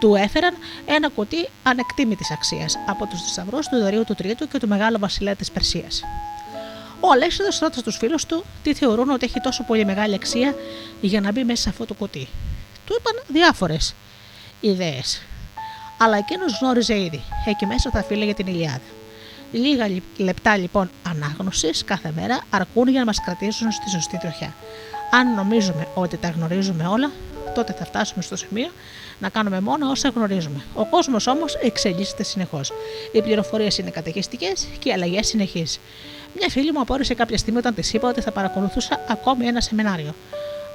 του 0.00 0.14
έφεραν 0.14 0.54
ένα 0.86 1.08
κουτί 1.08 1.48
ανεκτήμητης 1.62 2.30
αξίας 2.30 2.78
από 2.86 3.06
τους 3.06 3.22
θησαυρούς 3.22 3.68
του 3.68 3.78
Δαρίου 3.78 4.04
του 4.04 4.14
Τρίτου 4.14 4.48
και 4.48 4.58
του 4.58 4.68
Μεγάλου 4.68 4.98
Βασιλέα 4.98 5.34
της 5.34 5.50
Περσίας. 5.50 6.02
Ο 7.00 7.10
Αλέξανδρος 7.12 7.58
ρώτησε 7.58 7.82
του 7.82 7.92
φίλους 7.92 8.26
του 8.26 8.44
τι 8.62 8.74
θεωρούν 8.74 9.10
ότι 9.10 9.24
έχει 9.24 9.40
τόσο 9.40 9.62
πολύ 9.62 9.84
μεγάλη 9.84 10.14
αξία 10.14 10.54
για 11.00 11.20
να 11.20 11.32
μπει 11.32 11.44
μέσα 11.44 11.62
σε 11.62 11.68
αυτό 11.68 11.86
το 11.86 11.94
κουτί. 11.94 12.28
Του 12.84 12.96
είπαν 12.98 13.22
διάφορες 13.28 13.94
ιδέες. 14.60 15.22
Αλλά 15.98 16.16
εκείνος 16.16 16.58
γνώριζε 16.60 17.00
ήδη. 17.00 17.22
Εκεί 17.46 17.66
μέσα 17.66 17.90
θα 17.90 18.02
φύλαγε 18.02 18.34
την 18.34 18.46
Ηλιάδα. 18.46 18.80
Λίγα 19.52 19.90
λεπτά 20.16 20.56
λοιπόν 20.56 20.90
ανάγνωσης 21.08 21.84
κάθε 21.84 22.12
μέρα 22.16 22.40
αρκούν 22.50 22.88
για 22.88 22.98
να 22.98 23.04
μας 23.04 23.20
κρατήσουν 23.24 23.72
στη 23.72 23.90
σωστή 23.90 24.18
τροχιά. 24.18 24.54
Αν 25.10 25.34
νομίζουμε 25.34 25.86
ότι 25.94 26.16
τα 26.16 26.28
γνωρίζουμε 26.28 26.86
όλα, 26.86 27.10
τότε 27.54 27.72
θα 27.72 27.84
φτάσουμε 27.84 28.22
στο 28.22 28.36
σημείο 28.36 28.70
να 29.18 29.28
κάνουμε 29.28 29.60
μόνο 29.60 29.90
όσα 29.90 30.08
γνωρίζουμε. 30.08 30.62
Ο 30.74 30.84
κόσμος 30.86 31.26
όμως 31.26 31.54
εξελίσσεται 31.54 32.22
συνεχώς. 32.22 32.72
Οι 33.12 33.22
πληροφορίες 33.22 33.78
είναι 33.78 33.90
καταιγιστικές 33.90 34.68
και 34.78 34.88
οι 34.88 34.92
αλλαγές 34.92 35.26
συνεχείς. 35.26 35.80
Μια 36.38 36.48
φίλη 36.48 36.72
μου 36.72 36.80
απόρρισε 36.80 37.14
κάποια 37.14 37.38
στιγμή 37.38 37.58
όταν 37.58 37.74
της 37.74 37.92
είπα 37.92 38.08
ότι 38.08 38.20
θα 38.20 38.30
παρακολουθούσα 38.30 39.00
ακόμη 39.08 39.46
ένα 39.46 39.60
σεμινάριο. 39.60 40.14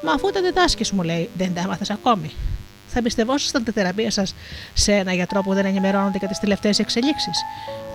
Μα 0.03 0.11
αφού 0.11 0.29
τα 0.29 0.41
διδάσκεις, 0.41 0.91
μου 0.91 1.03
λέει, 1.03 1.29
δεν 1.37 1.53
τα 1.53 1.61
έμαθες 1.61 1.89
ακόμη 1.89 2.31
θα 2.93 2.99
εμπιστευόσασταν 2.99 3.63
τη 3.63 3.71
θεραπεία 3.71 4.11
σας 4.11 4.35
σε 4.73 4.91
ένα 4.93 5.13
γιατρό 5.13 5.41
που 5.41 5.53
δεν 5.53 5.65
ενημερώνονται 5.65 6.17
για 6.17 6.27
τις 6.27 6.39
τελευταίες 6.39 6.79
εξελίξεις. 6.79 7.43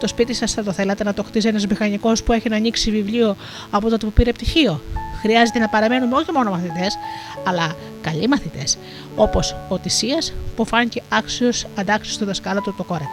Το 0.00 0.08
σπίτι 0.08 0.34
σας 0.34 0.52
θα 0.52 0.62
το 0.62 0.72
θέλατε 0.72 1.04
να 1.04 1.14
το 1.14 1.22
χτίζει 1.22 1.48
ένας 1.48 1.66
μηχανικός 1.66 2.22
που 2.22 2.32
έχει 2.32 2.48
να 2.48 2.56
ανοίξει 2.56 2.90
βιβλίο 2.90 3.36
από 3.70 3.88
το 3.88 3.96
που 3.96 4.12
πήρε 4.12 4.32
πτυχίο. 4.32 4.80
Χρειάζεται 5.20 5.58
να 5.58 5.68
παραμένουμε 5.68 6.16
όχι 6.16 6.32
μόνο 6.32 6.50
μαθητές, 6.50 6.98
αλλά 7.44 7.74
καλοί 8.00 8.28
μαθητές, 8.28 8.78
όπως 9.16 9.56
ο 9.68 9.78
Τησία 9.78 10.18
που 10.56 10.64
φάνηκε 10.64 11.02
άξιος 11.08 11.66
αντάξιος 11.74 12.14
στο 12.14 12.24
δασκάλα 12.24 12.60
του 12.60 12.74
το 12.76 12.84
κόρετα. 12.84 13.10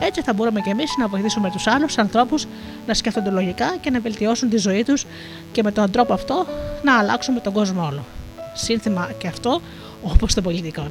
Έτσι 0.00 0.22
θα 0.22 0.32
μπορούμε 0.32 0.60
και 0.60 0.70
εμείς 0.70 0.94
να 0.98 1.08
βοηθήσουμε 1.08 1.50
τους 1.50 1.66
άλλους 1.66 1.98
ανθρώπους 1.98 2.46
να 2.86 2.94
σκέφτονται 2.94 3.30
λογικά 3.30 3.76
και 3.80 3.90
να 3.90 4.00
βελτιώσουν 4.00 4.50
τη 4.50 4.56
ζωή 4.56 4.84
τους 4.84 5.06
και 5.52 5.62
με 5.62 5.72
τον 5.72 5.90
τρόπο 5.90 6.12
αυτό 6.12 6.46
να 6.82 6.98
αλλάξουμε 6.98 7.40
τον 7.40 7.52
κόσμο 7.52 7.86
όλο. 7.86 8.04
Σύνθημα 8.54 9.10
και 9.18 9.26
αυτό 9.26 9.60
όπως 10.02 10.34
των 10.34 10.42
πολιτικών. 10.42 10.90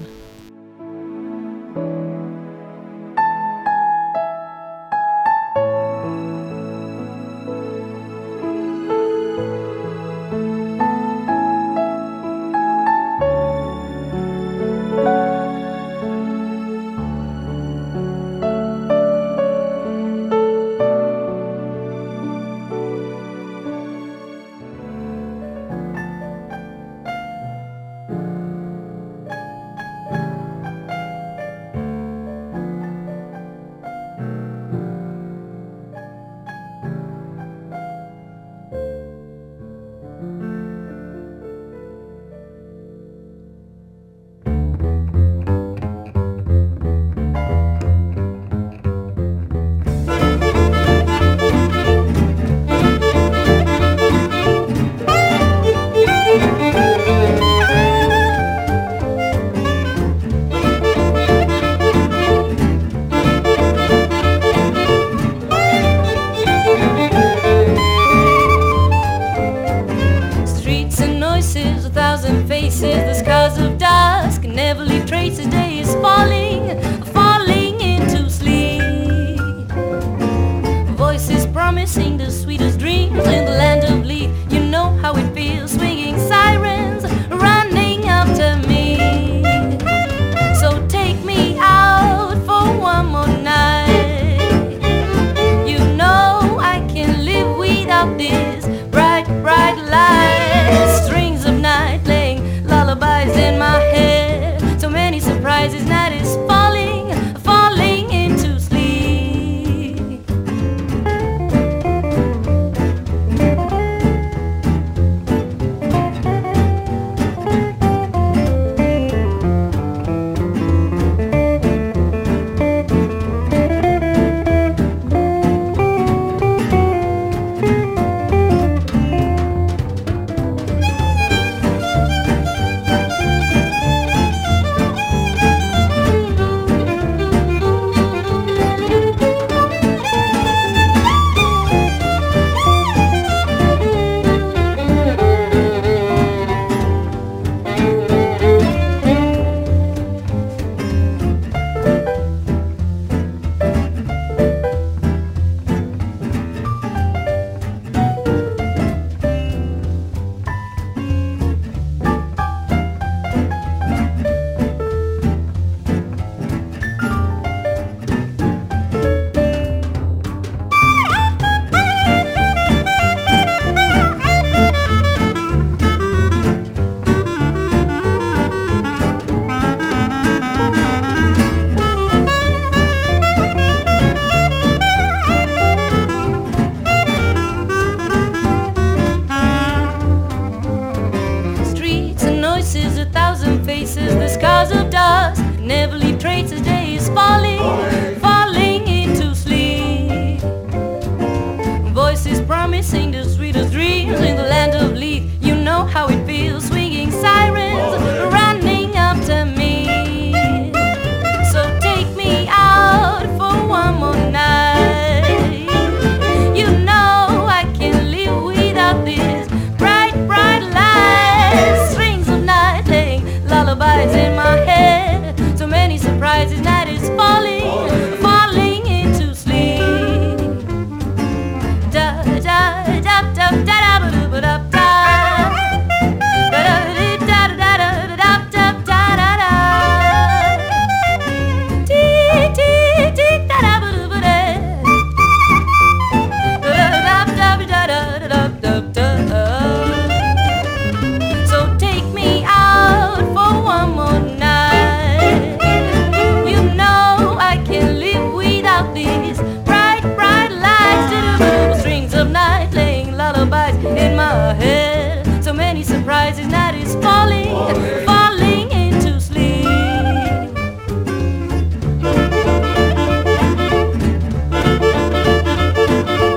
rising, 266.06 266.50
that 266.50 266.76
is 266.76 266.94
falling, 266.96 267.50
falling, 267.50 268.06
falling 268.06 268.72
into 268.72 269.20
sleep. 269.20 269.64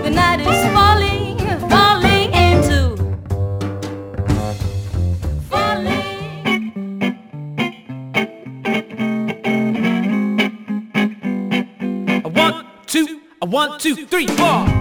The 0.04 0.10
night 0.10 0.40
is 0.40 0.72
falling, 0.72 1.38
falling 1.68 2.32
into 2.32 2.96
falling. 5.50 6.22
A 12.24 12.28
one, 12.28 12.66
two, 12.86 13.20
a 13.42 13.46
one, 13.46 13.78
two, 13.78 14.06
three, 14.06 14.26
four. 14.28 14.77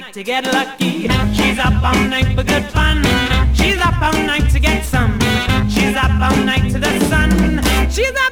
night 0.00 0.12
to 0.12 0.24
get 0.24 0.44
lucky. 0.52 1.06
She's 1.34 1.58
up 1.60 1.80
all 1.84 2.08
night 2.08 2.26
for 2.36 2.42
good 2.42 2.64
fun. 2.72 3.04
She's 3.54 3.78
up 3.78 4.02
all 4.02 4.12
night 4.26 4.50
to 4.50 4.58
get 4.58 4.84
some. 4.84 5.20
She's 5.68 5.94
up 5.94 6.10
all 6.20 6.36
night 6.44 6.68
to 6.72 6.80
the 6.80 6.98
sun. 7.08 7.30
She's 7.90 8.10
up. 8.10 8.23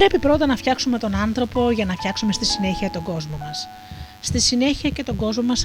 Πρέπει 0.00 0.18
πρώτα 0.18 0.46
να 0.46 0.56
φτιάξουμε 0.56 0.98
τον 0.98 1.14
άνθρωπο 1.14 1.70
για 1.70 1.84
να 1.84 1.94
φτιάξουμε 1.94 2.32
στη 2.32 2.44
συνέχεια 2.44 2.90
τον 2.90 3.02
κόσμο 3.02 3.36
μας. 3.36 3.68
Στη 4.20 4.40
συνέχεια 4.40 4.90
και 4.90 5.02
τον 5.02 5.16
κόσμο 5.16 5.42
μας, 5.42 5.64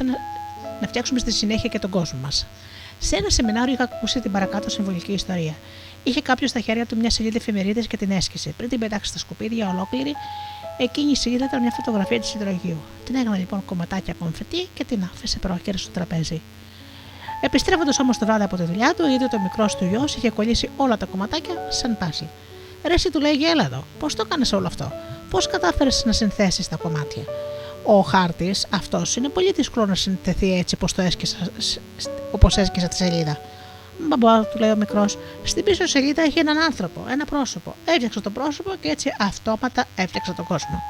να 0.82 0.88
φτιάξουμε 0.88 1.20
στη 1.20 1.32
συνέχεια 1.32 1.70
και 1.70 1.80
τον 1.80 1.90
κόσμο 1.90 2.20
μας. 2.20 2.45
Σε 2.99 3.16
ένα 3.16 3.30
σεμινάριο 3.30 3.74
είχα 3.74 3.84
ακούσει 3.84 4.20
την 4.20 4.32
παρακάτω 4.32 4.70
συμβολική 4.70 5.12
ιστορία. 5.12 5.53
Είχε 6.03 6.22
κάποιος 6.22 6.49
στα 6.49 6.60
χέρια 6.60 6.86
του 6.86 6.98
μια 6.98 7.10
σελίδα 7.10 7.38
εφημερίδας 7.38 7.88
και 7.88 7.98
την 7.98 8.12
έσκησε. 8.12 8.53
Πριν 8.57 8.70
την 8.70 8.80
πετάξει 8.80 9.10
στα 9.10 9.20
σκουπίδια 9.20 9.70
ολόκληρη, 9.70 10.14
εκείνη 10.78 11.12
η 11.12 11.16
σελίδα 11.16 11.45
ήταν 11.45 11.62
μια 11.62 11.72
φωτογραφία 11.72 12.20
της 12.20 12.34
υδρογείου. 12.34 12.78
Την 13.06 13.16
έκανε 13.16 13.38
λοιπόν 13.38 13.66
κομματάκια 13.66 14.14
από 14.14 14.26
αμφετή 14.26 14.68
και 14.74 14.84
την 14.84 15.03
άφησε 15.14 15.40
πρόχειρα 15.40 15.78
στο 15.78 15.90
τραπέζι. 15.90 16.41
Επιστρέφοντας 17.41 17.99
όμως 17.99 18.18
το 18.18 18.26
βράδυ 18.26 18.44
από 18.44 18.56
τη 18.56 18.64
δουλειά 18.64 18.94
του, 18.98 19.06
είδε 19.07 19.24
ότι 19.24 19.36
ο 19.36 19.40
μικρός 19.40 19.76
του 19.76 19.86
γιος 19.86 20.16
είχε 20.16 20.30
κολλήσει 20.30 20.70
όλα 20.78 20.98
τα 20.98 21.06
κομματάκια 21.06 21.56
σαν 21.70 21.98
πάση. 21.98 22.28
Ρε, 22.88 22.94
εσύ 22.94 23.10
του 23.10 23.20
λέει, 23.20 23.49
έλα 23.52 23.66
εδώ, 23.66 23.84
πώς 23.99 24.16
το 24.16 24.24
έκανε 24.26 24.45
όλο 24.53 24.68
αυτό, 24.68 24.91
πώς 25.30 25.48
κατάφερες 25.48 26.03
να 26.06 26.12
συνθέσεις 26.12 26.68
τα 26.68 26.76
κομμάτια; 26.76 27.24
Ο 27.84 27.99
χάρτης 27.99 28.68
αυτός 28.70 29.16
είναι 29.16 29.30
πολύ 29.30 29.52
δύσκολο 29.52 29.86
να 29.86 29.95
συνθεθεί 29.95 30.57
έτσι 30.57 30.78
όπως 32.32 32.57
έσκησα 32.57 32.88
τη 32.88 32.95
σελίδα. 32.95 33.40
Μπαμπά, 33.99 34.45
του 34.45 34.60
λέει 34.60 34.72
ο 34.72 34.76
μικρός, 34.76 35.18
στην 35.44 35.64
πίσω 35.64 35.86
σελίδα 35.86 36.22
έχει 36.22 36.40
έναν 36.40 36.57
άνθρωπο, 36.57 37.06
ένα 37.10 37.26
πρόσωπο. 37.26 37.76
Έφτιαξα 37.86 38.22
το 38.22 38.30
πρόσωπο 38.30 38.72
και 38.82 38.90
έτσι 38.90 39.16
αυτόματα 39.20 39.86
έφτιαξα 39.95 40.34
τον 40.34 40.45
κόσμο. 40.45 40.84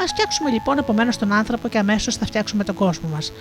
Α 0.00 0.06
φτιάξουμε 0.06 0.50
λοιπόν 0.50 0.78
επομένως 0.78 1.16
τον 1.16 1.32
άνθρωπο 1.32 1.68
και 1.68 1.78
αμέσως 1.78 2.16
θα 2.16 2.26
φτιάξουμε 2.26 2.64
τον 2.64 2.74
κόσμο 2.74 3.08
μας. 3.08 3.32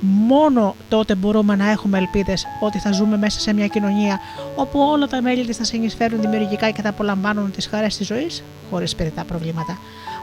Μόνο 0.00 0.74
τότε 0.88 1.14
μπορούμε 1.14 1.56
να 1.56 1.70
έχουμε 1.70 1.98
ελπίδες 1.98 2.46
ότι 2.60 2.78
θα 2.78 2.92
ζούμε 2.92 3.16
μέσα 3.16 3.40
σε 3.40 3.52
μια 3.52 3.66
κοινωνία 3.66 4.20
όπου 4.54 4.80
όλα 4.80 5.06
τα 5.06 5.22
μέλη 5.22 5.44
της 5.44 5.56
θα 5.56 5.64
συνεισφέρουν 5.64 6.20
δημιουργικά 6.20 6.70
και 6.70 6.82
θα 6.82 6.88
απολαμβάνουν 6.88 7.50
τις 7.50 7.66
χαρές 7.66 7.96
της 7.96 8.06
ζωής 8.06 8.42
χωρίς 8.70 8.94
περιτά 8.94 9.24
προβλήματα. 9.24 9.78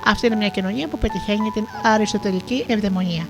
Αυτή 0.06 0.26
είναι 0.26 0.36
μια 0.36 0.50
κοινωνία 0.50 0.88
που 0.88 0.98
πετυχαίνει 0.98 1.50
την 1.54 1.68
αριστοτελική 1.84 2.66
ευδαιμονία. 2.68 3.28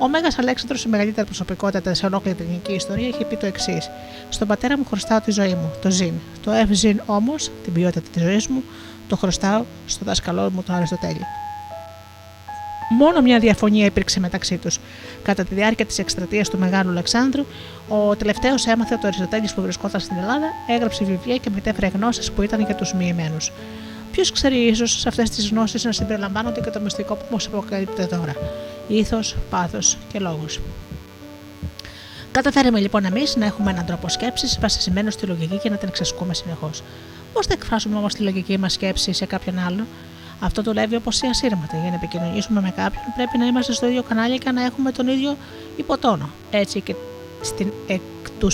Ο 0.00 0.08
Μέγας 0.08 0.38
Αλέξανδρος, 0.38 0.84
η 0.84 0.88
μεγαλύτερη 0.88 1.26
προσωπικότητα 1.26 1.94
σε 1.94 2.06
ολόκληρη 2.06 2.36
την 2.36 2.46
ελληνική 2.46 2.72
ιστορία, 2.72 3.08
έχει 3.08 3.24
πει 3.24 3.36
το 3.36 3.46
εξής: 3.46 3.90
Στον 4.28 4.48
πατέρα 4.48 4.78
μου 4.78 4.84
χρωστάω 4.88 5.20
τη 5.20 5.30
ζωή 5.30 5.54
μου, 5.54 5.70
το 5.82 5.90
ζήν. 5.90 6.12
Το 6.44 6.50
ευζήν 6.50 7.00
όμως, 7.06 7.50
την 7.64 7.72
ποιότητα 7.72 8.08
της 8.12 8.22
ζωής 8.22 8.46
μου, 8.46 8.62
το 9.08 9.16
χρωστάω 9.16 9.64
στο 9.86 10.04
δάσκαλό 10.04 10.50
μου, 10.54 10.62
τον 10.62 10.74
Αριστοτέλη. 10.74 11.26
Μόνο 12.88 13.20
μια 13.20 13.38
διαφωνία 13.38 13.84
υπήρξε 13.84 14.20
μεταξύ 14.20 14.56
τους. 14.56 14.78
Κατά 15.22 15.44
τη 15.44 15.54
διάρκεια 15.54 15.86
της 15.86 15.98
εκστρατείας 15.98 16.48
του 16.48 16.58
Μεγάλου 16.58 16.90
Αλεξάνδρου, 16.90 17.44
ο 17.88 18.16
τελευταίος 18.16 18.66
έμαθε 18.66 18.94
ότι 18.94 19.04
ο 19.04 19.08
Αριστοτέλης 19.08 19.54
που 19.54 19.62
βρισκόταν 19.62 20.00
στην 20.00 20.16
Ελλάδα 20.16 20.46
έγραψε 20.68 21.04
βιβλία 21.04 21.36
και 21.36 21.50
μετέφερε 21.50 21.86
γνώσεις 21.86 22.32
που 22.32 22.42
ήταν 22.42 22.60
για 22.60 22.74
τους 22.74 22.94
μοιημένους. 22.94 23.52
Ποιος 24.12 24.32
ξέρει, 24.32 24.56
ίσως 24.56 25.00
σε 25.00 25.08
αυτές 25.08 25.30
τις 25.30 25.50
γνώσεις 25.50 25.84
να 25.84 25.92
συμπεριλαμβάνονται 25.92 26.60
και 26.60 26.70
το 26.70 26.80
μυστικό 26.80 27.14
που 27.14 27.24
μας 27.30 27.46
αποκαλύπτεται 27.46 28.16
τώρα. 28.16 28.34
Ήθος, 28.88 29.36
πάθος 29.50 29.96
και 30.12 30.18
λόγος. 30.18 30.60
Καταφέραμε 32.32 32.80
λοιπόν 32.80 33.04
εμείς 33.04 33.36
να 33.36 33.44
έχουμε 33.44 33.70
έναν 33.70 33.84
τρόπο 33.84 34.08
σκέψης 34.08 34.58
βασισμένο 34.60 35.10
στη 35.10 35.26
λογική 35.26 35.58
και 35.58 35.70
να 35.70 35.76
την 35.76 35.88
εξασκούμε 35.88 36.34
συνεχώς. 36.34 36.82
Πώς 37.32 37.46
θα 37.46 37.52
εκφράσουμε 37.52 37.96
όμως 37.96 38.14
τη 38.14 38.22
λογική 38.22 38.58
μας 38.58 38.72
σκέψη 38.72 39.12
σε 39.12 39.26
κάποιον 39.26 39.58
άλλον, 39.58 39.86
αυτό 40.40 40.62
δουλεύει 40.62 40.96
όπως 40.96 41.20
η 41.20 41.26
ασύρματη. 41.26 41.76
Για 41.76 41.90
να 41.90 41.94
επικοινωνήσουμε 41.94 42.60
με 42.60 42.70
κάποιον, 42.70 43.02
πρέπει 43.16 43.38
να 43.38 43.46
είμαστε 43.46 43.72
στο 43.72 43.86
ίδιο 43.86 44.02
κανάλι 44.02 44.38
και 44.38 44.50
να 44.50 44.64
έχουμε 44.64 44.92
τον 44.92 45.08
ίδιο 45.08 45.36
υποτόνο. 45.76 46.28
Έτσι 46.50 46.80
και 46.80 46.94
στην 47.40 47.72
εκ 47.86 48.00
του 48.38 48.48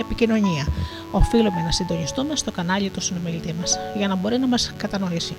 επικοινωνία. 0.00 0.66
Οφείλουμε 1.10 1.62
να 1.64 1.70
συντονιστούμε 1.70 2.36
στο 2.36 2.50
κανάλι 2.50 2.90
του 2.90 3.00
συνομιλητή 3.00 3.54
μας 3.60 3.78
για 3.96 4.08
να 4.08 4.14
μπορεί 4.14 4.38
να 4.38 4.46
μας 4.46 4.72
κατανοήσει. 4.76 5.36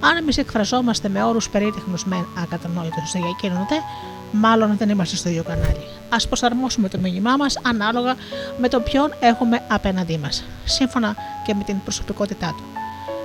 Αν 0.00 0.16
εμείς 0.16 0.38
εκφραζόμαστε 0.38 1.08
με 1.08 1.22
όρους 1.24 1.48
περίτεχνου 1.50 1.94
μεν 2.04 2.26
ακατανόητους 2.42 3.14
για 3.14 3.28
εκείνον 3.38 3.66
τε, 3.66 3.74
μάλλον 4.32 4.76
δεν 4.76 4.88
είμαστε 4.88 5.16
στο 5.16 5.28
ίδιο 5.28 5.42
κανάλι. 5.42 5.84
Α 6.08 6.28
προσαρμόσουμε 6.28 6.88
το 6.88 6.98
μήνυμά 6.98 7.36
μας 7.36 7.58
ανάλογα 7.62 8.16
με 8.58 8.68
το 8.68 8.80
ποιον 8.80 9.14
έχουμε 9.20 9.62
απέναντί 9.68 10.18
μας, 10.18 10.44
σύμφωνα 10.64 11.16
και 11.46 11.54
με 11.54 11.64
την 11.64 11.82
προσωπικότητά 11.82 12.54
του. 12.56 12.79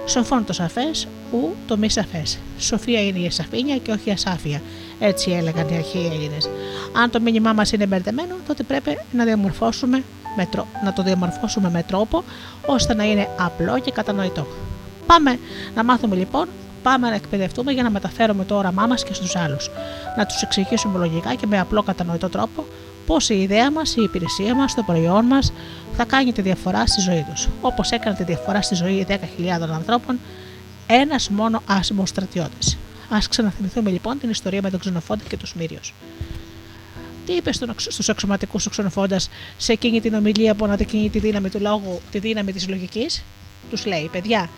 Σοφόν 0.05 0.45
το 0.45 0.53
σαφές, 0.53 1.07
ου 1.31 1.55
το 1.67 1.77
μη 1.77 1.89
σαφές. 1.89 2.39
Σοφία 2.57 3.01
είναι 3.01 3.19
η 3.19 3.29
σαφήνεια 3.29 3.77
και 3.77 3.91
όχι 3.91 4.09
η 4.09 4.11
ασάφεια. 4.11 4.61
Έτσι 4.99 5.31
έλεγαν 5.31 5.67
οι 5.69 5.75
αρχαίοι 5.75 6.05
Έλληνες. 6.05 6.49
Αν 6.93 7.09
το 7.09 7.21
μήνυμά 7.21 7.53
μας 7.53 7.71
είναι 7.71 7.85
μπερδεμένο, 7.85 8.35
τότε 8.47 8.63
πρέπει 8.63 8.97
να, 9.11 9.23
διαμορφώσουμε 9.23 10.03
με 10.35 10.47
να 10.83 10.93
το 10.93 11.03
διαμορφώσουμε 11.03 11.69
με 11.69 11.83
τρόπο 11.83 12.23
ώστε 12.65 12.93
να 12.93 13.03
είναι 13.03 13.27
απλό 13.37 13.79
και 13.79 13.91
κατανοητό. 13.91 14.47
Πάμε 15.05 15.39
να 15.75 15.83
μάθουμε 15.83 16.15
λοιπόν, 16.15 16.47
πάμε 16.83 17.09
να 17.09 17.15
εκπαιδευτούμε 17.15 17.71
για 17.71 17.83
να 17.83 17.89
μεταφέρουμε 17.89 18.45
το 18.45 18.55
όραμά 18.55 18.87
μας 18.87 19.03
και 19.03 19.13
στους 19.13 19.35
άλλους. 19.35 19.69
Να 20.17 20.25
τους 20.25 20.41
εξηγήσουμε 20.41 20.99
λογικά 20.99 21.33
και 21.33 21.47
με 21.47 21.59
απλό 21.59 21.83
κατανοητό 21.83 22.29
τρόπο 22.29 22.65
πώς 23.05 23.29
η 23.29 23.41
ιδέα 23.41 23.71
μας, 23.71 23.95
η 23.95 24.01
υπηρεσία 24.01 24.55
μας, 24.55 24.75
το 24.75 24.83
προϊόν 24.83 25.25
μας 25.25 25.53
θα 25.93 26.05
κάνει 26.05 26.31
τη 26.31 26.41
διαφορά 26.41 26.87
στη 26.87 27.01
ζωή 27.01 27.25
τους. 27.33 27.47
Όπως 27.61 27.91
έκανε 27.91 28.15
τη 28.15 28.23
διαφορά 28.23 28.61
στη 28.61 28.75
ζωή 28.75 29.05
10.000 29.09 29.73
ανθρώπων, 29.73 30.19
ένας 30.87 31.29
μόνο 31.29 31.61
άσημο 31.65 32.05
στρατιώτης. 32.05 32.77
Α 33.09 33.17
ξαναθυμηθούμε 33.29 33.89
λοιπόν 33.89 34.19
την 34.19 34.29
ιστορία 34.29 34.61
με 34.61 34.69
τον 34.69 34.79
ξενοφόντα 34.79 35.23
και 35.27 35.37
τους 35.37 35.53
Μύριου. 35.53 35.79
Τι 37.25 37.33
είπες 37.33 37.61
στους 37.77 38.09
αξιωματικού 38.09 38.57
του 38.57 38.69
ξενοφόντας 38.69 39.29
σε 39.57 39.71
εκείνη 39.71 40.01
την 40.01 40.13
ομιλία 40.13 40.55
που 40.55 40.65
αναδεικνύει 40.65 41.09
τη 41.09 41.19
δύναμη 41.19 41.49
του 41.49 41.59
λόγου, 41.61 42.01
τη 42.11 42.19
δύναμη 42.19 42.51
της 42.51 42.67
λογικής; 42.69 43.23
Τους 43.69 43.85
λέει: 43.85 44.09
Παιδιά, 44.11 44.49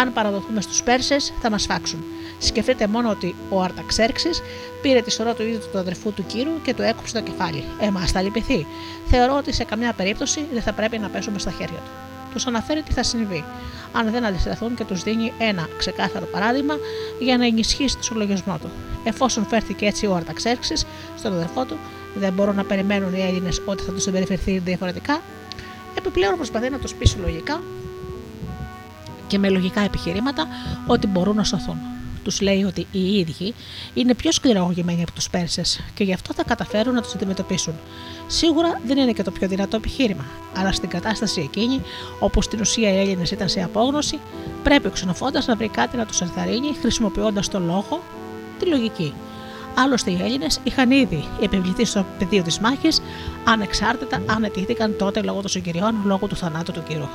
αν 0.00 0.12
παραδοθούμε 0.12 0.60
στους 0.60 0.82
Πέρσες, 0.82 1.32
θα 1.40 1.50
μας 1.50 1.64
φάξουν. 1.64 2.04
Σκεφτείτε 2.38 2.86
μόνο 2.86 3.10
ότι 3.10 3.34
ο 3.48 3.62
Αρταξέρξης 3.62 4.42
πήρε 4.82 5.00
τη 5.00 5.10
σωρό 5.10 5.34
του 5.34 5.42
ίδιου 5.42 5.58
του 5.72 5.78
αδερφού 5.78 6.12
του 6.12 6.26
κύρου 6.26 6.62
και 6.62 6.74
του 6.74 6.82
έκοψε 6.82 7.14
το 7.14 7.20
κεφάλι. 7.20 7.64
Εμάς 7.80 8.10
θα 8.10 8.22
λυπηθεί. 8.22 8.66
Θεωρώ 9.06 9.36
ότι 9.36 9.52
σε 9.52 9.64
καμιά 9.64 9.92
περίπτωση 9.92 10.46
δεν 10.52 10.62
θα 10.62 10.72
πρέπει 10.72 10.98
να 10.98 11.08
πέσουμε 11.08 11.38
στα 11.38 11.50
χέρια 11.50 11.76
του. 11.76 11.90
Τους 12.32 12.46
αναφέρει 12.46 12.82
τι 12.82 12.92
θα 12.92 13.02
συμβεί, 13.02 13.44
αν 13.92 14.10
δεν 14.10 14.24
αντισταθούν 14.24 14.74
και 14.74 14.84
τους 14.84 15.02
δίνει 15.02 15.32
ένα 15.38 15.68
ξεκάθαρο 15.78 16.26
παράδειγμα 16.26 16.74
για 17.20 17.36
να 17.36 17.46
ενισχύσει 17.46 17.96
το 17.96 18.02
συλλογισμό 18.02 18.58
του. 18.58 18.70
Εφόσον 19.04 19.46
φέρθηκε 19.46 19.86
έτσι 19.86 20.06
ο 20.06 20.14
Αρταξέρξης 20.14 20.86
στον 21.16 21.32
αδερφό 21.32 21.64
του, 21.64 21.78
δεν 22.14 22.32
μπορούν 22.32 22.54
να 22.56 22.64
περιμένουν 22.64 23.14
οι 23.14 23.20
Έλληνες 23.20 23.62
ότι 23.64 23.82
θα 23.82 23.92
του 23.92 24.00
συμπεριφερθεί 24.00 24.58
διαφορετικά. 24.58 25.20
Επιπλέον 25.98 26.36
προσπαθεί 26.36 26.70
να 26.70 26.78
τους 26.78 26.94
πείσει 26.94 27.18
λογικά 27.18 27.60
και 29.26 29.38
με 29.38 29.48
λογικά 29.48 29.80
επιχειρήματα 29.80 30.46
ότι 30.86 31.06
μπορούν 31.06 31.36
να 31.36 31.44
σωθούν 31.44 31.76
τους 32.24 32.40
λέει 32.40 32.64
ότι 32.64 32.86
οι 32.92 33.18
ίδιοι 33.18 33.54
είναι 33.94 34.14
πιο 34.14 34.32
σκληρογωγημένοι 34.32 35.02
από 35.02 35.12
τους 35.12 35.30
Πέρσες 35.30 35.80
και 35.94 36.04
γι' 36.04 36.12
αυτό 36.12 36.34
θα 36.34 36.44
καταφέρουν 36.44 36.94
να 36.94 37.02
τους 37.02 37.14
αντιμετωπίσουν. 37.14 37.74
Σίγουρα 38.26 38.80
δεν 38.86 38.98
είναι 38.98 39.12
και 39.12 39.22
το 39.22 39.30
πιο 39.30 39.48
δυνατό 39.48 39.76
επιχείρημα, 39.76 40.24
αλλά 40.56 40.72
στην 40.72 40.88
κατάσταση 40.88 41.40
εκείνη, 41.40 41.80
όπου 42.18 42.42
στην 42.42 42.60
ουσία 42.60 42.92
οι 42.92 42.98
Έλληνες 42.98 43.30
ήταν 43.30 43.48
σε 43.48 43.62
απόγνωση, 43.62 44.18
πρέπει 44.62 44.86
ο 44.86 44.90
ξενοφόντα 44.90 45.42
να 45.46 45.56
βρει 45.56 45.68
κάτι 45.68 45.96
να 45.96 46.06
τους 46.06 46.20
ενθαρρύνει 46.20 46.74
χρησιμοποιώντας 46.80 47.48
τον 47.48 47.64
λόγο, 47.64 48.02
τη 48.58 48.66
λογική. 48.66 49.14
Άλλωστε 49.76 50.10
οι 50.10 50.18
Έλληνες 50.22 50.60
είχαν 50.64 50.90
ήδη 50.90 51.24
επιβληθεί 51.40 51.84
στο 51.84 52.06
πεδίο 52.18 52.42
της 52.42 52.58
μάχης, 52.58 53.00
ανεξάρτητα 53.44 54.22
αν 54.26 54.44
ετήθηκαν 54.44 54.96
τότε 54.98 55.22
λόγω 55.22 55.40
των 55.40 55.50
συγκυριών 55.50 55.94
λόγω 56.04 56.26
του 56.26 56.36
θανάτου 56.36 56.72
του 56.72 56.82
κύρου. 56.88 57.08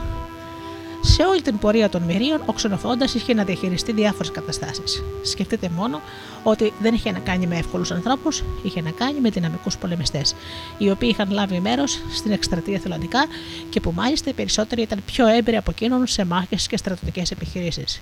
Σε 1.02 1.24
όλη 1.24 1.42
την 1.42 1.58
πορεία 1.58 1.90
των 1.90 2.02
μυρίων, 2.02 2.42
ο 2.46 2.54
ξενοφόντα 2.54 3.06
είχε 3.16 3.34
να 3.34 3.44
διαχειριστεί 3.44 3.92
διάφορες 3.92 4.32
καταστάσεις. 4.32 5.04
Σκεφτείτε 5.24 5.70
μόνο 5.70 6.02
ότι 6.44 6.74
δεν 6.82 6.94
είχε 6.94 7.12
να 7.12 7.20
κάνει 7.20 7.48
με 7.48 7.58
εύκολους 7.58 7.92
ανθρώπους, 7.92 8.44
είχε 8.64 8.82
να 8.82 8.92
κάνει 8.92 9.20
με 9.20 9.30
δυναμικούς 9.30 9.78
πολεμιστές, 9.78 10.36
οι 10.78 10.90
οποίοι 10.90 11.10
είχαν 11.12 11.32
λάβει 11.32 11.60
μέρος 11.60 12.00
στην 12.14 12.32
εκστρατεία 12.32 12.80
θελοντικά 12.80 13.26
και 13.70 13.80
που 13.80 13.92
μάλιστα 13.96 14.30
οι 14.30 14.34
περισσότεροι 14.34 14.82
ήταν 14.82 15.02
πιο 15.06 15.28
έμπειροι 15.28 15.58
από 15.58 15.72
εκείνον 15.72 16.08
σε 16.08 16.26
μάχες 16.26 16.68
και 16.68 16.78
στρατιωτικές 16.78 17.32
επιχειρήσεις. 17.32 18.02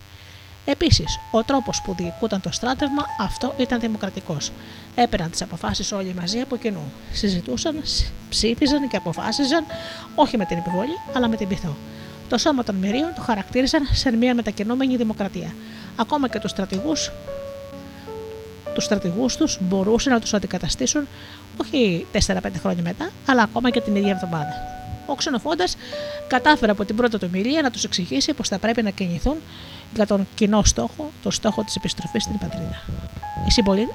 Επίσης, 0.65 1.19
ο 1.31 1.43
τρόπος 1.43 1.81
που 1.85 1.95
διοικούταν 1.97 2.41
το 2.41 2.51
στράτευμα 2.51 3.05
αυτό 3.19 3.53
ήταν 3.57 3.79
δημοκρατικός. 3.79 4.51
Έπαιρναν 4.95 5.31
τις 5.31 5.41
αποφάσεις 5.41 5.91
όλοι 5.91 6.13
μαζί 6.19 6.39
από 6.39 6.57
κοινού. 6.57 6.91
Συζητούσαν, 7.11 7.81
ψήφιζαν 8.29 8.87
και 8.87 8.97
αποφάσιζαν 8.97 9.65
όχι 10.15 10.37
με 10.37 10.45
την 10.45 10.57
επιβολή, 10.57 10.97
αλλά 11.13 11.27
με 11.27 11.35
την 11.35 11.47
πειθό. 11.47 11.75
Το 12.29 12.37
σώμα 12.37 12.63
των 12.63 12.75
μυρίων 12.75 13.13
το 13.15 13.21
χαρακτήριζαν 13.21 13.87
σε 13.91 14.11
μια 14.11 14.35
μετακινούμενη 14.35 14.95
δημοκρατία. 14.95 15.55
Ακόμα 15.95 16.27
και 16.27 16.39
τους 16.39 16.51
στρατηγούς 16.51 17.11
τους 18.73 18.85
στρατηγούς 18.85 19.35
τους 19.35 19.57
μπορούσαν 19.61 20.13
να 20.13 20.19
τους 20.19 20.33
αντικαταστήσουν 20.33 21.07
όχι 21.61 22.05
4-5 22.11 22.39
χρόνια 22.59 22.83
μετά, 22.83 23.09
αλλά 23.25 23.41
ακόμα 23.41 23.69
και 23.69 23.81
την 23.81 23.95
ίδια 23.95 24.11
εβδομάδα. 24.11 24.53
Ο 25.05 25.15
ξενοφόντας 25.15 25.77
κατάφερε 26.27 26.71
από 26.71 26.85
την 26.85 26.95
πρώτη 26.95 27.17
του 27.17 27.29
ομιλία 27.33 27.61
να 27.61 27.71
τους 27.71 27.83
εξηγήσει 27.83 28.33
πως 28.33 28.47
θα 28.47 28.59
πρέπει 28.59 28.81
να 28.81 28.89
κινηθούν 28.89 29.35
για 29.95 30.07
τον 30.07 30.27
κοινό 30.35 30.63
στόχο, 30.63 31.11
το 31.23 31.31
στόχο 31.31 31.63
της 31.63 31.75
επιστροφής 31.75 32.23
στην 32.23 32.37
πατρίδα. 32.37 32.81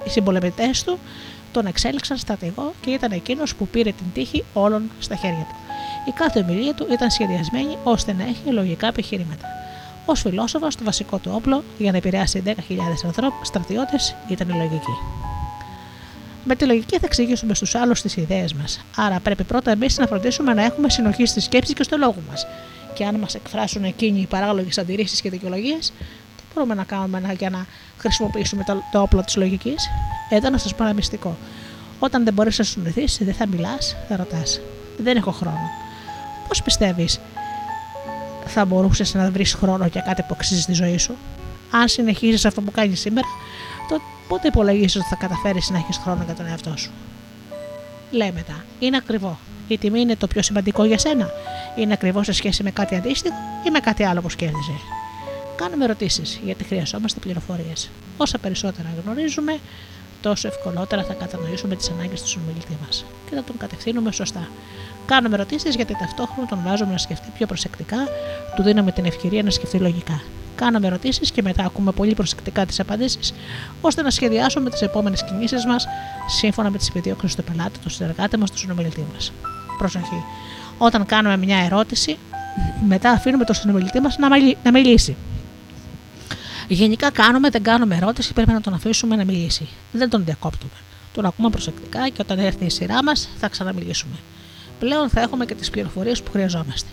Οι 0.04 0.10
συμπολεμητές 0.10 0.84
του 0.84 0.98
τον 1.52 1.66
εξέλιξαν 1.66 2.16
στρατηγό 2.16 2.72
και 2.80 2.90
ήταν 2.90 3.12
εκείνος 3.12 3.54
που 3.54 3.68
πήρε 3.68 3.90
την 3.90 4.06
τύχη 4.14 4.44
όλων 4.52 4.90
στα 4.98 5.16
χέρια 5.16 5.46
του. 5.48 5.54
Η 6.08 6.10
κάθε 6.10 6.38
ομιλία 6.38 6.74
του 6.74 6.86
ήταν 6.90 7.10
σχεδιασμένη 7.10 7.76
ώστε 7.84 8.12
να 8.12 8.24
έχει 8.24 8.50
λογικά 8.50 8.86
επιχειρήματα. 8.86 9.46
Ω 10.06 10.14
φιλόσοφος, 10.14 10.76
το 10.76 10.84
βασικό 10.84 11.18
του 11.18 11.30
όπλο 11.34 11.64
για 11.78 11.90
να 11.90 11.96
επηρεάσει 11.96 12.42
10.000 12.46 12.52
στρατιώτες 13.42 14.14
ήταν 14.28 14.48
η 14.48 14.52
λογική. 14.52 14.96
Με 16.44 16.54
τη 16.54 16.64
λογική 16.64 16.98
θα 16.98 17.06
εξηγήσουμε 17.06 17.54
στους 17.54 17.74
άλλους 17.74 18.00
τις 18.00 18.16
ιδέες 18.16 18.52
μας. 18.52 18.84
Άρα 18.96 19.20
πρέπει 19.20 19.44
πρώτα 19.44 19.70
εμείς 19.70 19.98
να 19.98 20.06
φροντίσουμε 20.06 20.54
να 20.54 20.64
έχουμε 20.64 20.90
συνοχή 20.90 21.26
στη 21.26 21.40
σκέψη 21.40 21.72
και 21.72 21.82
στο 21.82 21.96
λόγο 21.96 22.16
μας. 22.30 22.46
Και 22.94 23.04
αν 23.04 23.18
μας 23.18 23.34
εκφράσουν 23.34 23.84
εκείνοι 23.84 24.20
οι 24.20 24.26
παράλογες 24.26 24.78
αντιρρήσεις 24.78 25.20
και 25.20 25.30
δικαιολογίες, 25.30 25.92
τι 26.36 26.42
μπορούμε 26.54 26.74
να 26.74 26.84
κάνουμε 26.84 27.34
για 27.38 27.50
να 27.50 27.66
χρησιμοποιήσουμε 28.08 28.64
το, 28.64 28.82
το 28.92 29.00
όπλο 29.00 29.22
της 29.22 29.36
λογικής. 29.36 29.88
Εδώ 30.28 30.50
να 30.50 30.58
σας 30.58 30.74
πω 30.74 30.82
ένα 30.84 30.92
μυστικό. 30.92 31.36
Όταν 31.98 32.24
δεν 32.24 32.34
μπορείς 32.34 32.58
να 32.58 32.64
σου 32.64 32.82
δεν 33.18 33.34
θα 33.34 33.46
μιλάς, 33.46 33.96
θα 34.08 34.16
ρωτάς. 34.16 34.60
Δεν 34.98 35.16
έχω 35.16 35.30
χρόνο. 35.30 35.70
Πώς 36.48 36.62
πιστεύεις 36.62 37.20
θα 38.46 38.64
μπορούσες 38.64 39.14
να 39.14 39.30
βρεις 39.30 39.54
χρόνο 39.54 39.86
για 39.86 40.00
κάτι 40.00 40.22
που 40.22 40.28
αξίζει 40.32 40.60
στη 40.60 40.72
ζωή 40.72 40.98
σου; 40.98 41.14
Αν 41.70 41.88
συνεχίζεις 41.88 42.44
αυτό 42.44 42.60
που 42.60 42.70
κάνεις 42.70 43.00
σήμερα, 43.00 43.26
τότε 43.88 44.02
πότε 44.28 44.48
υπολογίζεις 44.48 44.96
ότι 44.96 45.04
θα 45.08 45.16
καταφέρεις 45.16 45.70
να 45.70 45.78
έχεις 45.78 45.96
χρόνο 45.96 46.22
για 46.24 46.34
τον 46.34 46.46
εαυτό 46.46 46.76
σου; 46.76 46.90
Λέει 48.10 48.32
μετά, 48.34 48.64
είναι 48.78 48.96
ακριβό. 48.96 49.38
Η 49.68 49.78
τιμή 49.78 50.00
είναι 50.00 50.16
το 50.16 50.26
πιο 50.26 50.42
σημαντικό 50.42 50.84
για 50.84 50.98
σένα. 50.98 51.30
Είναι 51.76 51.92
ακριβώ 51.92 52.22
σε 52.22 52.32
σχέση 52.32 52.62
με 52.62 52.70
κάτι 52.70 52.94
αντίστοιχο 52.94 53.34
ή 53.66 53.70
με 53.70 53.78
κάτι 53.78 54.04
άλλο 54.04 54.20
που 54.20 54.28
σκέφτεσαι. 54.28 54.72
Κάνουμε 55.62 55.84
ερωτήσεις 55.84 56.40
γιατί 56.44 56.64
χρειαζόμαστε 56.64 57.20
πληροφορίες. 57.20 57.90
Όσα 58.16 58.38
περισσότερα 58.38 58.88
γνωρίζουμε, 59.04 59.58
τόσο 60.20 60.48
ευκολότερα 60.48 61.04
θα 61.04 61.12
κατανοήσουμε 61.12 61.76
τις 61.76 61.90
ανάγκες 61.90 62.22
του 62.22 62.28
συνομιλητή 62.28 62.76
μας 62.86 63.04
και 63.28 63.34
θα 63.34 63.42
τον 63.44 63.56
κατευθύνουμε 63.56 64.12
σωστά. 64.12 64.48
Κάνουμε 65.06 65.34
ερωτήσεις 65.34 65.74
γιατί 65.74 65.96
ταυτόχρονα 65.98 66.48
τον 66.48 66.60
βάζουμε 66.64 66.92
να 66.92 66.98
σκεφτεί 66.98 67.30
πιο 67.36 67.46
προσεκτικά, 67.46 67.96
του 68.56 68.62
δίνουμε 68.62 68.92
την 68.92 69.04
ευκαιρία 69.04 69.42
να 69.42 69.50
σκεφτεί 69.50 69.78
λογικά. 69.78 70.22
Κάναμε 70.56 70.86
ερωτήσεις 70.86 71.30
και 71.30 71.42
μετά 71.42 71.64
ακούμε 71.64 71.92
πολύ 71.92 72.14
προσεκτικά 72.14 72.66
τις 72.66 72.80
απαντήσεις, 72.80 73.34
ώστε 73.80 74.02
να 74.02 74.10
σχεδιάσουμε 74.10 74.70
τις 74.70 74.82
επόμενες 74.82 75.24
κινήσεις 75.24 75.66
μας 75.66 75.86
σύμφωνα 76.26 76.70
με 76.70 76.78
τις 76.78 76.88
επιδιώξεις 76.88 77.34
του 77.34 77.44
πελάτη, 77.44 77.78
του 77.78 77.90
συνεργάτη 77.90 78.36
μας, 78.36 78.50
του 78.50 78.58
συνομιλητή 78.58 79.06
μας. 79.12 79.32
Προσοχή. 79.78 80.24
Όταν 80.78 81.06
κάνουμε 81.06 81.36
μια 81.36 81.58
ερώτηση, 81.58 82.18
μετά 82.86 83.10
αφήνουμε 83.10 83.44
τον 83.44 83.54
συνομιλητή 83.54 84.00
μας 84.00 84.18
να 84.62 84.70
μιλήσει. 84.72 85.16
Γενικά 86.72 87.10
κάνουμε, 87.10 87.50
δεν 87.50 87.62
κάνουμε 87.62 87.96
ερώτηση, 87.96 88.32
πρέπει 88.32 88.52
να 88.52 88.60
τον 88.60 88.74
αφήσουμε 88.74 89.16
να 89.16 89.24
μιλήσει. 89.24 89.68
Δεν 89.92 90.08
τον 90.08 90.24
διακόπτουμε. 90.24 90.72
Τον 91.14 91.24
ακούμε 91.24 91.50
προσεκτικά 91.50 92.08
και 92.08 92.20
όταν 92.20 92.38
έρθει 92.38 92.64
η 92.64 92.70
σειρά 92.70 93.02
μας 93.02 93.28
θα 93.38 93.48
ξαναμιλήσουμε. 93.48 94.14
Πλέον 94.78 95.08
θα 95.08 95.20
έχουμε 95.20 95.44
και 95.44 95.54
τις 95.54 95.70
πληροφορίες 95.70 96.22
που 96.22 96.30
χρειαζόμαστε. 96.30 96.88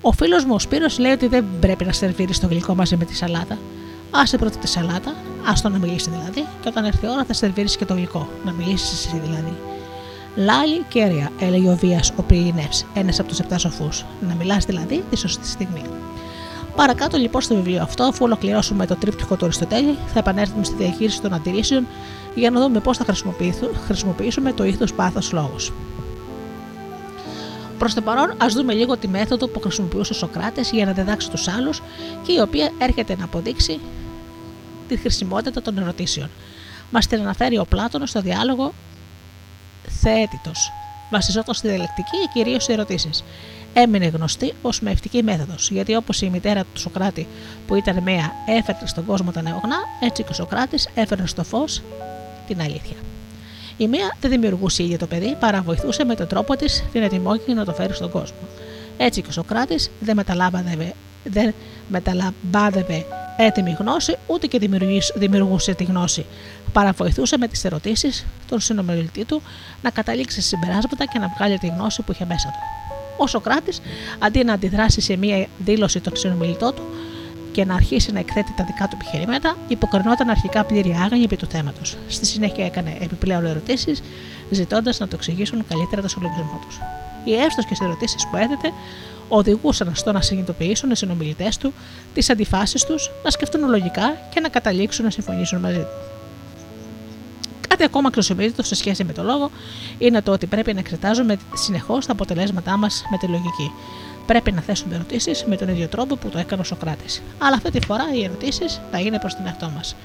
Ο 0.00 0.12
φίλος 0.12 0.44
μου 0.44 0.54
ο 0.54 0.58
Σπύρος 0.58 0.98
λέει 0.98 1.12
ότι 1.12 1.26
δεν 1.26 1.44
πρέπει 1.60 1.84
να 1.84 1.92
σερβίρει 1.92 2.38
το 2.38 2.46
γλυκό 2.46 2.74
μαζί 2.74 2.96
με 2.96 3.04
τη 3.04 3.16
σαλάτα. 3.16 3.58
Άσε 4.10 4.36
πρώτα 4.36 4.58
τη 4.58 4.68
σαλάτα, 4.68 5.14
άστο 5.46 5.68
να 5.68 5.78
μιλήσει 5.78 6.10
δηλαδή, 6.10 6.44
και 6.60 6.68
όταν 6.68 6.84
έρθει 6.84 7.06
η 7.06 7.08
ώρα 7.08 7.24
θα 7.24 7.32
σερβίρεις 7.32 7.76
και 7.76 7.84
το 7.84 7.94
γλυκό. 7.94 8.28
Να 8.44 8.52
μιλήσεις 8.52 9.06
εσύ 9.06 9.20
δηλαδή. 9.24 9.56
Λάλη 10.36 10.84
κέρια, 10.88 11.32
έλεγε 11.40 11.70
ο 11.70 11.76
Βίας 11.76 12.12
ο 12.16 12.22
Πριηνεύς, 12.22 12.86
ένας 12.94 13.18
από 13.18 13.28
τους 13.28 13.38
επτά 13.38 13.58
σοφούς. 13.58 14.04
Να 14.28 14.34
μιλάς 14.34 14.64
δηλαδή 14.64 15.04
τη 15.10 15.16
σωστή 15.16 15.46
στιγμή. 15.46 15.82
Παρακάτω 16.76 17.16
λοιπόν 17.16 17.40
στο 17.40 17.54
βιβλίο 17.54 17.82
αυτό, 17.82 18.04
αφού 18.04 18.24
ολοκληρώσουμε 18.24 18.86
το 18.86 18.96
τρίπτυχο 18.96 19.36
του 19.36 19.44
Αριστοτέλη, 19.44 19.96
θα 20.06 20.18
επανέλθουμε 20.18 20.64
στη 20.64 20.74
διαχείριση 20.74 21.20
των 21.20 21.32
αντιρρήσεων 21.32 21.86
για 22.34 22.50
να 22.50 22.60
δούμε 22.60 22.80
πώς 22.80 22.96
θα 22.96 23.14
χρησιμοποιήσουμε 23.86 24.52
το 24.52 24.64
ήθος 24.64 24.92
πάθος 24.92 25.32
λόγος. 25.32 25.72
Προς 27.78 27.94
το 27.94 28.00
παρόν, 28.00 28.34
ας 28.38 28.54
δούμε 28.54 28.72
λίγο 28.72 28.96
τη 28.96 29.08
μέθοδο 29.08 29.48
που 29.48 29.60
χρησιμοποιούσε 29.60 30.12
ο 30.12 30.16
Σοκράτες 30.16 30.70
για 30.70 30.84
να 30.84 30.92
διδάξει 30.92 31.30
τους 31.30 31.48
άλλους 31.48 31.82
και 32.26 32.32
η 32.32 32.40
οποία 32.40 32.70
έρχεται 32.78 33.16
να 33.16 33.24
αποδείξει 33.24 33.80
τη 34.88 34.96
χρησιμότητα 34.96 35.62
των 35.62 35.78
ερωτήσεων. 35.78 36.30
Μας 36.90 37.06
την 37.06 37.20
αναφέρει 37.20 37.58
ο 37.58 37.64
Πλάτωνος 37.64 38.10
στο 38.10 38.20
διάλογο 38.20 38.72
Θεέτητο. 40.00 40.50
Βασιζόταν 41.10 41.54
στη 41.54 41.68
διαλεκτική 41.68 42.18
και 42.18 42.28
κυρίως 42.32 42.64
σε 42.64 42.72
ερωτήσεις 42.72 43.24
έμεινε 43.72 44.06
γνωστή 44.06 44.54
ως 44.62 44.80
μευτική 44.80 45.22
μέθοδος, 45.22 45.70
γιατί 45.70 45.94
όπως 45.94 46.22
η 46.22 46.30
μητέρα 46.30 46.64
του 46.74 46.80
Σοκράτη 46.80 47.26
που 47.66 47.74
ήταν 47.74 48.02
μία 48.02 48.32
έφερε 48.46 48.86
στον 48.86 49.06
κόσμο 49.06 49.30
τα 49.30 49.42
νεογνά, 49.42 49.76
έτσι 50.00 50.22
και 50.22 50.28
ο 50.30 50.34
Σοκράτης 50.34 50.88
έφερε 50.94 51.26
στο 51.26 51.44
φως 51.44 51.82
την 52.46 52.60
αλήθεια. 52.60 52.96
Η 53.76 53.88
μία 53.88 54.16
δεν 54.20 54.30
δημιουργούσε 54.30 54.82
ίδια 54.82 54.98
το 54.98 55.06
παιδί, 55.06 55.36
παρά 55.40 55.62
βοηθούσε 55.62 56.04
με 56.04 56.14
τον 56.14 56.26
τρόπο 56.26 56.56
της 56.56 56.84
την 56.92 57.02
ετοιμότητα 57.02 57.54
να 57.54 57.64
το 57.64 57.72
φέρει 57.72 57.94
στον 57.94 58.10
κόσμο. 58.10 58.38
Έτσι 58.96 59.22
και 59.22 59.28
ο 59.28 59.32
Σοκράτης 59.32 59.90
δεν 60.00 60.16
μεταλάβαδευε, 60.16 60.92
δεν 61.24 61.54
μεταλαμπάδευε 61.88 63.06
έτοιμη 63.36 63.76
γνώση, 63.78 64.16
ούτε 64.26 64.46
και 64.46 64.58
δημιουργούσε 65.14 65.74
τη 65.74 65.84
γνώση. 65.84 66.26
Παρά 66.72 66.92
βοηθούσε 66.92 67.38
με 67.38 67.48
τις 67.48 67.64
ερωτήσεις 67.64 68.26
τον 68.48 68.60
συνομιλητή 68.60 69.24
του 69.24 69.42
να 69.82 69.90
καταλήξει 69.90 70.40
συμπεράσματα 70.40 71.04
και 71.04 71.18
να 71.18 71.28
βγάλει 71.36 71.58
τη 71.58 71.66
γνώση 71.66 72.02
που 72.02 72.12
είχε 72.12 72.24
μέσα 72.24 72.48
του. 72.48 72.79
Ο 73.22 73.26
Σοκράτη, 73.26 73.72
αντί 74.18 74.44
να 74.44 74.52
αντιδράσει 74.52 75.00
σε 75.00 75.16
μία 75.16 75.46
δήλωση 75.58 76.00
των 76.00 76.16
συνομιλητών 76.16 76.74
του 76.74 76.82
και 77.52 77.64
να 77.64 77.74
αρχίσει 77.74 78.12
να 78.12 78.18
εκθέτει 78.18 78.52
τα 78.56 78.64
δικά 78.64 78.88
του 78.88 78.96
επιχειρήματα, 79.00 79.56
υποκρινόταν 79.68 80.28
αρχικά 80.30 80.64
πλήρη 80.64 80.96
άγανη 81.04 81.22
επί 81.22 81.36
του 81.36 81.46
θέματος. 81.46 81.96
Στη 82.08 82.26
συνέχεια 82.26 82.64
έκανε 82.64 82.96
επιπλέον 83.00 83.46
ερωτήσεις, 83.46 84.02
ζητώντας 84.50 84.98
να 84.98 85.08
το 85.08 85.16
εξηγήσουν 85.16 85.66
καλύτερα 85.68 86.02
το 86.02 86.08
συλλογισμό 86.08 86.60
τους. 86.66 86.80
Οι 87.24 87.34
εύστοχε 87.34 87.74
ερωτήσεις 87.84 88.26
που 88.30 88.36
έθετε 88.36 88.72
οδηγούσαν 89.28 89.94
στο 89.94 90.12
να 90.12 90.20
συνειδητοποιήσουν 90.20 90.90
οι 90.90 90.96
συνομιλητές 90.96 91.56
του 91.56 91.72
τις 92.14 92.30
αντιφάσεις 92.30 92.84
τους, 92.84 93.10
να 93.24 93.30
σκεφτούν 93.30 93.68
λογικά 93.68 94.16
και 94.34 94.40
να 94.40 94.48
καταλήξουν 94.48 95.04
να 95.04 95.10
συμφωνήσουν 95.10 95.60
μαζί 95.60 95.78
του. 95.78 96.19
Κάτι 97.70 97.84
ακόμα 97.84 98.08
αξιοσημείωτο 98.08 98.62
σε 98.62 98.74
σχέση 98.74 99.04
με 99.04 99.12
το 99.12 99.22
λόγο 99.22 99.50
είναι 99.98 100.22
το 100.22 100.32
ότι 100.32 100.46
πρέπει 100.46 100.72
να 100.72 100.78
εξετάζουμε 100.78 101.38
συνεχώς 101.54 102.06
τα 102.06 102.12
αποτελέσματά 102.12 102.76
μας 102.76 103.04
με 103.10 103.18
τη 103.18 103.26
λογική. 103.26 103.72
Πρέπει 104.26 104.52
να 104.52 104.60
θέσουμε 104.60 104.94
ερωτήσεις 104.94 105.44
με 105.44 105.56
τον 105.56 105.68
ίδιο 105.68 105.88
τρόπο 105.88 106.16
που 106.16 106.28
το 106.28 106.38
έκανε 106.38 106.62
ο 106.62 106.64
Σοκράτης. 106.64 107.22
Αλλά 107.38 107.56
αυτή 107.56 107.70
τη 107.70 107.86
φορά 107.86 108.04
οι 108.14 108.24
ερωτήσεις 108.24 108.80
θα 108.90 109.00
είναι 109.00 109.18
προς 109.18 109.34
τον 109.34 109.46
εαυτό 109.46 109.70
μας. 109.76 109.96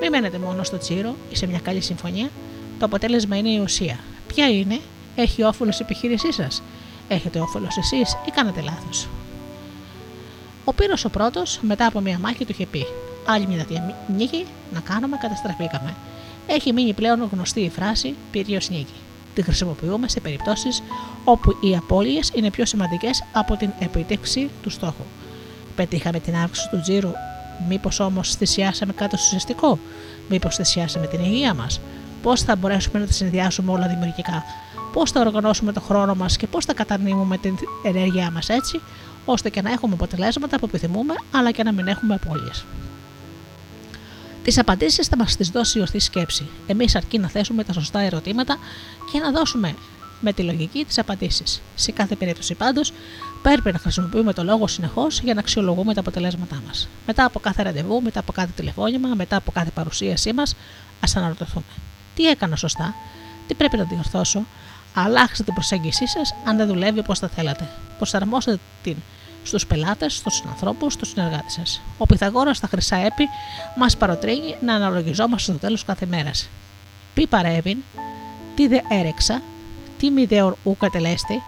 Μην 0.00 0.10
μένετε 0.10 0.38
μόνο 0.38 0.62
στο 0.62 0.78
τσίρο 0.78 1.16
ή 1.30 1.36
σε 1.36 1.46
μια 1.46 1.58
καλή 1.58 1.80
συμφωνία. 1.80 2.28
Το 2.78 2.84
αποτέλεσμα 2.84 3.36
είναι 3.36 3.50
η 3.50 3.58
ουσία. 3.58 3.98
Ποια 4.26 4.48
είναι, 4.48 4.80
έχει 5.16 5.42
όφελος 5.42 5.78
η 5.78 5.82
επιχείρησή 5.82 6.32
σας, 6.32 6.62
έχετε 7.08 7.40
όφελος 7.40 7.76
εσείς 7.76 8.16
ή 8.26 8.30
κάνετε 8.30 8.60
λάθος. 8.60 9.08
Ο 10.64 10.72
Πύρος 10.72 11.04
ο 11.04 11.08
πρώτος, 11.08 11.58
μετά 11.62 11.86
από 11.86 12.00
μια 12.00 12.18
μάχη, 12.18 12.44
του 12.44 12.52
είχε 12.52 12.66
πει: 12.66 12.86
Άλλη 13.26 13.46
μια 13.46 13.66
νίκη 14.16 14.46
να 14.72 14.80
κάνουμε, 14.80 15.16
καταστραφήκαμε 15.16 15.94
έχει 16.46 16.72
μείνει 16.72 16.92
πλέον 16.92 17.28
γνωστή 17.32 17.60
η 17.60 17.70
φράση 17.70 18.14
πυρίο 18.30 18.58
νίκη. 18.70 18.94
Τη 19.34 19.42
χρησιμοποιούμε 19.42 20.08
σε 20.08 20.20
περιπτώσεις 20.20 20.82
όπου 21.24 21.56
οι 21.60 21.76
απώλειες 21.76 22.30
είναι 22.34 22.50
πιο 22.50 22.66
σημαντικές 22.66 23.24
από 23.32 23.56
την 23.56 23.70
επίτευξη 23.78 24.50
του 24.62 24.70
στόχου. 24.70 25.04
Πετύχαμε 25.76 26.20
την 26.20 26.36
αύξηση 26.36 26.68
του 26.70 26.80
τζίρου, 26.80 27.10
μήπως 27.68 28.00
όμως 28.00 28.34
θυσιάσαμε 28.34 28.92
κάτι 28.92 29.14
ουσιαστικό, 29.14 29.78
μήπως 30.28 30.56
θυσιάσαμε 30.56 31.06
την 31.06 31.24
υγεία 31.24 31.54
μας, 31.54 31.80
πώς 32.22 32.42
θα 32.42 32.56
μπορέσουμε 32.56 32.98
να 32.98 33.06
τα 33.06 33.12
συνδυάσουμε 33.12 33.72
όλα 33.72 33.88
δημιουργικά, 33.88 34.44
πώς 34.92 35.10
θα 35.10 35.20
οργανώσουμε 35.20 35.72
τον 35.72 35.82
χρόνο 35.82 36.14
μας 36.14 36.36
και 36.36 36.46
πώς 36.46 36.64
θα 36.64 36.74
κατανοούμε 36.74 37.38
την 37.38 37.54
ενέργειά 37.82 38.30
μας 38.30 38.48
έτσι, 38.48 38.80
ώστε 39.24 39.50
και 39.50 39.62
να 39.62 39.72
έχουμε 39.72 39.94
αποτελέσματα 39.94 40.58
που 40.58 40.66
επιθυμούμε, 40.66 41.14
αλλά 41.30 41.50
και 41.50 41.62
να 41.62 41.72
μην 41.72 41.86
έχουμε 41.86 42.14
απώλειες. 42.14 42.64
Τις 44.42 44.58
απαντήσεις 44.58 45.06
θα 45.06 45.16
μας 45.16 45.36
τις 45.36 45.48
δώσει 45.48 45.78
η 45.78 45.80
ορθή 45.80 45.98
σκέψη. 45.98 46.48
Εμείς 46.66 46.94
αρκεί 46.94 47.18
να 47.18 47.28
θέσουμε 47.28 47.64
τα 47.64 47.72
σωστά 47.72 48.00
ερωτήματα 48.00 48.58
και 49.12 49.18
να 49.18 49.30
δώσουμε 49.30 49.74
με 50.20 50.32
τη 50.32 50.42
λογική 50.42 50.84
τις 50.84 50.98
απαντήσεις. 50.98 51.62
Σε 51.74 51.92
κάθε 51.92 52.16
περίπτωση 52.16 52.54
πάντως, 52.54 52.92
πρέπει 53.42 53.72
να 53.72 53.78
χρησιμοποιούμε 53.78 54.32
το 54.32 54.44
λόγο 54.44 54.66
συνεχώς 54.66 55.20
για 55.20 55.34
να 55.34 55.40
αξιολογούμε 55.40 55.94
τα 55.94 56.00
αποτελέσματά 56.00 56.62
μας. 56.66 56.88
Μετά 57.06 57.24
από 57.24 57.40
κάθε 57.40 57.62
ραντεβού, 57.62 58.02
μετά 58.02 58.20
από 58.20 58.32
κάθε 58.32 58.50
τηλεφώνημα, 58.56 59.08
μετά 59.14 59.36
από 59.36 59.50
κάθε 59.52 59.70
παρουσίασή 59.70 60.32
μας, 60.32 60.56
ας 61.00 61.16
αναρωτηθούμε. 61.16 61.64
Τι 62.14 62.28
έκανα 62.28 62.56
σωστά, 62.56 62.94
τι 63.46 63.54
πρέπει 63.54 63.76
να 63.76 63.84
διορθώσω, 63.84 64.46
αλλάξτε 64.94 65.42
την 65.44 65.54
προσέγγιση 65.54 66.06
σας 66.06 66.34
αν 66.44 66.56
δεν 66.56 66.66
δουλεύει 66.66 66.98
όπω 66.98 67.14
θα 67.14 67.28
θέλατε. 67.28 67.68
Προσαρμόστε 67.96 68.58
την 68.82 68.96
στους 69.42 69.66
πελάτες, 69.66 70.14
στους 70.14 70.42
ανθρώπου, 70.48 70.90
στους 70.90 71.08
συνεργάτες 71.08 71.52
σας. 71.52 71.80
Ο 71.98 72.06
Πυθαγόρας 72.06 72.56
στα 72.56 72.66
χρυσά 72.66 72.96
έπι 72.96 73.28
μας 73.76 73.96
παροτρύνει 73.96 74.56
να 74.60 74.74
αναλογιζόμαστε 74.74 75.52
στο 75.52 75.60
τέλος 75.60 75.84
κάθε 75.84 76.06
μέρας. 76.06 76.48
Πι 77.14 77.26
παρέβην, 77.26 77.78
τι 78.54 78.66
δε 78.66 78.78
έρεξα, 78.88 79.42
τι 79.98 80.10
μη 80.10 80.24
δε 80.24 80.40
ου 80.42 80.76
κατελέστη, 80.78 81.42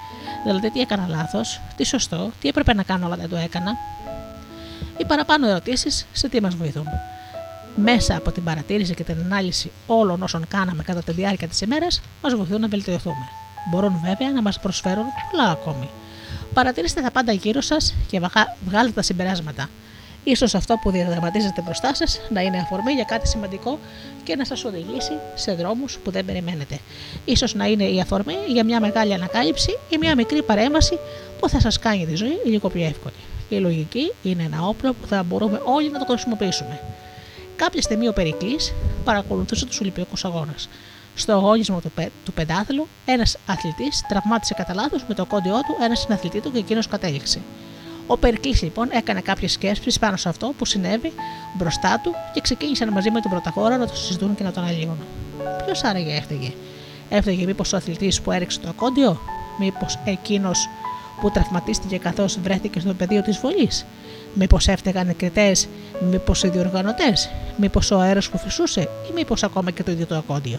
δηλαδή 0.45 0.71
τι 0.71 0.81
έκανα 0.81 1.07
λάθος, 1.09 1.61
τι 1.77 1.85
σωστό, 1.85 2.31
τι 2.41 2.49
έπρεπε 2.49 2.75
να 2.75 2.83
κάνω 2.83 3.07
αλλά 3.07 3.17
δεν 3.17 3.29
το 3.29 3.37
έκανα. 3.37 3.77
Οι 4.97 5.05
παραπάνω 5.05 5.49
ερωτήσεις 5.49 6.07
σε 6.13 6.29
τι 6.29 6.41
μας 6.41 6.55
βοηθούν. 6.55 6.87
Μέσα 7.77 8.17
από 8.17 8.33
την 8.33 8.45
παρατήρηση 8.45 8.95
και 8.95 9.05
την 9.05 9.17
ανάλυση 9.25 9.71
όλων 9.87 10.23
όσων 10.23 10.49
κάναμε 10.49 10.83
κατά 10.83 11.03
τη 11.03 11.13
διάρκεια 11.13 11.49
της 11.49 11.61
ημέρας, 11.61 12.01
μας 12.23 12.35
βοηθούν 12.35 12.61
να 12.61 12.69
βελτιωθούμε. 12.69 13.29
Μπορούν 13.71 14.01
βέβαια 14.05 14.31
να 14.31 14.43
μας 14.43 14.61
προσφέρουν 14.61 15.05
πολλά 15.31 15.51
ακόμη 15.51 15.89
Παρατηρήστε 16.55 17.01
τα 17.01 17.11
πάντα 17.11 17.33
γύρω 17.33 17.61
σας 17.61 17.95
και 18.11 18.21
βαγα- 18.21 18.57
βγάλετε 18.67 18.95
τα 18.95 19.03
συμπεράσματα. 19.03 19.69
Ίσως 20.25 20.55
αυτό 20.55 20.79
που 20.83 20.91
διαδραματίζεται 20.91 21.63
μπροστά 21.63 21.95
σας 21.95 22.21
να 22.31 22.41
είναι 22.41 22.59
αφορμή 22.59 22.93
για 22.93 23.05
κάτι 23.05 23.29
σημαντικό 23.29 23.79
και 24.25 24.37
να 24.37 24.45
σας 24.45 24.65
οδηγήσει 24.65 25.13
σε 25.35 25.53
δρόμους 25.55 25.99
που 26.05 26.11
δεν 26.11 26.25
περιμένετε. 26.25 26.79
Ίσως 27.25 27.55
να 27.55 27.65
είναι 27.67 27.85
η 27.85 28.01
αφορμή 28.01 28.35
για 28.49 28.65
μια 28.65 28.81
μεγάλη 28.81 29.15
ανακάλυψη 29.15 29.79
ή 29.89 29.97
μια 29.99 30.15
μικρή 30.15 30.43
παρέμβαση 30.43 30.99
που 31.41 31.49
θα 31.49 31.61
σας 31.61 31.79
κάνει 31.79 32.07
τη 32.07 32.15
ζωή 32.15 32.39
λίγο 32.45 32.69
πιο 32.69 32.85
εύκολη. 32.85 33.15
Η 33.49 33.57
λογική 33.57 34.13
είναι 34.23 34.43
ένα 34.43 34.67
όπλο 34.67 34.93
που 34.93 35.07
θα 35.07 35.23
μπορούμε 35.23 35.61
όλοι 35.65 35.91
να 35.91 35.99
το 35.99 36.05
χρησιμοποιήσουμε. 36.13 36.81
Κάποια 37.57 37.83
στιγμή 37.83 38.09
ο 38.09 38.13
Περικλής 38.13 38.73
παρακολουθούσε 39.05 39.67
τους 39.67 39.81
Ολυμπιακούς 39.81 40.25
Αγώνες. 40.25 40.69
Στο 41.15 41.33
αγώνισμα 41.33 41.81
του, 41.81 41.91
πε, 41.91 42.11
του 42.25 42.33
πεντάθλου, 42.33 42.89
ένας 43.05 43.37
αθλητής 43.47 44.05
τραυμάτισε 44.09 44.55
κατά 44.55 44.75
λάθος 44.75 45.05
με 45.09 45.15
το 45.15 45.25
κόντιό 45.25 45.55
του 45.55 45.77
ένα 45.83 45.95
συναθλητή 45.95 46.41
του 46.41 46.53
και 46.53 46.59
εκείνος 46.59 46.87
κατέληξε. 46.87 47.41
Ο 48.07 48.17
Περικλής 48.17 48.63
λοιπόν 48.63 48.89
έκανε 48.91 49.21
κάποιες 49.21 49.53
σκέψεις 49.53 49.99
πάνω 49.99 50.17
σε 50.17 50.29
αυτό 50.29 50.53
που 50.59 50.65
συνέβη 50.65 51.13
μπροστά 51.55 52.01
του 52.03 52.15
και 52.33 52.41
ξεκίνησαν 52.41 52.89
μαζί 52.89 53.11
με 53.11 53.21
τον 53.21 53.31
πρωταγόρα 53.31 53.77
να 53.77 53.87
το 53.87 53.97
συζητούν 53.97 54.35
και 54.35 54.43
να 54.43 54.53
τον 54.53 54.65
αλλοιούν. 54.65 54.99
Ποιος 55.65 55.85
άραγε 55.85 56.17
έφταιγε, 56.17 56.53
Έφταιγε 57.09 57.45
μήπως 57.45 57.73
ο 57.73 57.77
αθλητής 57.77 58.21
που 58.21 58.33
έριξε 58.33 58.61
το 58.61 58.69
ακόντιο, 58.69 59.21
Μήπως 59.59 59.99
εκείνος 60.05 60.69
που 61.21 61.31
τραυματίστηκε 61.31 61.99
καθώς 61.99 62.39
βρέθηκε 62.41 62.81
στο 62.81 62.95
πεδίο 62.95 63.23
της 63.23 63.39
βολής, 63.39 63.87
Μήπως 64.35 64.69
έφταιγαν 64.69 65.09
οι 65.09 65.15
κριτές, 65.15 65.69
Μήπως 66.11 66.43
οι 66.43 66.49
διοργανωτές, 66.49 67.31
Μήπως 67.57 67.91
ο 67.91 67.99
αέρας 67.99 68.29
που 68.29 68.39
φυσούσε; 68.39 68.81
Ή 68.81 69.13
μήπως 69.15 69.43
ακόμα 69.43 69.71
και 69.71 69.83
το 69.83 69.91
ίδιο 69.91 70.07
το 70.07 70.17
ακόντιο. 70.17 70.59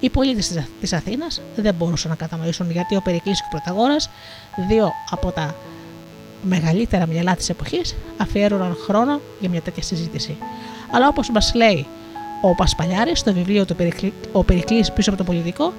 Οι 0.00 0.10
πολίτες 0.10 0.52
της 0.80 0.92
Αθήνας 0.92 1.40
δεν 1.56 1.74
μπορούσαν 1.74 2.10
να 2.10 2.16
κατανοήσουν 2.16 2.70
γιατί 2.70 2.96
ο 2.96 3.00
Περικλής 3.00 3.40
και 3.40 3.46
ο 3.46 3.50
Πρωταγόρα, 3.50 3.96
δύο 4.68 4.92
από 5.10 5.30
τα 5.30 5.54
μεγαλύτερα 6.42 7.06
μυαλά 7.06 7.34
της 7.34 7.48
εποχής, 7.48 7.96
αφιέρωναν 8.16 8.76
χρόνο 8.84 9.20
για 9.40 9.48
μια 9.48 9.60
τέτοια 9.60 9.82
συζήτηση. 9.82 10.36
Αλλά 10.90 11.08
όπως 11.08 11.30
μας 11.30 11.54
λέει 11.54 11.86
ο 12.42 12.54
Πασπαλιάρης 12.54 13.18
στο 13.18 13.32
βιβλίο 13.32 13.64
του 13.64 13.76
Περικλή, 13.76 14.12
Ο 14.32 14.44
Περικλής 14.44 14.92
πίσω 14.92 15.10
από 15.10 15.18
το 15.18 15.24
πολιτικό, 15.24 15.72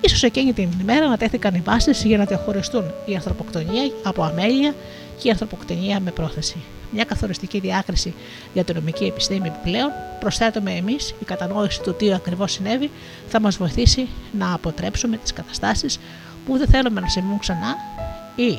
ίσως 0.00 0.22
εκείνη 0.22 0.52
την 0.52 0.68
ημέρα 0.80 1.08
να 1.08 1.16
τέθηκαν 1.16 1.54
οι 1.54 1.62
βάσεις 1.64 2.04
για 2.04 2.18
να 2.18 2.24
διαχωριστούν 2.24 2.84
η 3.06 3.14
ανθρωποκτονία 3.14 3.90
από 4.02 4.22
αμέλεια 4.22 4.74
και 5.18 5.28
η 5.28 5.30
ανθρωποκτονία 5.30 6.00
με 6.00 6.10
πρόθεση. 6.10 6.56
Μια 6.90 7.04
καθοριστική 7.04 7.60
διάκριση 7.60 8.14
για 8.52 8.64
την 8.64 8.74
νομική 8.74 9.04
επιστήμη 9.04 9.48
επιπλέον, 9.48 9.90
προσθέτουμε 10.20 10.72
εμείς 10.72 11.14
η 11.20 11.24
κατανόηση 11.24 11.82
του 11.82 11.94
τι 11.94 12.12
ακριβώς 12.12 12.52
συνέβη, 12.52 12.90
θα 13.28 13.40
μας 13.40 13.56
βοηθήσει 13.56 14.08
να 14.38 14.52
αποτρέψουμε 14.52 15.16
τις 15.16 15.32
καταστάσεις 15.32 15.98
που 16.46 16.58
δεν 16.58 16.68
θέλουμε 16.68 17.00
να 17.00 17.08
συμβούν 17.08 17.38
ξανά 17.38 17.76
ή 18.36 18.58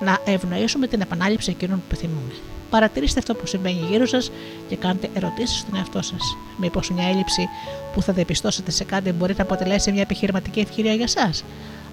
να 0.00 0.18
ευνοήσουμε 0.24 0.86
την 0.86 1.00
επανάληψη 1.00 1.50
εκείνων 1.50 1.78
που 1.78 1.84
επιθυμούμε. 1.86 2.32
Παρατηρήστε 2.70 3.18
αυτό 3.18 3.34
που 3.34 3.46
συμβαίνει 3.46 3.86
γύρω 3.90 4.06
σας 4.06 4.30
και 4.68 4.76
κάντε 4.76 5.08
ερωτήσεις 5.14 5.58
στον 5.58 5.76
εαυτό 5.76 6.02
σας. 6.02 6.36
Μήπως 6.56 6.90
μια 6.90 7.08
έλλειψη 7.08 7.48
που 7.94 8.02
θα 8.02 8.12
διαπιστώσετε 8.12 8.70
σε 8.70 8.84
κάτι 8.84 9.12
μπορεί 9.12 9.34
να 9.36 9.42
αποτελέσει 9.42 9.92
μια 9.92 10.02
επιχειρηματική 10.02 10.60
ευκαιρία 10.60 10.92
για 10.92 11.04
εσά. 11.04 11.30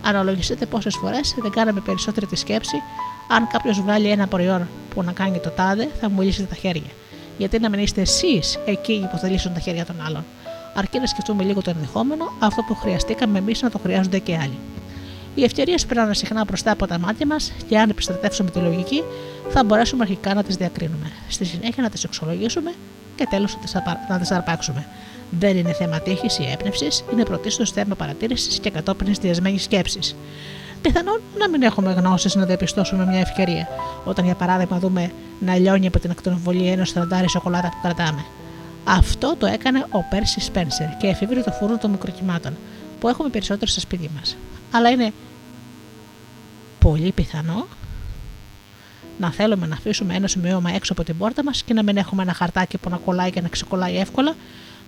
Αναλογιστείτε 0.03 0.65
πόσες 0.65 0.95
φορές 0.95 1.35
δεν 1.41 1.51
κάναμε 1.51 1.79
περισσότερη 1.79 2.25
τη 2.25 2.35
σκέψη, 2.35 2.75
αν 3.35 3.47
κάποιος 3.47 3.81
βγάλει 3.81 4.09
ένα 4.09 4.27
προϊόν 4.27 4.67
που 4.93 5.03
να 5.03 5.11
κάνει 5.11 5.39
το 5.39 5.49
τάδε, 5.49 5.89
θα 5.99 6.09
μου 6.09 6.21
λύσετε 6.21 6.47
τα 6.47 6.55
χέρια. 6.55 6.91
Γιατί 7.37 7.59
να 7.59 7.69
μην 7.69 7.79
είστε 7.79 8.01
εσείς 8.01 8.59
εκείνοι 8.65 9.07
που 9.07 9.17
θα 9.17 9.27
λύσουν 9.29 9.53
τα 9.53 9.59
χέρια 9.59 9.85
των 9.85 9.95
άλλων. 10.05 10.25
Αρκεί 10.73 10.99
να 10.99 11.05
σκεφτούμε 11.05 11.43
λίγο 11.43 11.61
το 11.61 11.69
ενδεχόμενο, 11.69 12.33
αυτό 12.39 12.61
που 12.61 12.75
χρειαστήκαμε 12.75 13.37
εμείς 13.37 13.61
να 13.61 13.69
το 13.69 13.79
χρειάζονται 13.79 14.19
και 14.19 14.37
άλλοι. 14.37 14.57
Οι 15.35 15.43
ευκαιρίες 15.43 15.85
περνάνε 15.85 16.13
συχνά 16.13 16.43
μπροστά 16.43 16.71
από 16.71 16.87
τα 16.87 16.99
μάτια 16.99 17.25
μας 17.25 17.51
και 17.67 17.79
αν 17.79 17.89
επιστρατεύσουμε 17.89 18.49
τη 18.49 18.59
λογική, 18.59 19.03
θα 19.49 19.63
μπορέσουμε 19.63 20.03
αρχικά 20.03 20.33
να 20.33 20.43
τις 20.43 20.55
διακρίνουμε. 20.55 21.11
Στη 21.29 21.45
συνέχεια 21.45 21.83
να 21.83 21.89
τις 21.89 22.03
εξολογήσουμε 22.03 22.73
και 23.15 23.27
τέλος 23.29 23.57
να 24.09 24.19
τις 24.19 24.31
αρπάξουμε. 24.31 24.85
Δεν 25.39 25.57
είναι 25.57 25.73
θέμα 25.73 25.99
τύχης 25.99 26.39
ή 26.39 26.49
έμπνευσης, 26.51 27.03
είναι 27.13 27.23
πρωτίστως 27.23 27.71
θέμα 27.71 27.95
παρατήρησης 27.95 28.59
και 28.59 28.69
κατόπιν 28.69 29.07
εστιασμένης 29.07 29.63
σκέψης. 29.63 30.15
Πιθανόν 30.83 31.21
να 31.37 31.49
μην 31.49 31.61
έχουμε 31.61 31.93
γνώσεις 31.93 32.35
να 32.35 32.45
διαπιστώσουμε 32.45 33.05
μια 33.05 33.19
ευκαιρία, 33.19 33.67
όταν 34.05 34.25
για 34.25 34.35
παράδειγμα 34.35 34.79
δούμε 34.79 35.11
να 35.39 35.55
λιώνει 35.55 35.87
από 35.87 35.99
την 35.99 36.11
ακτινοβολία 36.11 36.71
ενό 36.71 36.85
στραντάρι 36.85 37.29
σοκολάτα 37.29 37.69
που 37.69 37.77
κρατάμε. 37.81 38.25
Αυτό 38.83 39.35
το 39.37 39.45
έκανε 39.45 39.85
ο 39.89 39.99
Πέρσι 40.09 40.39
Σπένσερ 40.39 40.97
και 40.97 41.07
εφήβρε 41.07 41.41
το 41.41 41.51
φούρνο 41.51 41.77
των 41.77 41.91
μικροκυμάτων, 41.91 42.53
που 42.99 43.07
έχουμε 43.07 43.29
περισσότερο 43.29 43.71
στα 43.71 43.79
σπίτια 43.79 44.09
μας. 44.15 44.37
Αλλά 44.71 44.89
είναι 44.89 45.13
πολύ 46.79 47.11
πιθανό 47.11 47.67
να 49.19 49.31
θέλουμε 49.31 49.67
να 49.67 49.75
αφήσουμε 49.75 50.15
ένα 50.15 50.27
σημείωμα 50.27 50.71
έξω 50.71 50.93
από 50.93 51.03
την 51.03 51.17
πόρτα 51.17 51.43
μας 51.43 51.63
και 51.63 51.73
να 51.73 51.83
μην 51.83 51.97
έχουμε 51.97 52.21
ένα 52.21 52.33
χαρτάκι 52.33 52.77
που 52.77 52.89
να 52.89 52.97
κολλάει 52.97 53.31
και 53.31 53.41
να 53.41 53.47
ξεκολλάει 53.47 53.97
εύκολα. 53.97 54.35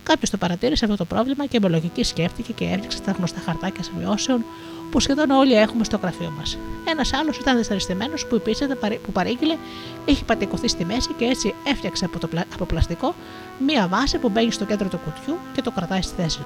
Κάποιος 0.04 0.30
το 0.30 0.38
παρατήρησε 0.38 0.86
αυτό 0.86 0.98
το 0.98 1.06
πρόβλημα 1.06 1.46
και 1.46 1.60
με 1.60 1.68
λογική 1.68 2.04
σκέφτηκε 2.04 2.54
και 2.54 2.66
έριξε 2.66 3.02
τα 3.02 3.12
γνωστά 3.12 3.40
χαρτάκια 3.46 3.84
σημειώσεων 3.84 4.46
που 4.91 4.99
σχεδόν 4.99 5.30
όλοι 5.30 5.53
έχουμε 5.53 5.84
στο 5.84 5.99
γραφείο 6.02 6.34
μας. 6.38 6.57
Ένας 6.88 7.14
άλλος 7.14 7.38
ήταν 7.38 7.57
δυσαρεστημένος 7.57 8.26
που 8.26 8.36
επίση 8.36 8.68
που 9.06 9.12
παρήγγειλε 9.12 9.57
είχε 10.06 10.24
πατικωθεί 10.24 10.68
στη 10.68 10.86
μέση 10.86 11.14
και 11.18 11.26
έτσι 11.26 11.53
έφτιαξε 11.64 12.06
από, 12.06 12.20
το, 12.20 12.30
από 12.53 12.66
πλαστικό 12.66 13.16
μία 13.66 13.88
βάση 13.88 14.18
που 14.18 14.30
μπαίνει 14.30 14.52
στο 14.52 14.66
κέντρο 14.66 14.88
του 14.88 14.99
κουτιού 15.06 15.38
και 15.53 15.62
το 15.62 15.72
κρατάει 15.72 16.02
στη 16.02 16.22
θέση 16.22 16.38
του. 16.38 16.45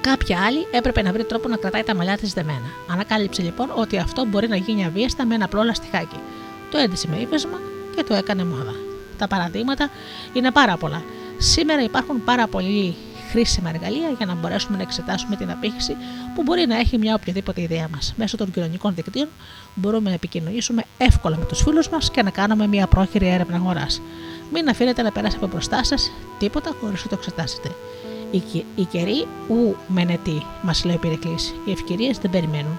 Κάποια 0.00 0.38
άλλη 0.46 0.66
έπρεπε 0.70 1.02
να 1.02 1.12
βρει 1.12 1.24
τρόπο 1.24 1.48
να 1.48 1.56
κρατάει 1.56 1.82
τα 1.82 1.94
μαλλιά 1.94 2.16
της 2.16 2.32
δεμένα. 2.32 2.70
Ανακάλυψε 2.90 3.42
λοιπόν 3.42 3.70
ότι 3.74 3.98
αυτό 3.98 4.24
μπορεί 4.24 4.48
να 4.48 4.56
γίνει 4.56 4.84
αβίαστα 4.84 5.26
με 5.26 5.34
ένα 5.34 5.44
απλό 5.44 5.62
λαστιχάκι. 5.62 6.18
Το 6.70 6.78
έντυσε 6.78 7.08
με 7.08 7.16
ύφεσμα 7.16 7.60
και 7.96 8.02
το 8.02 8.14
έκανε 8.14 8.44
μόδα. 8.44 8.74
Τα 9.18 9.28
παραδείγματα 9.28 9.90
είναι 10.32 10.50
πάρα 10.50 10.76
πολλά. 10.76 11.02
Σήμερα 11.38 11.82
υπάρχουν 11.82 12.24
πάρα 12.24 12.46
πολλοί 12.46 12.96
χρήσιμα 13.30 13.68
εργαλεία 13.68 14.08
για 14.16 14.26
να 14.26 14.34
μπορέσουμε 14.34 14.76
να 14.76 14.82
εξετάσουμε 14.82 15.36
την 15.36 15.50
απήχηση 15.50 15.96
που 16.34 16.42
μπορεί 16.42 16.66
να 16.66 16.78
έχει 16.78 16.98
μια 16.98 17.14
οποιαδήποτε 17.14 17.60
ιδέα 17.60 17.88
μας. 17.94 18.14
Μέσω 18.16 18.36
των 18.36 18.50
κοινωνικών 18.50 18.94
δικτύων 18.94 19.28
μπορούμε 19.74 20.08
να 20.08 20.14
επικοινωνήσουμε 20.14 20.82
εύκολα 20.98 21.36
με 21.36 21.44
τους 21.44 21.62
φίλους 21.62 21.88
μας 21.88 22.10
και 22.10 22.22
να 22.22 22.30
κάνουμε 22.30 22.66
μια 22.66 22.86
πρόχειρη 22.86 23.28
έρευνα 23.28 23.56
αγοράς. 23.56 24.00
Μην 24.52 24.68
αφήνετε 24.68 25.02
να 25.02 25.12
περάσει 25.12 25.36
από 25.36 25.46
μπροστά 25.46 25.84
σας 25.84 26.10
τίποτα 26.38 26.74
χωρίς 26.80 27.02
να 27.02 27.08
το 27.08 27.16
εξετάσετε. 27.18 27.70
Οι 28.74 28.84
καιροί 28.84 29.26
ου 29.48 29.76
μενετή, 29.88 30.42
μας 30.62 30.84
λέει 30.84 30.94
ο 30.94 30.98
Πυρικλή. 30.98 31.36
Οι 31.64 31.70
ευκαιρίες 31.70 32.18
δεν 32.18 32.30
περιμένουν. 32.30 32.78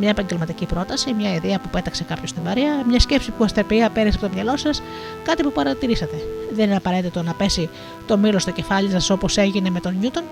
Μια 0.00 0.08
επαγγελματική 0.08 0.66
πρόταση, 0.66 1.12
μια 1.12 1.34
ιδέα 1.34 1.58
που 1.58 1.68
πέταξε 1.68 2.04
κάποιος 2.04 2.30
στην 2.30 2.42
παρέα, 2.42 2.84
μια 2.86 3.00
σκέψη 3.00 3.30
που 3.30 3.44
αστραπία 3.44 3.90
πέρασε 3.90 4.18
από 4.20 4.26
το 4.26 4.32
μυαλό 4.34 4.56
σας, 4.56 4.82
κάτι 5.22 5.42
που 5.42 5.52
παρατηρήσατε. 5.52 6.16
Δεν 6.52 6.66
είναι 6.66 6.76
απαραίτητο 6.76 7.22
να 7.22 7.34
πέσει 7.34 7.68
το 8.06 8.16
μήλο 8.16 8.38
στο 8.38 8.50
κεφάλι 8.50 8.90
σας 8.90 9.10
όπως 9.10 9.36
έγινε 9.36 9.70
με 9.70 9.80
τον 9.80 9.96
Νιούτον, 10.00 10.22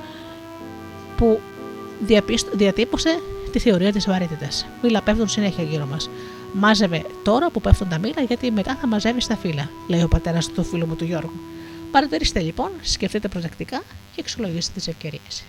που 1.17 1.41
διατύπωσε 2.53 3.21
τη 3.53 3.59
θεωρία 3.59 3.93
της 3.93 4.07
βαρύτητας. 4.07 4.67
Μήλα 4.83 5.03
πέφτουν 5.03 5.29
συνέχεια 5.29 5.65
γύρω 5.65 5.87
μας. 5.87 6.11
Μάζευε 6.53 7.05
τώρα 7.25 7.51
που 7.51 7.61
πέφτουν 7.61 7.89
τα 7.89 7.99
μήλα, 7.99 8.23
γιατί 8.27 8.51
μετά 8.51 8.77
θα 8.81 8.87
μαζεύεις 8.87 9.27
τα 9.27 9.37
φύλλα, 9.37 9.71
λέει 9.89 10.03
ο 10.03 10.09
πατέρας 10.09 10.49
του 10.49 10.65
φίλου 10.65 10.87
μου 10.87 10.97
του 10.97 11.05
Γιώργου. 11.05 11.41
Παρατηρήστε 11.91 12.41
λοιπόν, 12.41 12.71
σκεφτείτε 12.83 13.29
προσεκτικά 13.29 13.83
και 14.15 14.21
εξολογήστε 14.21 14.73
τις 14.75 14.89
ευκαιρίες. 14.89 15.45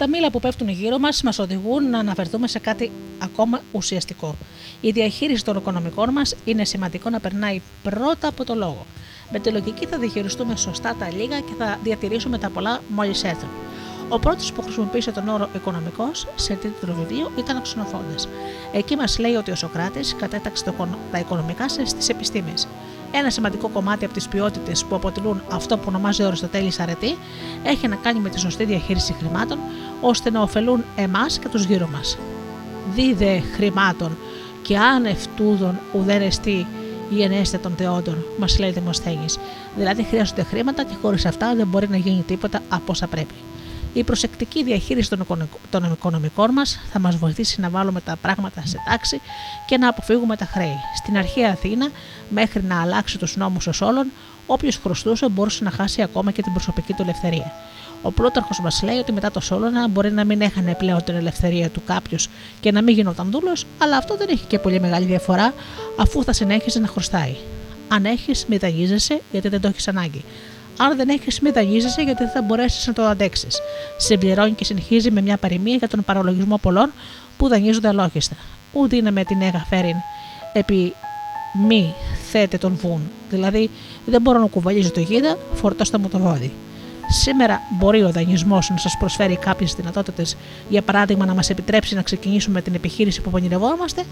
Τα 0.00 0.08
μήλα 0.08 0.30
που 0.30 0.40
πέφτουν 0.40 0.68
γύρω 0.68 0.98
μας 0.98 1.22
μας 1.22 1.38
οδηγούν 1.38 1.90
να 1.90 1.98
αναφερθούμε 1.98 2.48
σε 2.48 2.58
κάτι 2.58 2.90
ακόμα 3.18 3.60
ουσιαστικό. 3.72 4.34
Η 4.80 4.90
διαχείριση 4.90 5.44
των 5.44 5.56
οικονομικών 5.56 6.12
μας 6.12 6.34
είναι 6.44 6.64
σημαντικό 6.64 7.10
να 7.10 7.20
περνάει 7.20 7.60
πρώτα 7.82 8.28
από 8.28 8.44
το 8.44 8.54
λόγο. 8.54 8.86
Με 9.32 9.38
τη 9.38 9.50
λογική 9.50 9.86
θα 9.86 9.98
διαχειριστούμε 9.98 10.56
σωστά 10.56 10.96
τα 10.98 11.12
λίγα 11.12 11.40
και 11.40 11.52
θα 11.58 11.78
διατηρήσουμε 11.82 12.38
τα 12.38 12.50
πολλά 12.50 12.82
μόλις 12.88 13.24
έρθουν. 13.24 13.48
Ο 14.08 14.18
πρώτος 14.18 14.52
που 14.52 14.62
χρησιμοποίησε 14.62 15.12
τον 15.12 15.28
όρο 15.28 15.48
οικονομικός 15.54 16.26
σε 16.34 16.54
τίτλο 16.54 16.94
βιβλίου 16.94 17.30
ήταν 17.38 17.56
ο 17.56 17.60
Ξενοφόντα. 17.60 18.14
Εκεί 18.72 18.96
μας 18.96 19.18
λέει 19.18 19.34
ότι 19.34 19.50
ο 19.50 19.54
Σοκράτης 19.54 20.14
κατέταξε 20.18 20.74
τα 21.10 21.18
οικονομικά 21.18 21.68
στις 21.68 22.08
επιστήμες. 22.08 22.68
Ένα 23.12 23.30
σημαντικό 23.30 23.68
κομμάτι 23.68 24.04
από 24.04 24.14
τις 24.14 24.28
ποιότητες 24.28 24.84
που 24.84 24.94
αποτελούν 24.94 25.42
αυτό 25.52 25.76
που 25.76 25.84
ονομάζει 25.88 26.22
ο 26.22 26.26
Αριστοτέλης 26.26 26.80
αρετή 26.80 27.16
έχει 27.62 27.88
να 27.88 27.96
κάνει 27.96 28.20
με 28.20 28.28
τη 28.28 28.40
σωστή 28.40 28.64
διαχείριση 28.64 29.12
χρημάτων, 29.12 29.58
ώστε 30.00 30.30
να 30.30 30.42
ωφελούν 30.42 30.84
εμάς 30.96 31.38
και 31.38 31.48
τους 31.48 31.64
γύρω 31.64 31.88
μας. 31.92 32.18
Δίδε 32.94 33.42
χρημάτων 33.54 34.16
και 34.62 34.78
άνευ 34.78 35.24
τούδων 35.36 35.78
ουδέν 35.92 36.22
εστί 36.22 36.66
η 37.10 37.22
ενέστητα 37.22 37.62
των 37.62 37.74
θεόντων, 37.76 38.24
μας 38.38 38.58
λέει 38.58 38.70
Δημοσθένης. 38.70 39.38
Δηλαδή 39.76 40.02
χρειάζονται 40.02 40.42
χρήματα 40.42 40.84
και 40.84 40.94
χωρίς 41.02 41.26
αυτά 41.26 41.54
δεν 41.54 41.66
μπορεί 41.66 41.88
να 41.88 41.96
γίνει 41.96 42.22
τίποτα 42.26 42.60
από 42.68 42.92
όσα 42.92 43.06
πρέπει. 43.06 43.34
Η 43.92 44.04
προσεκτική 44.04 44.64
διαχείριση 44.64 45.10
των 45.70 45.92
οικονομικών 45.92 46.50
μας 46.52 46.80
θα 46.92 46.98
μας 46.98 47.16
βοηθήσει 47.16 47.60
να 47.60 47.68
βάλουμε 47.68 48.00
τα 48.00 48.16
πράγματα 48.22 48.62
σε 48.64 48.76
τάξη 48.88 49.20
και 49.66 49.78
να 49.78 49.88
αποφύγουμε 49.88 50.36
τα 50.36 50.44
χρέη. 50.44 50.76
Στην 50.96 51.16
αρχαία 51.16 51.50
Αθήνα, 51.50 51.88
μέχρι 52.28 52.62
να 52.62 52.80
αλλάξει 52.80 53.18
τους 53.18 53.36
νόμους 53.36 53.66
ως 53.66 53.80
όλων, 53.80 54.06
όποιος 54.46 54.76
χρωστούσε 54.76 55.28
μπορούσε 55.28 55.64
να 55.64 55.70
χάσει 55.70 56.02
ακόμα 56.02 56.30
και 56.30 56.42
την 56.42 56.52
προσωπική 56.52 56.92
του 56.92 57.02
ελευθερία. 57.02 57.52
Ο 58.02 58.12
Πλούταρχος 58.12 58.60
μας 58.60 58.82
λέει 58.82 58.96
ότι 58.96 59.12
μετά 59.12 59.30
το 59.30 59.40
Σόλωνα 59.40 59.88
μπορεί 59.88 60.12
να 60.12 60.24
μην 60.24 60.40
έχανε 60.40 60.74
πλέον 60.74 61.04
την 61.04 61.14
ελευθερία 61.14 61.70
του 61.70 61.82
κάποιος 61.86 62.28
και 62.60 62.72
να 62.72 62.82
μην 62.82 62.94
γινόταν 62.94 63.30
δούλος, 63.30 63.66
αλλά 63.78 63.96
αυτό 63.96 64.16
δεν 64.16 64.28
έχει 64.30 64.44
και 64.44 64.58
πολύ 64.58 64.80
μεγάλη 64.80 65.06
διαφορά 65.06 65.54
αφού 65.98 66.24
θα 66.24 66.32
συνέχιζε 66.32 66.78
να 66.78 66.86
χρωστάει. 66.86 67.36
Αν 67.88 68.04
έχεις, 68.04 68.46
μην 68.46 68.60
γιατί 69.30 69.48
δεν 69.48 69.60
το 69.60 69.68
έχεις 69.68 69.88
ανάγκη. 69.88 70.24
Αν 70.76 70.96
δεν 70.96 71.08
έχεις, 71.08 71.40
μην 71.40 71.52
δανείζεσαι 71.52 72.02
γιατί 72.02 72.24
δεν 72.24 72.32
θα 72.32 72.42
μπορέσεις 72.42 72.86
να 72.86 72.92
το 72.92 73.02
αντέξεις. 73.02 73.60
Συμπληρώνει 73.96 74.50
και 74.50 74.64
συνεχίζει 74.64 75.10
με 75.10 75.20
μια 75.20 75.36
παροιμία 75.36 75.74
για 75.76 75.88
τον 75.88 76.04
παραλογισμό 76.04 76.58
πολλών 76.58 76.92
που 77.36 77.48
δανείζονται 77.48 77.88
αλόγιστα. 77.88 78.36
Ούτε 78.72 78.96
είναι 78.96 79.10
με 79.10 79.24
την 79.24 79.42
έγα 79.42 79.66
φέριν 79.68 79.96
επί 80.52 80.94
μη 81.68 81.94
θέτε 82.30 82.58
τον 82.58 82.78
βουν. 82.82 83.10
Δηλαδή, 83.30 83.70
δεν 84.06 84.20
μπορώ 84.20 84.38
να 84.38 84.46
κουβαλίζω 84.46 84.90
το 84.90 85.00
γίδα, 85.00 85.38
φορτώστε 85.54 85.98
μου 85.98 86.08
το 86.08 86.18
βόδι. 86.18 86.52
Σήμερα 87.12 87.60
μπορεί 87.78 88.02
ο 88.02 88.10
δανεισμός 88.10 88.70
να 88.70 88.76
σας 88.76 88.96
προσφέρει 88.98 89.36
κάποιες 89.36 89.74
δυνατότητες, 89.74 90.36
για 90.68 90.82
παράδειγμα 90.82 91.24
να 91.24 91.34
μας 91.34 91.50
επιτρέψει 91.50 91.94
να 91.94 92.02
ξεκινήσουμε 92.02 92.62
την 92.62 92.74
επιχείρηση 92.74 93.20
που 93.20 93.30
πονηρευόμαστε, 93.30 94.04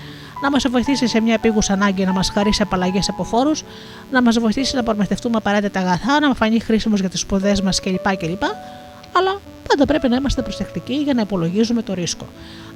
να 0.42 0.50
μας 0.50 0.68
βοηθήσει 0.70 1.06
σε 1.06 1.20
μια 1.20 1.34
επίγουσα 1.34 1.72
ανάγκη 1.72 2.04
να 2.04 2.12
μας 2.12 2.30
χαρίσει 2.30 2.62
απαλλαγές 2.62 3.08
από 3.08 3.24
φόρους, 3.24 3.64
να 4.10 4.22
μας 4.22 4.38
βοηθήσει 4.38 4.76
να 4.76 4.82
προμηθευτούμε 4.82 5.36
απαραίτητα 5.36 5.80
αγαθά, 5.80 6.20
να 6.20 6.28
μα 6.28 6.34
φανεί 6.34 6.60
χρήσιμος 6.60 7.00
για 7.00 7.08
τις 7.08 7.20
σπουδές 7.20 7.60
μας 7.60 7.80
κλπ. 7.80 8.16
κλπ. 8.16 8.42
Αλλά 9.12 9.40
πάντα 9.68 9.84
πρέπει 9.86 10.08
να 10.08 10.16
είμαστε 10.16 10.42
προσεκτικοί 10.42 10.94
για 10.94 11.14
να 11.14 11.20
υπολογίζουμε 11.20 11.82
το 11.82 11.94
ρίσκο. 11.94 12.26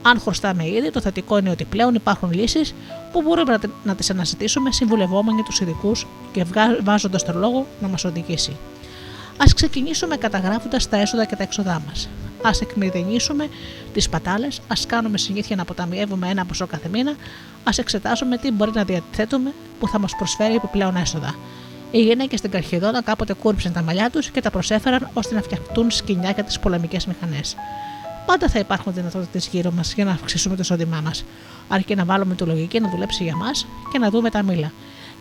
Αν 0.02 0.20
χρωστάμε 0.20 0.68
ήδη, 0.68 0.90
το 0.90 1.00
θετικό 1.00 1.38
είναι 1.38 1.50
ότι 1.50 1.64
πλέον 1.64 1.94
υπάρχουν 1.94 2.32
λύσεις 2.32 2.74
που 3.12 3.22
μπορούμε 3.22 3.58
να 3.84 3.94
τις 3.94 4.10
αναζητήσουμε 4.10 4.72
συμβουλευόμενοι 4.72 5.42
τους 5.42 5.60
ειδικούς 5.60 6.06
και 6.32 6.44
βάζοντας 6.82 7.24
τον 7.24 7.38
λόγο 7.38 7.66
να 7.80 7.88
μας 7.88 8.04
οδηγήσει. 8.04 8.56
Α 9.42 9.44
ξεκινήσουμε 9.54 10.16
καταγράφοντας 10.16 10.88
τα 10.88 10.96
έσοδα 10.96 11.24
και 11.24 11.36
τα 11.36 11.42
έξοδά 11.42 11.82
μας. 11.86 12.08
Α 12.42 12.50
εκμηδενήσουμε 12.60 13.48
τις 13.92 14.08
πατάλες, 14.08 14.60
ας 14.68 14.86
κάνουμε 14.86 15.18
συνήθεια 15.18 15.56
να 15.56 15.62
αποταμιεύουμε 15.62 16.28
ένα 16.28 16.44
ποσό 16.44 16.66
κάθε 16.66 16.88
μήνα, 16.88 17.14
ας 17.64 17.78
εξετάσουμε 17.78 18.36
τι 18.36 18.50
μπορεί 18.50 18.70
να 18.74 18.84
διαθέτουμε 18.84 19.52
που 19.80 19.88
θα 19.88 19.98
μας 19.98 20.16
προσφέρει 20.16 20.54
επιπλέον 20.54 20.96
έσοδα. 20.96 21.34
Οι 21.90 22.02
γυναίκες 22.02 22.38
στην 22.38 22.50
Καρχιδόνα 22.50 23.02
κάποτε 23.02 23.32
κούρψαν 23.32 23.72
τα 23.72 23.82
μαλλιά 23.82 24.10
τους 24.10 24.30
και 24.30 24.40
τα 24.40 24.50
προσέφεραν 24.50 25.10
ώστε 25.12 25.34
να 25.34 25.42
φτιαχτούν 25.42 25.90
σκηνιά 25.90 26.30
για 26.30 26.44
τις 26.44 26.58
πολεμικές 26.58 27.06
μηχανές. 27.06 27.56
Πάντα 28.26 28.48
θα 28.48 28.58
υπάρχουν 28.58 28.92
δυνατότητες 28.92 29.46
γύρω 29.46 29.70
μας 29.70 29.92
για 29.94 30.04
να 30.04 30.10
αυξήσουμε 30.10 30.54
το 30.54 30.60
εισόδημά 30.62 31.00
μας, 31.00 31.24
αρκεί 31.68 31.94
να 31.94 32.04
βάλουμε 32.04 32.34
τη 32.34 32.44
λογική 32.44 32.80
να 32.80 32.90
δουλέψει 32.90 33.22
για 33.22 33.36
μας 33.36 33.66
και 33.92 33.98
να 33.98 34.10
δούμε 34.10 34.30
τα 34.30 34.42
μήλα. 34.42 34.72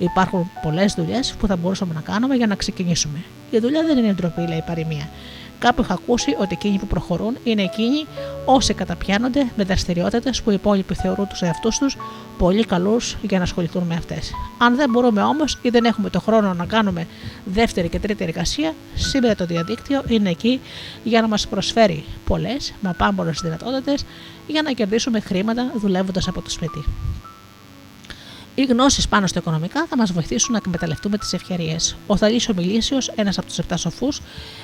Υπάρχουν 0.01 0.51
πολλές 0.61 0.93
δουλειές 0.93 1.35
που 1.39 1.47
θα 1.47 1.55
μπορούσαμε 1.55 1.93
να 1.93 2.01
κάνουμε 2.01 2.35
για 2.35 2.47
να 2.47 2.55
ξεκινήσουμε. 2.55 3.23
Η 3.49 3.59
δουλειά 3.59 3.83
δεν 3.83 3.97
είναι 3.97 4.13
ντροπή, 4.13 4.41
λέει 4.47 4.57
η 4.57 4.63
παροιμία. 4.65 5.09
Κάπου 5.59 5.81
είχα 5.81 5.93
ακούσει 5.93 6.35
ότι 6.39 6.53
εκείνοι 6.59 6.77
που 6.77 6.87
προχωρούν 6.87 7.37
είναι 7.43 7.61
εκείνοι 7.61 8.05
όσοι 8.45 8.73
καταπιάνονται 8.73 9.47
με 9.55 9.63
δραστηριότητες 9.63 10.41
που 10.41 10.51
οι 10.51 10.53
υπόλοιποι 10.53 10.93
θεωρούν 10.93 11.27
τους 11.27 11.41
εαυτούς 11.41 11.77
τους 11.77 11.97
πολύ 12.37 12.65
καλούς 12.65 13.17
για 13.21 13.37
να 13.37 13.43
ασχοληθούν 13.43 13.83
με 13.83 13.95
αυτές. 13.95 14.31
Αν 14.57 14.75
δεν 14.75 14.89
μπορούμε 14.89 15.21
όμως 15.21 15.57
ή 15.61 15.69
δεν 15.69 15.85
έχουμε 15.85 16.09
το 16.09 16.19
χρόνο 16.19 16.53
να 16.53 16.65
κάνουμε 16.65 17.07
δεύτερη 17.45 17.89
και 17.89 17.99
τρίτη 17.99 18.23
εργασία, 18.23 18.73
σήμερα 18.95 19.35
το 19.35 19.45
διαδίκτυο 19.45 20.03
είναι 20.07 20.29
εκεί 20.29 20.61
για 21.03 21.21
να 21.21 21.27
μας 21.27 21.47
προσφέρει 21.47 22.03
πολλές, 22.25 22.73
μα 22.81 22.93
πάμπολε 22.93 23.31
δυνατότητες 23.41 24.05
για 24.47 24.61
να 24.61 24.71
κερδίσουμε 24.71 25.19
χρήματα 25.19 25.71
δουλεύοντας 25.75 26.27
από 26.27 26.41
το 26.41 26.49
σπίτι. 26.49 26.83
Οι 28.55 28.63
γνώσεις 28.63 29.07
πάνω 29.07 29.27
στα 29.27 29.39
οικονομικά 29.39 29.85
θα 29.89 29.97
μας 29.97 30.11
βοηθήσουν 30.11 30.51
να 30.51 30.57
εκμεταλλευτούμε 30.57 31.17
τις 31.17 31.33
ευκαιρίες. 31.33 31.95
Ο 32.07 32.17
Θαλής 32.17 32.49
Ομιλήσιος, 32.49 33.07
ένας 33.15 33.37
από 33.37 33.47
τους 33.47 33.57
7 33.57 33.77
σοφούς, 33.77 34.21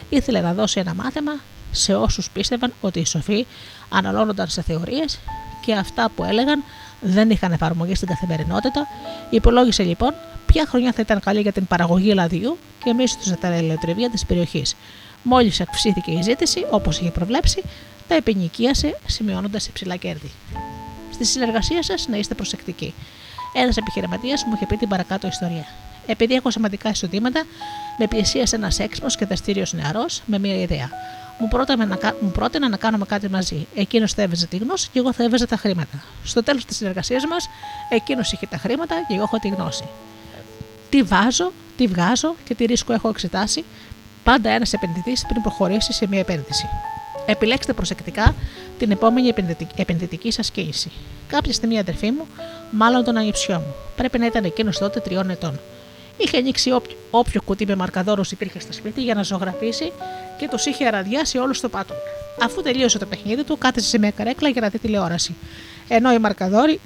ήθελε 0.09 0.41
να 0.41 0.53
δώσει 0.53 0.80
ένα 0.80 0.93
μάθημα 0.93 1.31
σε 1.72 1.95
όσους 1.95 2.30
πίστευαν 2.30 2.73
ότι 2.81 2.99
οι 2.99 3.05
σοφοί 3.05 3.45
αναλώνονταν 3.89 4.47
σε 4.47 4.61
θεωρίες 4.61 5.19
και 5.65 5.73
αυτά 5.73 6.09
που 6.15 6.23
έλεγαν 6.23 6.64
δεν 7.01 7.30
είχαν 7.30 7.51
εφαρμογή 7.51 7.95
στην 7.95 8.07
καθημερινότητα. 8.07 8.88
Υπολόγισε 9.30 9.84
λοιπόν 9.84 10.14
ποια 10.45 10.65
χρονιά 10.68 10.91
θα 10.91 11.01
ήταν 11.01 11.19
καλή 11.19 11.41
για 11.41 11.51
την 11.51 11.65
παραγωγή 11.65 12.14
λαδιού 12.14 12.57
και 12.84 12.93
μίσθωσε 12.93 13.35
τα 13.35 13.47
ελαιοτριβία 13.47 14.09
της 14.09 14.26
περιοχής. 14.26 14.76
Μόλις 15.23 15.61
αυξήθηκε 15.61 16.11
η 16.11 16.22
ζήτηση, 16.22 16.65
όπως 16.69 16.99
είχε 16.99 17.11
προβλέψει, 17.11 17.64
τα 18.07 18.15
επινοικίασε 18.15 18.99
σημειώνοντας 19.05 19.68
υψηλά 19.68 19.95
κέρδη. 19.95 20.31
Στη 21.14 21.26
συνεργασία 21.26 21.84
σας 21.84 22.07
να 22.07 22.18
είστε 22.18 22.34
προσεκτικοί. 22.34 22.93
Ένας 23.59 23.77
επιχειρηματίας 23.77 24.43
μου 24.43 24.53
είχε 24.55 24.65
πει 24.65 24.77
την 24.77 24.89
παρακάτω 24.89 25.27
ιστορία. 25.27 25.65
Επειδή 26.05 26.34
έχω 26.34 26.51
σημαντικά 26.51 26.89
εισοδήματα, 26.89 27.43
με 27.97 28.07
πλησίασε 28.07 28.55
ένας 28.55 28.79
έξυπνος 28.79 29.15
και 29.15 29.25
δραστήριος 29.25 29.73
νεαρός 29.73 30.21
με 30.25 30.39
μία 30.39 30.55
ιδέα. 30.55 30.89
Μου, 31.39 31.49
να, 31.77 31.97
μου 32.21 32.31
πρότεινε 32.31 32.67
να 32.67 32.77
κάνουμε 32.77 33.05
κάτι 33.05 33.29
μαζί. 33.29 33.67
Εκείνος 33.75 34.13
θα 34.13 34.21
έβαζε 34.21 34.47
τη 34.47 34.57
γνώση 34.57 34.89
και 34.93 34.99
εγώ 34.99 35.13
θα 35.13 35.23
έβαζα 35.23 35.47
τα 35.47 35.57
χρήματα. 35.57 36.03
Στο 36.23 36.43
τέλος 36.43 36.65
της 36.65 36.75
συνεργασίας 36.75 37.25
μας, 37.25 37.49
εκείνος 37.89 38.31
είχε 38.31 38.47
τα 38.47 38.57
χρήματα 38.57 38.95
και 39.07 39.13
εγώ 39.13 39.23
έχω 39.23 39.38
τη 39.38 39.47
γνώση. 39.47 39.84
Τι 40.89 41.03
βάζω, 41.03 41.51
τι 41.77 41.88
βγάζω 41.88 42.35
και 42.43 42.55
τι 42.55 42.65
ρίσκο 42.65 42.93
έχω 42.93 43.09
εξετάσει, 43.09 43.63
πάντα 44.23 44.49
ένας 44.49 44.73
επενδυτής 44.73 45.25
πριν 45.27 45.41
προχωρήσει 45.41 45.93
σε 45.93 46.07
μια 46.07 46.19
επένδυση. 46.19 46.67
Επιλέξτε 47.30 47.74
προσεκτικά 47.74 48.36
την 48.80 48.91
επόμενη 48.91 49.34
επενδυτική 49.76 50.32
σας 50.32 50.52
κίνηση. 50.52 50.91
Κάποια 51.28 51.54
στιγμή 51.54 51.76
η 51.76 51.80
αδερφή 51.80 52.12
μου, 52.12 52.28
μάλλον 52.72 53.04
τον 53.04 53.18
ανιψιό 53.18 53.56
μου, 53.56 53.76
πρέπει 53.95 54.20
να 54.20 54.26
ήταν 54.26 54.44
εκείνος 54.44 54.78
τότε 54.78 54.99
τριών 54.99 55.30
ετών. 55.30 55.60
Είχε 56.18 56.38
ανοίξει 56.38 56.72
όποιο, 56.72 56.95
όποιο 57.12 57.41
κουτί 57.41 57.66
με 57.66 57.76
μαρκαδόρο 57.76 58.24
υπήρχε 58.32 58.60
στο 58.60 58.74
σπίτι 58.74 59.02
για 59.02 59.14
να 59.14 59.24
ζωγραφίσει 59.24 59.91
και 60.38 60.48
του 60.48 60.58
είχε 60.66 60.88
αραδιάσει 60.88 61.38
όλους 61.38 61.58
στο 61.58 61.70
πάτο. 61.70 61.94
Αφού 62.44 62.62
τελείωσε 62.62 62.98
το 62.98 63.06
παιχνίδι 63.06 63.44
του, 63.44 63.58
κάθεσε 63.58 63.88
σε 63.88 63.99
μια 63.99 64.12
καρέκλα 64.12 64.49
για 64.49 64.62
να 64.62 64.70
δει 64.70 64.80
τηλεόραση. 64.80 65.36
Ενώ 65.88 66.14
οι 66.14 66.20
μαρκαδόροι 66.20 66.80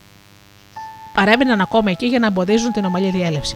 παρέμειναν 1.14 1.62
ακόμα 1.62 1.92
εκεί 1.92 2.06
για 2.06 2.20
να 2.20 2.28
εμποδίζουν 2.28 2.72
την 2.72 2.86
ομαλή 2.86 3.10
διέλευση. 3.10 3.56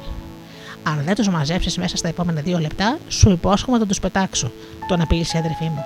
Αν 0.83 1.01
δεν 1.05 1.15
τους 1.15 1.29
μαζέψεις 1.29 1.77
μέσα 1.77 1.97
στα 1.97 2.07
επόμενα 2.07 2.41
δύο 2.41 2.59
λεπτά, 2.59 2.97
σου 3.07 3.29
υπόσχομαι 3.29 3.77
να 3.77 3.85
τους 3.85 3.99
πετάξω, 3.99 4.51
τον 4.87 5.01
απείλησε 5.01 5.37
η 5.37 5.39
αδερφή 5.39 5.63
μου. 5.63 5.85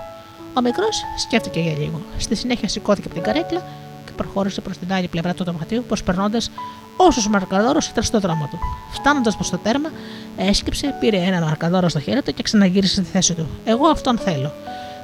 Ο 0.59 0.61
μικρός 0.61 1.03
σκέφτηκε 1.17 1.59
για 1.59 1.77
λίγο. 1.77 2.01
Στη 2.17 2.35
συνέχεια 2.35 2.67
σηκώθηκε 2.67 3.05
από 3.07 3.15
την 3.15 3.23
καρέκλα 3.23 3.63
και 4.05 4.11
προχώρησε 4.15 4.61
προς 4.61 4.77
την 4.77 4.93
άλλη 4.93 5.07
πλευρά 5.07 5.33
του 5.33 5.43
δωματίου, 5.43 5.83
προσπερνώντα 5.87 6.39
όσους 6.97 7.27
μαρκαδόρο 7.27 7.79
ήταν 7.91 8.03
στο 8.03 8.19
δρόμο 8.19 8.47
του. 8.51 8.59
Φτάνοντας 8.91 9.35
προς 9.35 9.49
το 9.49 9.57
τέρμα, 9.57 9.89
έσκυψε, 10.37 10.95
πήρε 10.99 11.17
ένα 11.17 11.41
μαρκαδόρο 11.41 11.89
στο 11.89 11.99
χέρι 11.99 12.21
του 12.21 12.33
και 12.33 12.43
ξαναγύρισε 12.43 12.93
στη 12.93 13.11
θέση 13.11 13.33
του. 13.33 13.47
Εγώ 13.65 13.87
αυτόν 13.87 14.17
θέλω. 14.17 14.53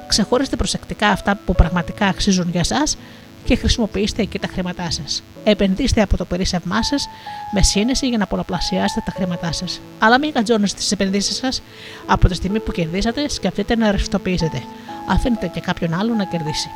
Ξεχωρίστε 0.06 0.56
προσεκτικά 0.56 1.08
αυτά 1.08 1.38
που 1.46 1.54
πραγματικά 1.54 2.06
αξίζουν 2.06 2.48
για 2.50 2.60
εσά 2.60 2.82
και 3.44 3.56
χρησιμοποιήστε 3.56 4.22
εκεί 4.22 4.38
τα 4.38 4.48
χρήματά 4.52 4.90
σας. 4.90 5.22
Επενδύστε 5.44 6.02
από 6.02 6.16
το 6.16 6.24
περίσσευμά 6.24 6.82
σας 6.82 7.08
με 7.52 7.62
σύνεση 7.62 8.08
για 8.08 8.18
να 8.18 8.26
πολλαπλασιάσετε 8.26 9.02
τα 9.04 9.12
χρήματά 9.16 9.52
σας. 9.52 9.80
Αλλά 9.98 10.18
μην 10.18 10.32
κατζώνεστε 10.32 10.80
τι 10.80 10.88
επενδύσεις 10.90 11.36
σας 11.36 11.62
από 12.06 12.28
τη 12.28 12.34
στιγμή 12.34 12.60
που 12.60 12.72
κερδίσατε, 12.72 13.28
σκεφτείτε 13.28 13.76
να 13.76 13.90
ρευστοποιήσετε 13.90 14.62
αφήνετε 15.06 15.46
και 15.46 15.60
κάποιον 15.60 15.94
άλλο 15.94 16.14
να 16.14 16.24
κερδίσει. 16.24 16.70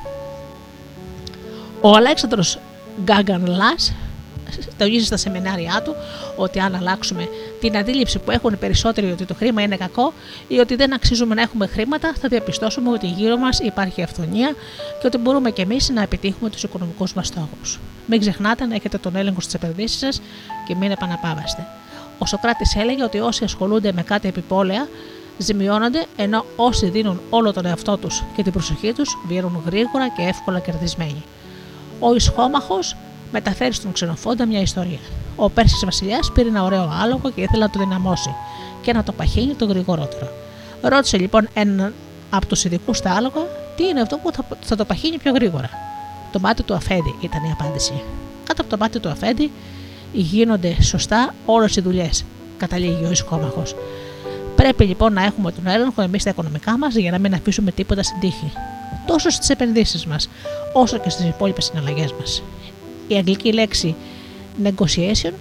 Ο 1.81 1.97
Αλέξανδρος 1.97 2.59
Γκάγκαν 3.05 3.47
Λάς 3.47 3.93
τονίζει 4.78 5.05
στα 5.05 5.16
σεμινάρια 5.16 5.82
του 5.85 5.94
ότι 6.36 6.59
αν 6.61 6.74
αλλάξουμε 6.74 7.28
την 7.61 7.77
αντίληψη 7.77 8.19
που 8.19 8.31
έχουν 8.31 8.52
οι 8.52 8.57
περισσότεροι 8.57 9.11
ότι 9.11 9.24
το 9.24 9.35
χρήμα 9.35 9.62
είναι 9.62 9.77
κακό 9.77 10.12
ή 10.48 10.59
ότι 10.59 10.74
δεν 10.74 10.94
αξίζουμε 10.94 11.35
να 11.35 11.43
έχουμε 11.43 11.66
χρήματα, 11.66 12.12
θα 12.20 12.28
διαπιστώσουμε 12.28 12.90
ότι 12.90 13.07
γύρω 13.07 13.36
μας 13.36 13.59
υπάρχει 13.59 14.02
αυθονία 14.02 14.55
και 15.01 15.07
ότι 15.07 15.19
μπορούμε 15.19 15.51
κι 15.51 15.61
εμείς 15.61 15.89
να 15.89 16.02
επιτύχουμε 16.02 16.51
τους 16.51 16.62
οικονομικούς 16.62 17.15
μας 17.15 17.27
στόχους. 17.27 17.78
Μην 18.07 18.20
ξεχνάτε 18.20 18.66
να 18.66 18.74
έχετε 18.74 18.98
τον 18.98 19.16
έλεγχο 19.16 19.40
στις 19.40 19.55
επενδύσεις 19.55 19.98
σας 19.98 20.20
και 20.66 20.74
μην 20.74 20.90
επαναπάβαστε. 20.90 21.66
Ο 22.19 22.27
Σοκράτης 22.27 22.77
έλεγε 22.77 23.02
ότι 23.02 23.19
όσοι 23.19 23.44
ασχολούνται 23.44 23.93
με 23.93 24.02
κάτι 24.02 24.28
επιπόλαια 24.28 24.89
ζημιώνονται, 25.41 26.07
ενώ 26.17 26.45
όσοι 26.57 26.89
δίνουν 26.89 27.21
όλο 27.31 27.53
τον 27.53 27.67
εαυτό 27.67 27.97
τους 27.97 28.23
και 28.37 28.43
την 28.43 28.53
προσοχή 28.53 28.93
τους 28.93 29.19
βγαίνουν 29.27 29.62
γρήγορα 29.67 30.09
και 30.09 30.23
εύκολα 30.23 30.59
κερδισμένοι. 30.59 31.23
Ο 32.01 32.15
Ισχόμαχος 32.15 32.97
μεταφέρει 33.33 33.73
στον 33.73 33.93
ξενοφόντα 33.93 34.47
μια 34.47 34.61
ιστορία. 34.61 34.99
Ο 35.37 35.51
Πέρσης 35.51 35.85
Βασιλιάς 35.85 36.33
πήρε 36.33 36.49
ένα 36.49 36.62
ωραίο 36.62 36.93
άλογο 37.03 37.31
και 37.31 37.41
ήθελε 37.41 37.65
να 37.65 37.71
το 37.71 37.79
δυναμώσει 37.79 38.35
και 38.83 38.93
να 38.93 39.03
το 39.03 39.12
παχύνει 39.12 39.55
το 39.55 39.65
γρηγορότερο. 39.65 40.33
Ρώτησε 40.83 41.19
λοιπόν 41.19 41.49
έναν 41.55 41.95
από 42.31 42.47
τους 42.47 42.65
ειδικούς 42.65 42.97
στα 42.97 43.15
άλογα 43.15 43.41
τι 43.77 43.85
είναι 43.87 44.01
αυτό 44.01 44.17
που 44.17 44.33
θα, 44.33 44.45
θα 44.61 44.77
το 44.77 44.85
παχύνει 44.85 45.19
πιο 45.19 45.33
γρήγορα; 45.33 45.71
Το 46.33 46.41
μάτι 46.41 46.62
του 46.62 46.75
Αφέντη 46.75 47.15
ήταν 47.21 47.45
η 47.45 47.51
απάντηση. 47.53 48.03
Κάτω 48.45 48.62
από 48.62 48.71
το 48.71 48.77
μάτι 48.77 49.01
του 49.01 49.09
Αφέντη 49.09 49.51
γίνονται 50.12 50.83
σωστά 50.83 51.35
όλες 51.47 51.77
οι 51.77 51.81
δουλειές, 51.81 52.25
καταλήγει 52.57 53.05
ο 53.05 53.11
Ισκόμαχο. 53.11 53.62
Πρέπει 54.61 54.85
λοιπόν 54.85 55.12
να 55.12 55.24
έχουμε 55.24 55.53
τον 55.53 55.66
έλεγχο 55.66 56.03
εμείς 56.03 56.20
στα 56.20 56.31
οικονομικά 56.31 56.78
μας 56.78 56.95
για 56.95 57.11
να 57.11 57.19
μην 57.19 57.35
αφήσουμε 57.35 57.70
τίποτα 57.70 58.03
στην 58.03 58.20
τύχη. 58.20 58.53
Τόσο 59.07 59.31
στις 59.31 59.49
επενδύσεις 59.49 60.07
μας, 60.07 60.28
όσο 60.73 60.99
και 60.99 61.11
στις 61.11 61.24
υπόλοιπες 61.24 61.65
συναλλαγές 61.65 62.12
μας. 62.12 62.43
Η 63.09 63.15
αγγλική 63.15 63.53
λέξη 63.53 63.95
negotiation, 64.62 65.32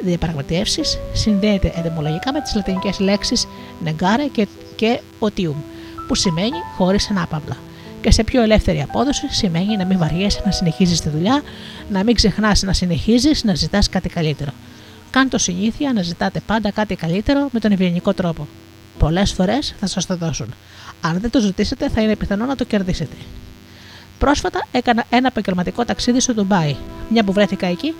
διαπραγματεύσεις, 0.00 0.98
συνδέεται 1.12 1.72
ετοιμολογικά 1.76 2.32
με 2.32 2.40
τις 2.40 2.54
λατινικές 2.54 2.98
λέξεις 2.98 3.46
negare 3.84 4.28
και, 4.32 4.46
και 4.76 5.00
otium, 5.18 5.54
που 6.08 6.14
σημαίνει 6.14 6.58
χωρίς 6.76 7.10
ανάπαυλα. 7.10 7.56
Και 8.00 8.10
σε 8.10 8.24
πιο 8.24 8.42
ελεύθερη 8.42 8.82
απόδοση 8.82 9.26
σημαίνει 9.30 9.76
να 9.76 9.84
μην 9.84 9.98
βαριέσαι 9.98 10.42
να 10.44 10.50
συνεχίζεις 10.50 11.00
τη 11.00 11.08
δουλειά, 11.08 11.42
να 11.90 12.04
μην 12.04 12.14
ξεχνάς 12.14 12.62
να 12.62 12.72
συνεχίζεις 12.72 13.44
να 13.44 13.54
ζητάς 13.54 13.88
κάτι 13.88 14.08
καλύτερο. 14.08 14.50
Κάντε 15.10 15.38
συνήθεια 15.38 15.92
να 15.92 16.02
ζητάτε 16.02 16.40
πάντα 16.46 16.70
κάτι 16.70 16.94
καλύτερο 16.94 17.48
με 17.52 17.60
τον 17.60 17.72
ευγενικό 17.72 18.14
τρόπο. 18.14 18.46
Πολλές 18.98 19.32
φορές 19.32 19.74
θα 19.80 19.86
σας 19.86 20.06
το 20.06 20.16
δώσουν. 20.16 20.54
Αν 21.00 21.18
δεν 21.20 21.30
το 21.30 21.40
ζητήσετε, 21.40 21.88
θα 21.88 22.00
είναι 22.00 22.16
πιθανό 22.16 22.44
να 22.44 22.56
το 22.56 22.64
κερδίσετε. 22.64 23.16
Πρόσφατα 24.18 24.66
έκανα 24.70 25.04
ένα 25.10 25.26
επαγγελματικό 25.26 25.84
ταξίδι 25.84 26.20
στο 26.20 26.34
Ντουμπάι. 26.34 26.76
Μια 27.08 27.24
που 27.24 27.32
βρέθηκα 27.32 27.66
εκεί, 27.66 27.94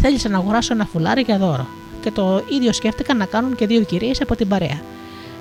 θέλησα 0.00 0.28
να 0.28 0.38
αγοράσω 0.38 0.72
ένα 0.72 0.84
φουλάρι 0.84 1.22
για 1.22 1.38
δώρο. 1.38 1.66
Και 2.00 2.10
το 2.10 2.44
ίδιο 2.50 2.72
σκέφτηκαν 2.72 3.16
να 3.16 3.24
κάνουν 3.24 3.54
και 3.54 3.66
δύο 3.66 3.82
κυρίε 3.82 4.12
από 4.22 4.36
την 4.36 4.48
παρέα. 4.48 4.80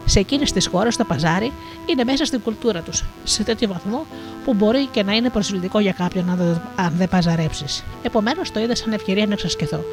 Σε 0.06 0.20
εκείνες 0.20 0.52
τις 0.52 0.68
χώρες 0.68 0.96
το 0.96 1.04
παζάρι 1.04 1.52
είναι 1.86 2.04
μέσα 2.04 2.26
στην 2.26 2.42
κουλτούρα 2.42 2.82
τους, 2.82 3.04
σε 3.24 3.44
τέτοιο 3.44 3.68
βαθμό 3.68 4.06
που 4.46 4.54
μπορεί 4.54 4.86
και 4.86 5.04
να 5.04 5.14
είναι 5.14 5.30
προσβλητικό 5.30 5.80
για 5.80 5.92
κάποιον 5.92 6.30
αν 6.76 6.94
δεν 6.98 7.10
παζαρέψεις. 7.10 7.84
Επομένως 8.04 8.52
το 8.52 8.60
είδα 8.60 8.76
σαν 8.76 8.94
ευκαιρία 8.94 9.26
να 9.26 9.34
εξασκηθώ. 9.34 9.84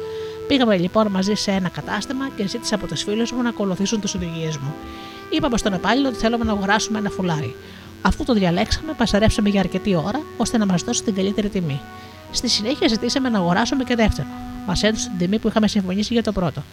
Πήγαμε 0.49 0.77
λοιπόν 0.77 1.07
μαζί 1.07 1.33
σε 1.33 1.51
ένα 1.51 1.69
κατάστημα 1.69 2.29
και 2.35 2.47
ζήτησα 2.47 2.75
από 2.75 2.87
τους 2.87 3.03
φίλους 3.03 3.31
μου 3.31 3.41
να 3.41 3.49
ακολουθήσουν 3.49 3.99
τι 4.01 4.11
οδηγίες 4.15 4.57
μου. 4.57 4.73
Είπαμε 5.29 5.57
στον 5.57 5.73
επάλληλο 5.73 6.07
ότι 6.07 6.17
θέλουμε 6.17 6.45
να 6.45 6.51
αγοράσουμε 6.51 6.97
ένα 6.97 7.09
φουλάρι. 7.09 7.55
Αφού 8.01 8.23
το 8.23 8.33
διαλέξαμε, 8.33 8.93
πασαρέψαμε 8.93 9.49
για 9.49 9.59
αρκετή 9.59 9.95
ώρα 9.95 10.21
ώστε 10.37 10.57
να 10.57 10.65
μας 10.65 10.83
δώσει 10.83 11.03
την 11.03 11.15
καλύτερη 11.15 11.49
τιμή. 11.49 11.79
Στη 12.31 12.49
συνέχεια 12.49 12.87
ζητήσαμε 12.87 13.29
να 13.29 13.37
αγοράσουμε 13.37 13.83
και 13.83 13.95
δεύτερο. 13.95 14.27
Μας 14.67 14.83
έδωσε 14.83 15.07
την 15.07 15.17
τιμή 15.17 15.39
που 15.39 15.47
είχαμε 15.47 15.67
συμφωνήσει 15.67 16.13
για 16.13 16.23
το 16.23 16.31
πρώτο. 16.31 16.63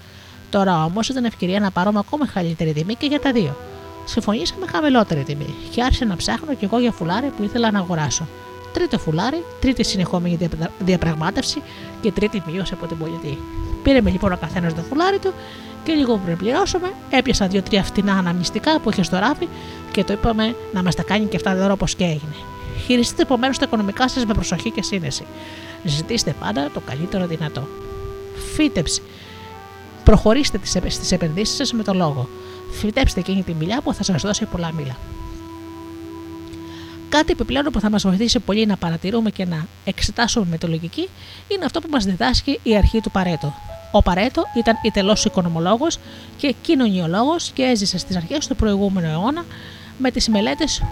Τώρα 0.50 0.84
όμως 0.84 1.08
ήταν 1.08 1.24
ευκαιρία 1.24 1.60
να 1.60 1.70
πάρουμε 1.70 1.98
ακόμα 1.98 2.26
καλύτερη 2.26 2.72
τιμή 2.72 2.94
και 2.94 3.06
για 3.06 3.20
τα 3.20 3.32
δύο. 3.32 3.56
Συμφωνήσαμε 4.04 4.66
χαμηλότερη 4.66 5.22
τιμή 5.22 5.54
και 5.70 5.82
άρχισα 5.82 6.04
να 6.04 6.16
ψάχνω 6.16 6.54
κι 6.54 6.64
εγώ 6.64 6.78
για 6.78 6.92
φουλάρι 6.92 7.32
που 7.36 7.42
ήθελα 7.42 7.70
να 7.70 7.78
αγοράσω. 7.78 8.26
Τρίτο 8.76 8.98
φουλάρι, 8.98 9.44
τρίτη 9.60 9.84
συνεχόμενη 9.84 10.38
διαπραγμάτευση 10.78 11.62
και 12.00 12.12
τρίτη 12.12 12.42
μείωση 12.46 12.74
από 12.74 12.86
την 12.86 12.98
πολιτή. 12.98 13.38
Πήραμε 13.82 14.10
λοιπόν 14.10 14.32
ο 14.32 14.36
καθένας 14.36 14.74
το 14.74 14.80
φουλάρι 14.82 15.18
του 15.18 15.32
και 15.84 15.92
λίγο 15.92 16.20
πριν 16.24 16.36
πληρώσουμε, 16.36 16.92
έπιασα 17.10 17.46
δύο-τρία 17.46 17.82
φτηνά 17.82 18.12
αναμνηστικά 18.12 18.80
που 18.80 18.90
είχε 18.90 19.02
στο 19.02 19.18
ράφι 19.18 19.48
και 19.92 20.04
το 20.04 20.12
είπαμε 20.12 20.56
να 20.72 20.82
μας 20.82 20.94
τα 20.94 21.02
κάνει 21.02 21.26
και 21.26 21.36
αυτά 21.36 21.54
δώρο 21.56 21.72
όπως 21.72 21.94
και 21.94 22.04
έγινε. 22.04 22.34
Χειριστείτε 22.84 23.22
επομένως 23.22 23.58
τα 23.58 23.64
οικονομικά 23.66 24.08
σας 24.08 24.24
με 24.24 24.34
προσοχή 24.34 24.70
και 24.70 24.82
σύνεση. 24.82 25.26
Ζητήστε 25.84 26.34
πάντα 26.40 26.70
το 26.74 26.80
καλύτερο 26.80 27.26
δυνατό. 27.26 27.68
Φύτεψη. 28.54 29.02
Προχωρήστε 30.04 30.58
τις 30.98 31.12
επενδύσεις 31.12 31.56
σας 31.56 31.72
με 31.72 31.82
το 31.82 31.94
λόγο. 31.94 32.28
Φυτέψτε 32.70 33.20
εκείνη 33.20 33.42
τη 33.42 33.54
μιλιά 33.54 33.80
που 33.80 33.94
θα 33.94 34.02
σας 34.02 34.22
δώσει 34.22 34.44
πολλά 34.44 34.72
μήλα. 34.72 34.96
Κάτι 37.16 37.32
επιπλέον 37.32 37.64
που 37.64 37.80
θα 37.80 37.90
μας 37.90 38.02
βοηθήσει 38.02 38.38
πολύ 38.38 38.66
να 38.66 38.76
παρατηρούμε 38.76 39.30
και 39.30 39.44
να 39.44 39.66
εξετάσουμε 39.84 40.46
με 40.50 40.58
το 40.58 40.68
λογική 40.68 41.08
είναι 41.48 41.64
αυτό 41.64 41.80
που 41.80 41.88
μας 41.90 42.04
διδάσκει 42.04 42.60
η 42.62 42.76
αρχή 42.76 43.00
του 43.00 43.10
Παρέτο. 43.10 43.54
Ο 43.92 44.02
Παρέτο 44.02 44.42
ήταν 44.56 44.78
ιτελός 44.82 45.24
οικονομολόγος 45.24 45.98
και 46.36 46.54
κοινωνιολόγος 46.62 47.50
και 47.50 47.62
έζησε 47.62 47.98
στις 47.98 48.16
αρχές 48.16 48.46
του 48.46 48.56
προηγούμενου 48.56 49.06
αιώνα 49.06 49.44
με 49.98 50.10
τις 50.10 50.28
μελέτες 50.28 50.82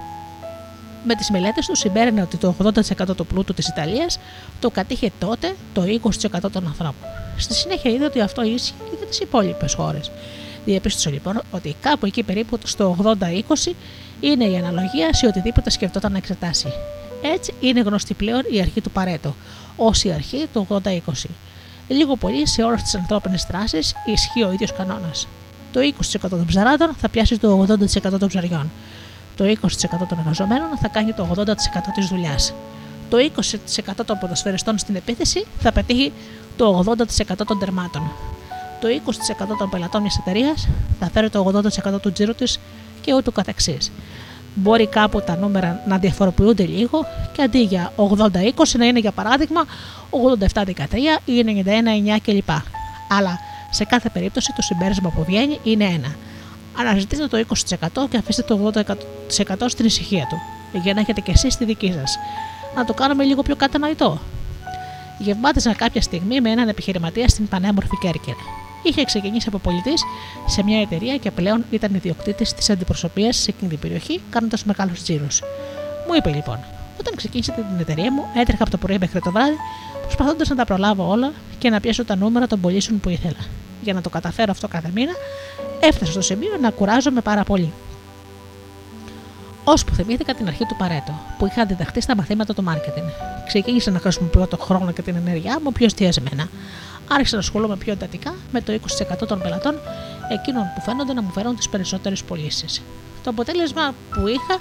με 1.05 1.14
τις 1.14 1.30
μελέτες 1.30 1.66
του 1.66 1.76
συμπέρανε 1.76 2.22
ότι 2.22 2.36
το 2.36 2.55
80% 2.62 3.16
του 3.16 3.26
πλούτου 3.26 3.55
της 3.55 3.68
Ιταλίας 3.68 4.18
το 4.60 4.70
κατήχε 4.70 5.10
τότε 5.18 5.55
το 5.72 5.82
20% 5.82 6.51
των 6.52 6.66
ανθρώπων. 6.66 7.09
Στη 7.36 7.55
συνέχεια 7.55 7.90
είδε 7.90 8.05
ότι 8.05 8.20
αυτό 8.20 8.42
ίσχυε 8.42 8.74
και 8.90 8.96
για 8.98 9.06
τις 9.06 9.18
υπόλοιπες 9.18 9.74
χώρες. 9.74 10.10
Διαπίστωσε 10.64 11.10
λοιπόν 11.10 11.42
ότι 11.51 11.76
κάπου 11.80 12.06
εκεί 12.06 12.22
περίπου 12.22 12.59
στο 12.64 12.96
80-20 13.02 13.72
είναι 14.24 14.44
η 14.44 14.56
αναλογία 14.56 15.12
σε 15.12 15.26
οτιδήποτε 15.26 15.70
σκεφτόταν 15.70 16.12
να 16.12 16.18
εξετάσει. 16.18 16.68
Έτσι 17.22 17.55
είναι 17.60 17.80
γνωστή 17.80 18.14
πλέον 18.14 18.42
η 18.51 18.60
αρχή 18.60 18.80
του 18.80 18.90
Παρέτο, 18.90 19.34
ως 19.76 20.05
η 20.05 20.12
αρχή 20.12 20.46
του 20.52 20.66
80-20. 20.84 20.98
Λίγο 21.88 22.16
πολύ 22.16 22.48
σε 22.48 22.62
όλες 22.62 22.82
τις 22.82 22.94
ανθρώπινες 22.94 23.46
δράσει 23.51 23.78
ισχύει 24.05 24.42
ο 24.44 24.52
ίδιος 24.52 24.72
κανόνας. 24.72 25.28
Το 25.72 25.80
20% 25.80 26.28
των 26.28 26.46
ψαράδων 26.46 26.94
θα 27.01 27.09
πιάσει 27.09 27.38
το 27.38 27.66
80% 27.68 28.18
των 28.18 28.28
ψαριών. 28.28 28.70
Το 29.36 29.44
20% 29.44 30.06
των 30.09 30.18
εργαζομένων 30.18 30.68
θα 30.80 30.88
κάνει 30.88 31.12
το 31.12 31.28
80% 31.36 31.44
της 31.94 32.06
δουλειάς. 32.06 32.55
Το 33.10 33.16
20% 33.16 34.05
των 34.06 34.18
ποδοσφαιριστών 34.18 34.78
στην 34.78 34.96
επίθεση 34.96 35.46
θα 35.59 35.72
πετύχει 35.72 36.12
το 36.56 36.84
80% 36.86 37.44
των 37.46 37.59
τερμάτων. 37.59 38.02
Το 38.80 38.88
20% 38.88 39.56
των 39.59 39.70
πελατών 39.70 40.01
μιας 40.01 40.18
εταιρείας 40.18 40.68
θα 41.01 41.10
φέρει 41.10 41.30
το 41.30 41.52
80% 41.94 42.01
του 42.01 42.12
τζίρου 42.12 42.34
της 42.34 42.59
και 43.05 43.14
ούτω 43.14 43.32
καθεξής. 43.32 43.93
Μπορεί 44.55 44.86
κάπου 44.86 45.20
τα 45.20 45.36
νούμερα 45.36 45.82
να 45.86 45.98
διαφοροποιούνται 45.98 46.64
λίγο 46.64 47.06
και 47.32 47.43
αντί 47.43 47.62
για 47.62 47.93
80-20 47.97 48.28
να 48.76 48.86
είναι 48.86 48.98
για 48.98 49.12
παράδειγμα 49.12 49.64
87-13 50.55 50.64
ή 51.24 51.44
91-9 51.64 52.16
κλπ. 52.22 52.51
Αλλά 53.09 53.39
σε 53.70 53.85
κάθε 53.85 54.09
περίπτωση 54.09 54.52
το 54.56 54.62
συμπέρασμα 54.62 55.10
που 55.10 55.24
βγαίνει 55.24 55.59
είναι 55.62 55.85
ένα. 55.85 56.14
Αναζητήστε 56.78 57.26
το 57.26 57.44
20% 57.68 58.09
και 58.10 58.16
αφήστε 58.16 58.43
το 58.43 58.72
80% 58.74 59.64
στην 59.66 59.85
ησυχία 59.85 60.26
του, 60.26 60.40
για 60.78 60.94
να 60.94 61.01
έχετε 61.01 61.20
και 61.20 61.31
εσείς 61.31 61.56
τη 61.56 61.64
δική 61.64 61.94
σας. 61.98 62.18
Να 62.76 62.85
το 62.85 62.94
κάνουμε 62.94 63.24
λίγο 63.24 63.43
πιο 63.43 63.56
κατανοητό. 63.56 64.18
Γευμάτιζα 65.18 65.74
κάποια 65.74 66.02
στιγμή 66.02 66.40
με 66.40 66.51
έναν 66.51 66.68
επιχειρηματία 66.68 67.28
στην 67.28 67.48
πανέμορφη 67.48 67.97
Κέρκυρα. 68.01 68.64
Είχε 68.86 69.05
ξεκινήσει 69.05 69.48
από 69.48 69.59
πολιτής 69.59 70.02
σε 70.47 70.62
μια 70.62 70.81
εταιρεία 70.81 71.16
και 71.16 71.31
πλέον 71.31 71.65
ήταν 71.70 71.94
ιδιοκτήτης 71.94 72.55
της 72.55 72.70
αντιπροσωπείας 72.70 73.36
σε 73.36 73.51
εκείνη 73.51 73.70
την 73.70 73.78
περιοχή, 73.78 74.20
κάνοντας 74.31 74.65
μεγάλους 74.65 75.02
τζίρους. 75.02 75.40
Μου 76.09 76.15
είπε 76.15 76.31
λοιπόν, 76.31 76.59
όταν 77.01 77.15
ξεκίνησε 77.16 77.52
την 77.52 77.81
εταιρεία 77.81 78.12
μου, 78.12 78.24
έτρεχα 78.35 78.62
από 78.62 78.70
το 78.70 78.78
πρωί 78.78 78.98
μέχρι 78.98 79.20
το 79.20 79.31
βράδυ, 79.31 79.56
προσπαθώντας 80.02 80.48
να 80.48 80.55
τα 80.55 80.65
προλάβω 80.65 81.09
όλα 81.09 81.32
και 81.59 81.70
να 81.70 81.81
πιέσω 81.81 82.05
τα 82.05 82.16
νούμερα 82.16 82.47
των 82.47 82.61
πωλήσεων 82.61 83.01
που 83.01 83.09
ήθελα. 83.09 83.44
Για 83.82 83.93
να 83.93 84.01
το 84.01 84.09
καταφέρω 84.09 84.51
αυτό 84.51 84.69
κάθε 84.69 84.90
μήνα, 84.94 85.12
έφτασα 85.81 86.12
στο 86.12 86.20
σημείο 86.20 86.56
να 86.61 86.70
κουράζομαι 86.70 87.20
πάρα 87.20 87.44
πολύ. 87.44 87.73
Ώσπου 89.65 89.94
θυμήθηκα 89.94 90.35
την 90.35 90.47
αρχή 90.47 90.65
του 90.65 90.77
Παρέτο, 90.78 91.12
που 91.39 91.47
είχα 91.47 91.65
διδαχθεί 91.65 92.01
στα 92.01 92.16
μαθήματα 92.16 92.55
του 92.55 92.62
μάρκετινγκ. 92.62 93.06
Ξεκίνησα 93.47 93.90
να 93.90 93.98
χρησιμοποιώ 93.98 94.47
τον 94.47 94.59
χρόνο 94.59 94.93
και 94.93 95.02
την 95.02 95.16
ενέργειά 95.16 95.61
μου 95.62 95.73
πιο 95.73 95.85
εστιασμένα. 95.86 96.48
Άρχισα 97.09 97.35
να 97.35 97.40
ασχολούμαι 97.40 97.76
πιο 97.76 97.93
εντατικά 97.93 98.35
με 98.52 98.60
το 98.60 98.72
20% 98.72 99.26
των 99.28 99.40
πελατών, 99.43 99.74
εκείνων 100.32 100.64
που 100.74 100.81
φαίνονται 100.81 101.12
να 101.12 101.22
μου 101.22 101.31
φέρουν 101.31 101.56
τις 101.56 101.68
περισσότερες 101.68 102.24
πωλήσεις. 102.24 102.82
Το 103.22 103.31
αποτέλεσμα 103.31 103.94
που 104.10 104.26
είχα 104.26 104.60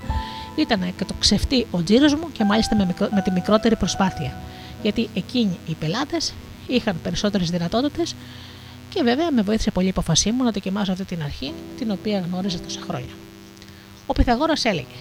ήταν 0.56 0.96
και 0.98 1.06
το 1.06 1.14
ξεφτεί 1.20 1.68
ο 1.72 1.84
τζίρος 1.84 2.16
μου 2.16 2.32
και 2.32 2.44
μάλιστα 2.44 2.76
με, 2.76 2.96
με 3.12 3.22
τη 3.22 3.32
μικρότερη 3.32 3.76
προσπάθεια. 3.76 4.34
Γιατί 4.82 5.10
εκείνοι 5.14 5.58
οι 5.68 5.74
πελάτες 5.74 6.34
είχαν 6.68 6.96
περισσότερες 7.04 7.50
δυνατότητες 7.50 8.16
και 8.90 9.04
βέβαια 9.04 9.32
με 9.32 9.42
βοήθησε 9.42 9.72
πολύ 9.72 9.86
η 9.86 9.90
υπόφασή 9.90 10.32
μου 10.32 10.44
να 10.44 10.52
δοκιμάσω 10.52 10.92
αυτή 10.92 11.04
την 11.04 11.24
αρχή 11.24 11.54
την 11.78 11.92
οποία 11.92 12.26
γνώριζα 12.32 12.60
τόσα 12.60 12.80
χρόνια. 12.88 13.14
Ο 14.06 14.14
Πυθαγόρας 14.14 14.66
έλεγε 14.66 14.96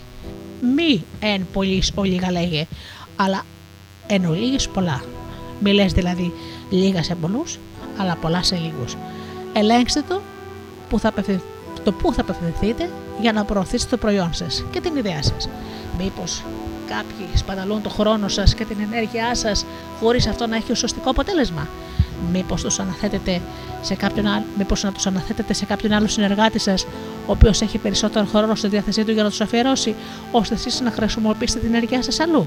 «Μη 0.76 1.04
εν 1.20 1.46
πολλής 1.52 1.92
ο 1.94 2.02
λίγα 2.02 2.30
λέγε, 2.30 2.66
αλλά 3.16 3.46
εν 4.06 4.26
ολίγης 4.26 4.68
πολλά». 4.68 5.04
Μη 5.60 5.72
λες 5.72 5.92
δηλαδή 5.92 6.32
λίγα 6.72 7.02
σε 7.02 7.14
πολλούς, 7.14 7.58
αλλά 7.96 8.16
πολλά 8.20 8.42
σε 8.42 8.56
λίγους. 8.56 8.96
Ελέγξτε 9.52 10.02
το 10.08 10.20
που 10.88 10.98
θα 10.98 11.08
απευθυ- 11.08 11.40
το 11.84 11.92
πού 11.92 12.12
θα 12.12 12.20
απευθυνθείτε 12.20 12.90
για 13.20 13.32
να 13.32 13.44
προωθήσετε 13.44 13.90
το 13.90 13.96
προϊόν 13.96 14.34
σας 14.34 14.64
και 14.70 14.80
την 14.80 14.96
ιδέα 14.96 15.22
σας. 15.22 15.48
Μήπως 15.98 16.42
κάποιοι 16.88 17.36
σπαταλούν 17.36 17.82
το 17.82 17.88
χρόνο 17.88 18.28
σας 18.28 18.54
και 18.54 18.64
την 18.64 18.76
ενέργειά 18.92 19.34
σας 19.34 19.64
χωρίς 20.00 20.26
αυτό 20.26 20.46
να 20.46 20.56
έχει 20.56 20.72
ουσιαστικό 20.72 21.10
αποτέλεσμα; 21.10 21.68
Μήπως 22.32 22.62
τους 22.62 22.78
αναθέτετε 22.78 23.40
σε 23.82 23.94
κάποιον 23.94 24.26
άλλο, 24.26 24.44
μήπως 24.58 24.82
να 24.82 24.92
τους 24.92 25.06
αναθέτετε 25.06 25.52
σε 25.52 25.64
κάποιον 25.64 25.92
άλλο 25.92 26.06
συνεργάτη 26.06 26.58
σας, 26.58 26.82
ο 27.26 27.32
οποίος 27.32 27.60
έχει 27.60 27.78
περισσότερο 27.78 28.26
χρόνο 28.26 28.54
στη 28.54 28.68
διάθεσή 28.68 29.04
του 29.04 29.10
για 29.12 29.22
να 29.22 29.28
τους 29.28 29.40
αφιερώσει, 29.40 29.94
ώστε 30.32 30.54
εσείς 30.54 30.80
να 30.80 30.90
χρησιμοποιήσετε 30.90 31.60
την 31.60 31.74
ενέργειά 31.74 32.02
σας 32.02 32.20
αλλού; 32.20 32.46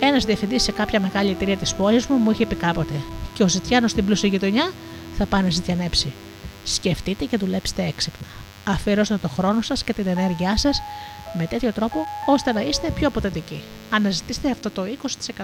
Ένας 0.00 0.24
διευθυντής 0.24 0.62
σε 0.62 0.72
κάποια 0.72 1.00
μεγάλη 1.00 1.30
εταιρεία 1.30 1.56
της 1.56 1.74
πόλης 1.74 2.06
μου 2.06 2.16
μου 2.16 2.30
είχε 2.30 2.46
πει 2.46 2.54
κάποτε: 2.54 2.94
Και 3.36 3.42
ο 3.42 3.48
Ζητιάνος 3.48 3.90
στην 3.90 4.04
πλούσια 4.04 4.28
γειτονιά 4.28 4.72
θα 5.16 5.26
πάνε 5.26 5.50
ζητιανέψει. 5.50 6.12
Σκεφτείτε 6.64 7.24
και 7.24 7.36
δουλέψτε 7.36 7.84
έξυπνα. 7.84 8.26
Αφιερώστε 8.64 9.16
το 9.16 9.28
χρόνο 9.28 9.62
σας 9.62 9.84
και 9.84 9.92
την 9.92 10.06
ενέργειά 10.06 10.56
σας 10.56 10.82
με 11.38 11.46
τέτοιο 11.46 11.72
τρόπο 11.72 12.04
ώστε 12.26 12.52
να 12.52 12.60
είστε 12.60 12.90
πιο 12.90 13.08
αποτελετικοί. 13.08 13.60
Αναζητήστε 13.90 14.50
αυτό 14.50 14.70
το 14.70 14.82
20%. 14.84 15.42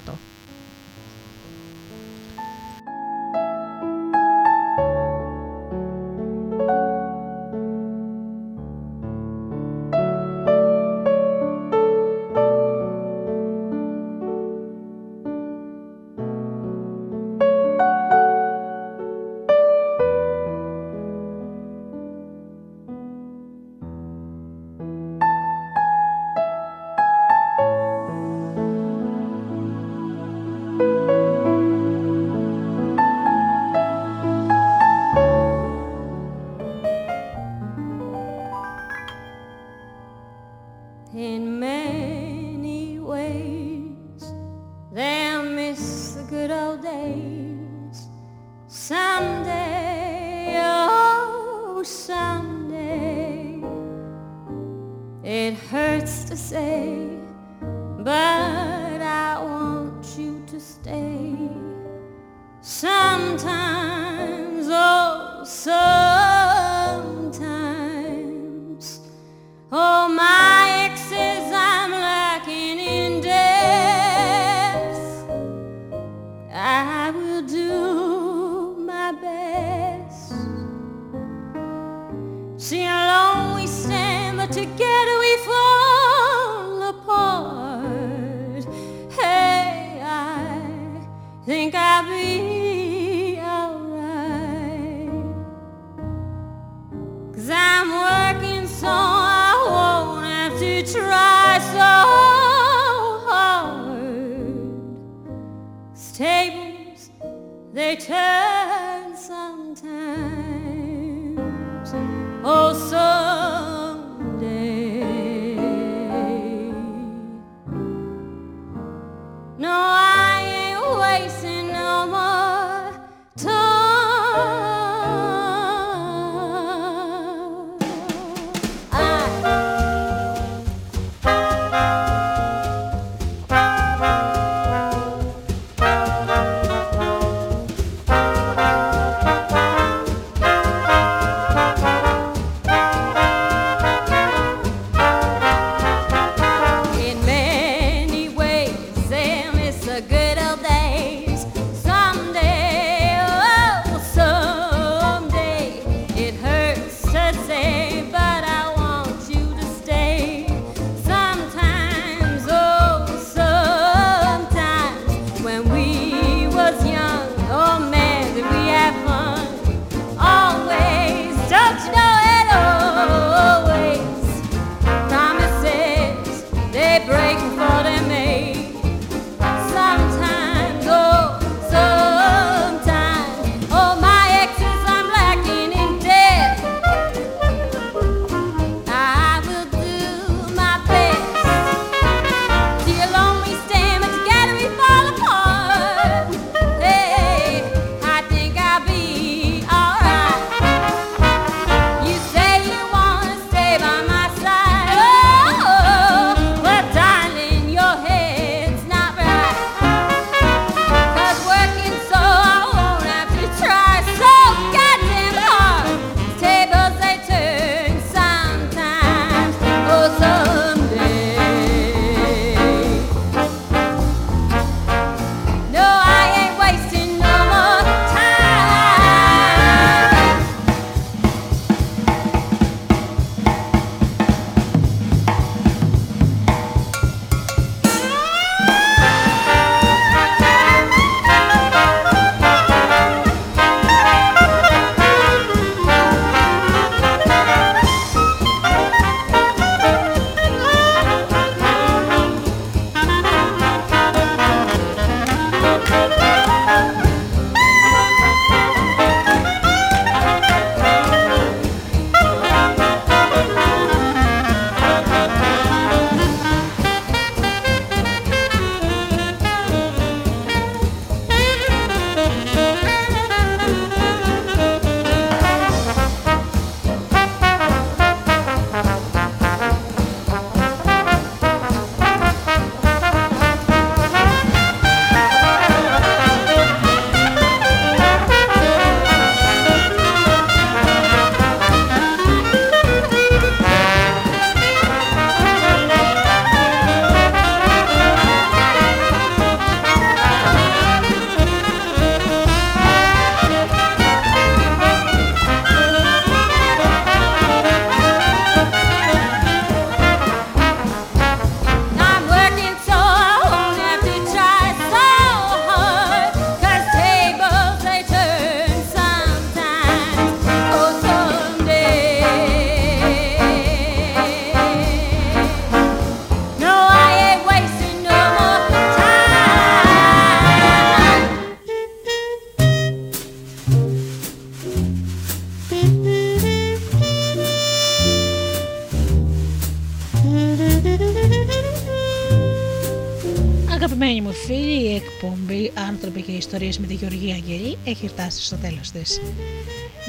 Ιστορίες» 346.42 346.78
με 346.78 346.86
τη 346.86 346.94
Γεωργία 346.94 347.34
Αγγελή 347.34 347.78
έχει 347.84 348.08
φτάσει 348.08 348.42
στο 348.44 348.56
τέλος 348.56 348.90
της. 348.90 349.20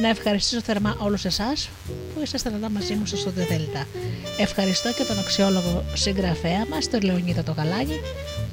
Να 0.01 0.07
ευχαριστήσω 0.07 0.61
θερμά 0.61 0.95
όλους 0.99 1.25
εσάς 1.25 1.69
που 1.87 2.21
ήσασταν 2.23 2.53
εδώ 2.53 2.69
μαζί 2.69 2.93
μου 2.93 3.05
στο 3.05 3.17
Στούντιο 3.17 3.45
Δέλτα. 3.45 3.87
Ευχαριστώ 4.39 4.93
και 4.93 5.03
τον 5.03 5.19
αξιόλογο 5.19 5.83
συγγραφέα 5.93 6.65
μας, 6.69 6.89
τον 6.89 7.01
Λεωνίδα 7.01 7.43
το 7.43 7.53
Καλάγη, 7.53 7.99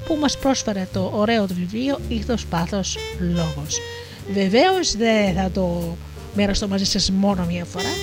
που 0.06 0.14
μας 0.14 0.38
πρόσφερε 0.38 0.88
το 0.92 1.12
ωραίο 1.14 1.46
του 1.46 1.54
βιβλίο 1.54 2.00
«Ήθος, 2.08 2.46
πάθος, 2.46 2.96
λόγος». 3.34 3.78
Βεβαίως 4.32 4.96
δεν 4.96 5.34
θα 5.34 5.50
το 5.50 5.96
μοιραστώ 6.34 6.68
μαζί 6.68 6.84
σας 6.84 7.10
μόνο 7.10 7.44
μία 7.44 7.64
φορά. 7.64 7.94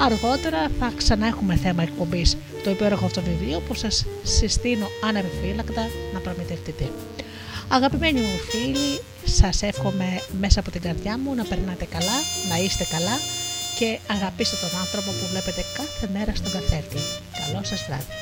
Αργότερα 0.00 0.70
θα 0.78 0.92
ξανά 0.96 1.26
έχουμε 1.26 1.54
θέμα 1.56 1.82
εκπομπής 1.82 2.36
το 2.64 2.70
υπέροχο 2.70 3.04
αυτό 3.04 3.22
βιβλίο 3.22 3.60
που 3.60 3.74
σας 3.74 4.06
συστήνω 4.22 4.86
ανεπιφύλακτα 5.08 5.88
να 6.12 6.18
προμηθευτείτε. 6.18 6.90
Αγαπημένοι 7.68 8.20
μου 8.20 8.38
φίλοι, 8.50 9.00
σας 9.42 9.62
εύχομαι 9.62 10.08
μέσα 10.40 10.60
από 10.60 10.70
την 10.70 10.80
καρδιά 10.80 11.18
μου 11.18 11.34
να 11.34 11.44
περνάτε 11.44 11.84
καλά, 11.84 12.18
να 12.50 12.56
είστε 12.64 12.84
καλά 12.94 13.16
και 13.78 13.98
αγαπήστε 14.06 14.56
τον 14.60 14.80
άνθρωπο 14.80 15.10
που 15.10 15.26
βλέπετε 15.30 15.62
κάθε 15.78 16.08
μέρα 16.12 16.32
στον 16.34 16.52
καθρέφτη. 16.52 16.98
Καλό 17.40 17.64
σας 17.64 17.84
βράδυ. 17.86 18.12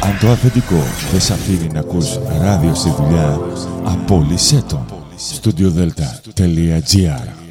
Αν 0.00 0.18
το 0.20 0.30
αφεντικό 0.30 0.82
δεν 1.10 1.20
σ' 1.20 1.30
αφήνει 1.30 1.68
να 1.72 1.80
ακούς 1.80 2.18
ράδιο 2.38 2.74
στη 2.74 2.90
δουλειά, 2.90 3.40
απόλυσέ 3.84 4.62
το. 4.68 4.86
Studiodelta.gr 5.42 7.41